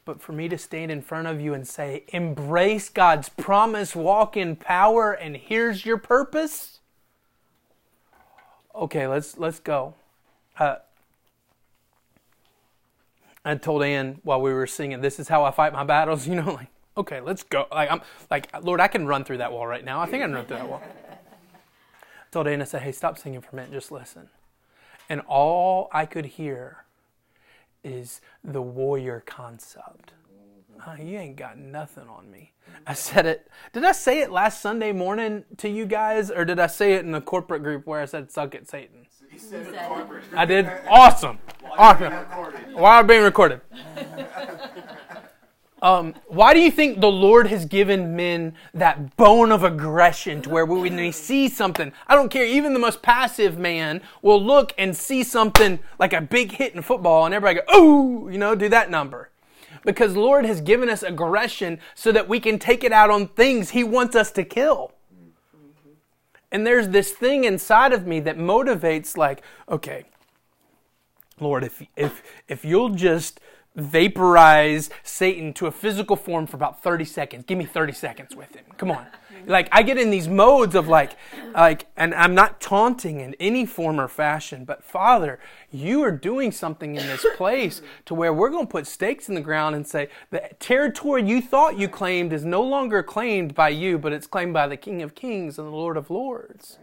but 0.06 0.22
for 0.22 0.32
me 0.32 0.48
to 0.48 0.58
stand 0.58 0.92
in 0.92 1.02
front 1.02 1.28
of 1.28 1.42
you 1.42 1.54
and 1.54 1.68
say, 1.68 2.04
embrace 2.10 2.90
God's 2.90 3.28
promise, 3.28 3.96
walk 3.96 4.38
in 4.38 4.56
power, 4.56 5.12
and 5.12 5.36
here's 5.36 5.84
your 5.84 5.98
purpose. 5.98 6.80
Okay, 8.76 9.08
let's 9.08 9.38
let's 9.38 9.60
go. 9.60 9.96
Uh, 10.60 10.76
I 13.44 13.56
told 13.56 13.84
Ann 13.84 14.20
while 14.24 14.42
we 14.42 14.54
were 14.54 14.68
singing, 14.68 15.02
"This 15.02 15.20
is 15.20 15.30
how 15.30 15.44
I 15.44 15.52
fight 15.52 15.74
my 15.74 15.84
battles." 15.84 16.28
You 16.36 16.36
know, 16.36 16.54
like, 16.54 16.68
okay, 16.98 17.22
let's 17.22 17.44
go. 17.44 17.68
Like 17.72 17.90
I'm 17.90 18.02
like, 18.30 18.50
Lord, 18.64 18.82
I 18.82 18.90
can 18.90 19.08
run 19.08 19.24
through 19.24 19.38
that 19.38 19.52
wall 19.54 19.66
right 19.66 19.84
now. 19.84 20.02
I 20.02 20.08
think 20.08 20.22
I 20.22 20.26
can 20.26 20.36
run 20.36 20.46
through 20.46 20.58
that 20.58 20.70
wall. 20.70 20.82
I 20.84 21.18
told 22.32 22.48
Ann, 22.48 22.62
I 22.62 22.66
said, 22.66 22.82
"Hey, 22.82 22.92
stop 22.92 23.18
singing 23.18 23.40
for 23.40 23.52
a 23.54 23.56
minute, 23.56 23.72
just 23.72 23.92
listen." 23.92 24.30
And 25.08 25.22
all 25.22 25.90
I 25.94 26.06
could 26.06 26.26
hear 26.26 26.85
is 27.86 28.20
the 28.44 28.62
warrior 28.62 29.24
concept. 29.26 30.14
Uh, 30.86 30.96
you 31.00 31.18
ain't 31.18 31.38
got 31.38 31.58
nothing 31.58 32.08
on 32.10 32.30
me. 32.30 32.52
I 32.86 32.94
said 32.94 33.26
it. 33.26 33.48
Did 33.74 33.86
I 33.86 33.92
say 33.92 34.22
it 34.22 34.32
last 34.32 34.62
Sunday 34.62 34.92
morning 34.92 35.46
to 35.58 35.70
you 35.70 35.86
guys, 35.86 36.30
or 36.32 36.44
did 36.46 36.60
I 36.60 36.68
say 36.68 36.94
it 36.94 37.06
in 37.06 37.12
the 37.12 37.22
corporate 37.22 37.64
group 37.64 37.86
where 37.86 38.02
I 38.02 38.06
said 38.06 38.32
"suck 38.32 38.56
it, 38.56 38.68
Satan"? 38.68 39.06
You 39.32 39.40
said 39.40 39.68
it 39.68 39.76
corporate. 39.88 40.24
I 40.36 40.46
did. 40.46 40.70
Awesome. 40.88 41.40
Awesome. 41.78 42.14
While 42.74 43.04
being 43.04 43.24
recorded. 43.24 43.62
Um, 45.82 46.16
why 46.28 46.54
do 46.54 46.62
you 46.62 46.72
think 46.72 47.02
the 47.02 47.12
Lord 47.12 47.48
has 47.48 47.66
given 47.66 48.16
men 48.16 48.54
that 48.74 49.18
bone 49.18 49.52
of 49.52 49.64
aggression 49.64 50.42
to 50.44 50.50
where 50.50 50.66
when 50.66 50.96
they 50.96 51.12
see 51.12 51.50
something, 51.50 51.92
I 52.08 52.16
don't 52.16 52.30
care, 52.30 52.46
even 52.46 52.74
the 52.74 52.80
most 52.80 53.02
passive 53.02 53.58
man 53.58 54.02
will 54.22 54.42
look 54.42 54.74
and 54.78 54.96
see 54.96 55.22
something 55.22 55.80
like 56.00 56.14
a 56.14 56.22
big 56.22 56.54
hit 56.54 56.74
in 56.74 56.82
football 56.82 57.26
and 57.26 57.36
everybody 57.36 57.60
go, 57.60 57.66
oh, 57.68 58.30
you 58.30 58.38
know, 58.38 58.56
do 58.56 58.70
that 58.70 58.90
number. 58.90 59.30
Because 59.84 60.16
Lord 60.16 60.46
has 60.46 60.62
given 60.62 60.90
us 60.90 61.04
aggression 61.04 61.80
so 61.94 62.12
that 62.12 62.28
we 62.28 62.40
can 62.40 62.58
take 62.58 62.84
it 62.84 62.92
out 62.92 63.10
on 63.12 63.28
things 63.28 63.72
He 63.72 63.84
wants 63.84 64.16
us 64.16 64.32
to 64.32 64.44
kill. 64.44 64.94
And 66.52 66.66
there's 66.66 66.90
this 66.90 67.12
thing 67.12 67.44
inside 67.44 67.92
of 67.92 68.08
me 68.08 68.22
that 68.22 68.38
motivates, 68.38 69.18
like, 69.18 69.42
okay, 69.70 70.06
Lord, 71.40 71.66
if, 71.66 71.84
if, 71.98 72.24
if 72.48 72.64
you'll 72.64 72.90
just 72.90 73.42
vaporize 73.76 74.90
Satan 75.04 75.54
to 75.54 75.68
a 75.68 75.72
physical 75.72 76.16
form 76.16 76.48
for 76.48 76.56
about 76.56 76.82
30 76.82 77.06
seconds. 77.06 77.46
Give 77.46 77.58
me 77.58 77.66
30 77.66 77.94
seconds 77.94 78.36
with 78.36 78.56
him. 78.56 78.66
Come 78.78 78.92
on. 78.92 79.06
Like 79.48 79.70
I 79.72 79.84
get 79.84 80.00
in 80.00 80.10
these 80.10 80.28
modes 80.28 80.74
of 80.74 80.88
like 80.88 81.18
like 81.54 81.86
and 81.96 82.16
I'm 82.16 82.34
not 82.34 82.60
taunting 82.60 83.20
in 83.20 83.36
any 83.40 83.66
form 83.66 84.00
or 84.00 84.08
fashion, 84.08 84.66
but 84.66 84.84
Father, 84.84 85.40
you 85.72 86.02
are 86.04 86.12
doing 86.12 86.52
something 86.52 86.96
in 86.96 87.06
this 87.06 87.26
place 87.36 87.82
to 88.06 88.16
where 88.16 88.34
we're 88.34 88.50
going 88.50 88.66
to 88.66 88.72
put 88.72 88.88
stakes 88.88 89.30
in 89.30 89.36
the 89.36 89.42
ground 89.42 89.76
and 89.76 89.86
say 89.86 90.10
the 90.32 90.50
territory 90.60 91.28
you 91.28 91.42
thought 91.42 91.78
you 91.78 91.88
claimed 91.88 92.34
is 92.34 92.44
no 92.44 92.64
longer 92.64 93.04
claimed 93.04 93.54
by 93.54 93.70
you, 93.70 93.98
but 94.00 94.14
it's 94.14 94.28
claimed 94.28 94.54
by 94.54 94.68
the 94.68 94.78
King 94.78 95.02
of 95.02 95.14
Kings 95.14 95.60
and 95.60 95.68
the 95.68 95.72
Lord 95.72 95.98
of 95.98 96.10
Lords. 96.10 96.80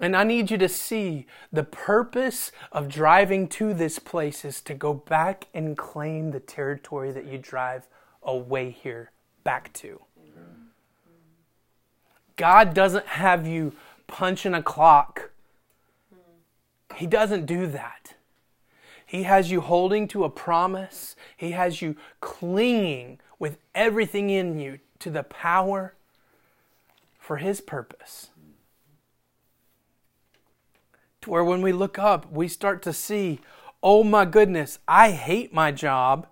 And 0.00 0.16
I 0.16 0.24
need 0.24 0.50
you 0.50 0.56
to 0.58 0.68
see 0.68 1.26
the 1.52 1.62
purpose 1.62 2.52
of 2.72 2.88
driving 2.88 3.46
to 3.48 3.74
this 3.74 3.98
place 3.98 4.46
is 4.46 4.62
to 4.62 4.72
go 4.72 4.94
back 4.94 5.48
and 5.52 5.76
claim 5.76 6.30
the 6.30 6.40
territory 6.40 7.12
that 7.12 7.26
you 7.26 7.36
drive 7.36 7.86
away 8.22 8.70
here 8.70 9.10
back 9.44 9.70
to. 9.74 10.00
God 12.36 12.72
doesn't 12.72 13.06
have 13.06 13.46
you 13.46 13.74
punching 14.06 14.54
a 14.54 14.62
clock. 14.62 15.30
He 16.96 17.06
doesn't 17.06 17.44
do 17.44 17.66
that. 17.66 18.14
He 19.04 19.24
has 19.24 19.50
you 19.50 19.60
holding 19.60 20.08
to 20.08 20.24
a 20.24 20.30
promise. 20.30 21.14
He 21.36 21.50
has 21.50 21.82
you 21.82 21.96
clinging 22.22 23.18
with 23.38 23.58
everything 23.74 24.30
in 24.30 24.58
you 24.58 24.78
to 25.00 25.10
the 25.10 25.24
power 25.24 25.94
for 27.18 27.36
His 27.36 27.60
purpose 27.60 28.30
to 31.22 31.30
where 31.30 31.44
when 31.44 31.62
we 31.62 31.72
look 31.72 31.98
up, 31.98 32.30
we 32.32 32.48
start 32.48 32.82
to 32.82 32.92
see 32.92 33.40
oh 33.82 34.04
my 34.04 34.24
goodness, 34.24 34.78
I 34.86 35.12
hate 35.12 35.54
my 35.54 35.72
job, 35.72 36.26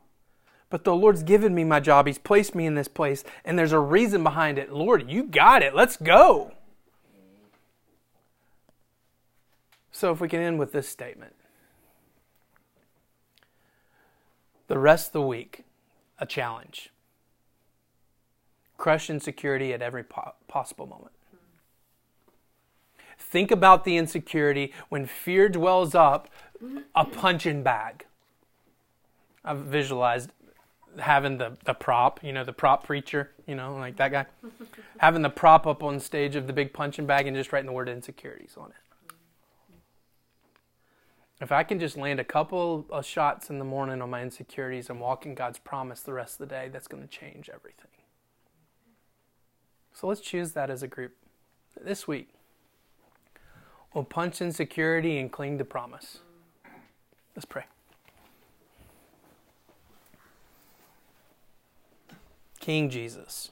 but 0.70 0.84
the 0.84 0.94
Lord's 0.94 1.22
given 1.22 1.54
me 1.54 1.64
my 1.64 1.80
job. 1.80 2.06
He's 2.06 2.18
placed 2.18 2.54
me 2.54 2.66
in 2.66 2.74
this 2.74 2.88
place, 2.88 3.24
and 3.44 3.58
there's 3.58 3.72
a 3.72 3.78
reason 3.78 4.22
behind 4.22 4.58
it. 4.58 4.72
Lord, 4.72 5.10
you 5.10 5.24
got 5.24 5.62
it. 5.62 5.74
Let's 5.74 5.96
go. 5.96 6.52
So, 9.90 10.12
if 10.12 10.20
we 10.20 10.28
can 10.28 10.40
end 10.40 10.58
with 10.58 10.72
this 10.72 10.88
statement 10.88 11.34
the 14.68 14.78
rest 14.78 15.08
of 15.08 15.12
the 15.14 15.22
week, 15.22 15.64
a 16.18 16.26
challenge. 16.26 16.90
Crush 18.76 19.10
insecurity 19.10 19.72
at 19.72 19.82
every 19.82 20.04
po- 20.04 20.34
possible 20.46 20.86
moment. 20.86 21.12
Think 23.28 23.50
about 23.50 23.84
the 23.84 23.98
insecurity 23.98 24.72
when 24.88 25.04
fear 25.04 25.50
dwells 25.50 25.94
up, 25.94 26.30
a 26.94 27.04
punching 27.04 27.62
bag. 27.62 28.06
I've 29.44 29.58
visualized 29.58 30.30
having 30.98 31.36
the, 31.36 31.58
the 31.64 31.74
prop, 31.74 32.24
you 32.24 32.32
know, 32.32 32.42
the 32.42 32.54
prop 32.54 32.84
preacher, 32.84 33.30
you 33.46 33.54
know, 33.54 33.76
like 33.76 33.96
that 33.96 34.12
guy, 34.12 34.26
having 34.98 35.20
the 35.20 35.28
prop 35.28 35.66
up 35.66 35.82
on 35.82 36.00
stage 36.00 36.36
of 36.36 36.46
the 36.46 36.54
big 36.54 36.72
punching 36.72 37.04
bag 37.04 37.26
and 37.26 37.36
just 37.36 37.52
writing 37.52 37.66
the 37.66 37.72
word 37.72 37.90
insecurities 37.90 38.54
on 38.56 38.70
it. 38.70 39.12
If 41.42 41.52
I 41.52 41.64
can 41.64 41.78
just 41.78 41.98
land 41.98 42.18
a 42.18 42.24
couple 42.24 42.86
of 42.88 43.04
shots 43.04 43.50
in 43.50 43.58
the 43.58 43.64
morning 43.64 44.00
on 44.00 44.08
my 44.08 44.22
insecurities 44.22 44.88
and 44.88 45.00
walk 45.00 45.26
in 45.26 45.34
God's 45.34 45.58
promise 45.58 46.00
the 46.00 46.14
rest 46.14 46.40
of 46.40 46.48
the 46.48 46.54
day, 46.54 46.70
that's 46.72 46.88
going 46.88 47.02
to 47.02 47.08
change 47.08 47.50
everything. 47.52 47.90
So 49.92 50.06
let's 50.06 50.22
choose 50.22 50.52
that 50.52 50.70
as 50.70 50.82
a 50.82 50.88
group 50.88 51.14
this 51.78 52.08
week. 52.08 52.30
We'll 53.98 54.04
punch 54.04 54.40
insecurity 54.40 55.18
and 55.18 55.32
cling 55.32 55.58
to 55.58 55.64
promise. 55.64 56.20
Let's 57.34 57.44
pray. 57.44 57.64
King 62.60 62.90
Jesus. 62.90 63.50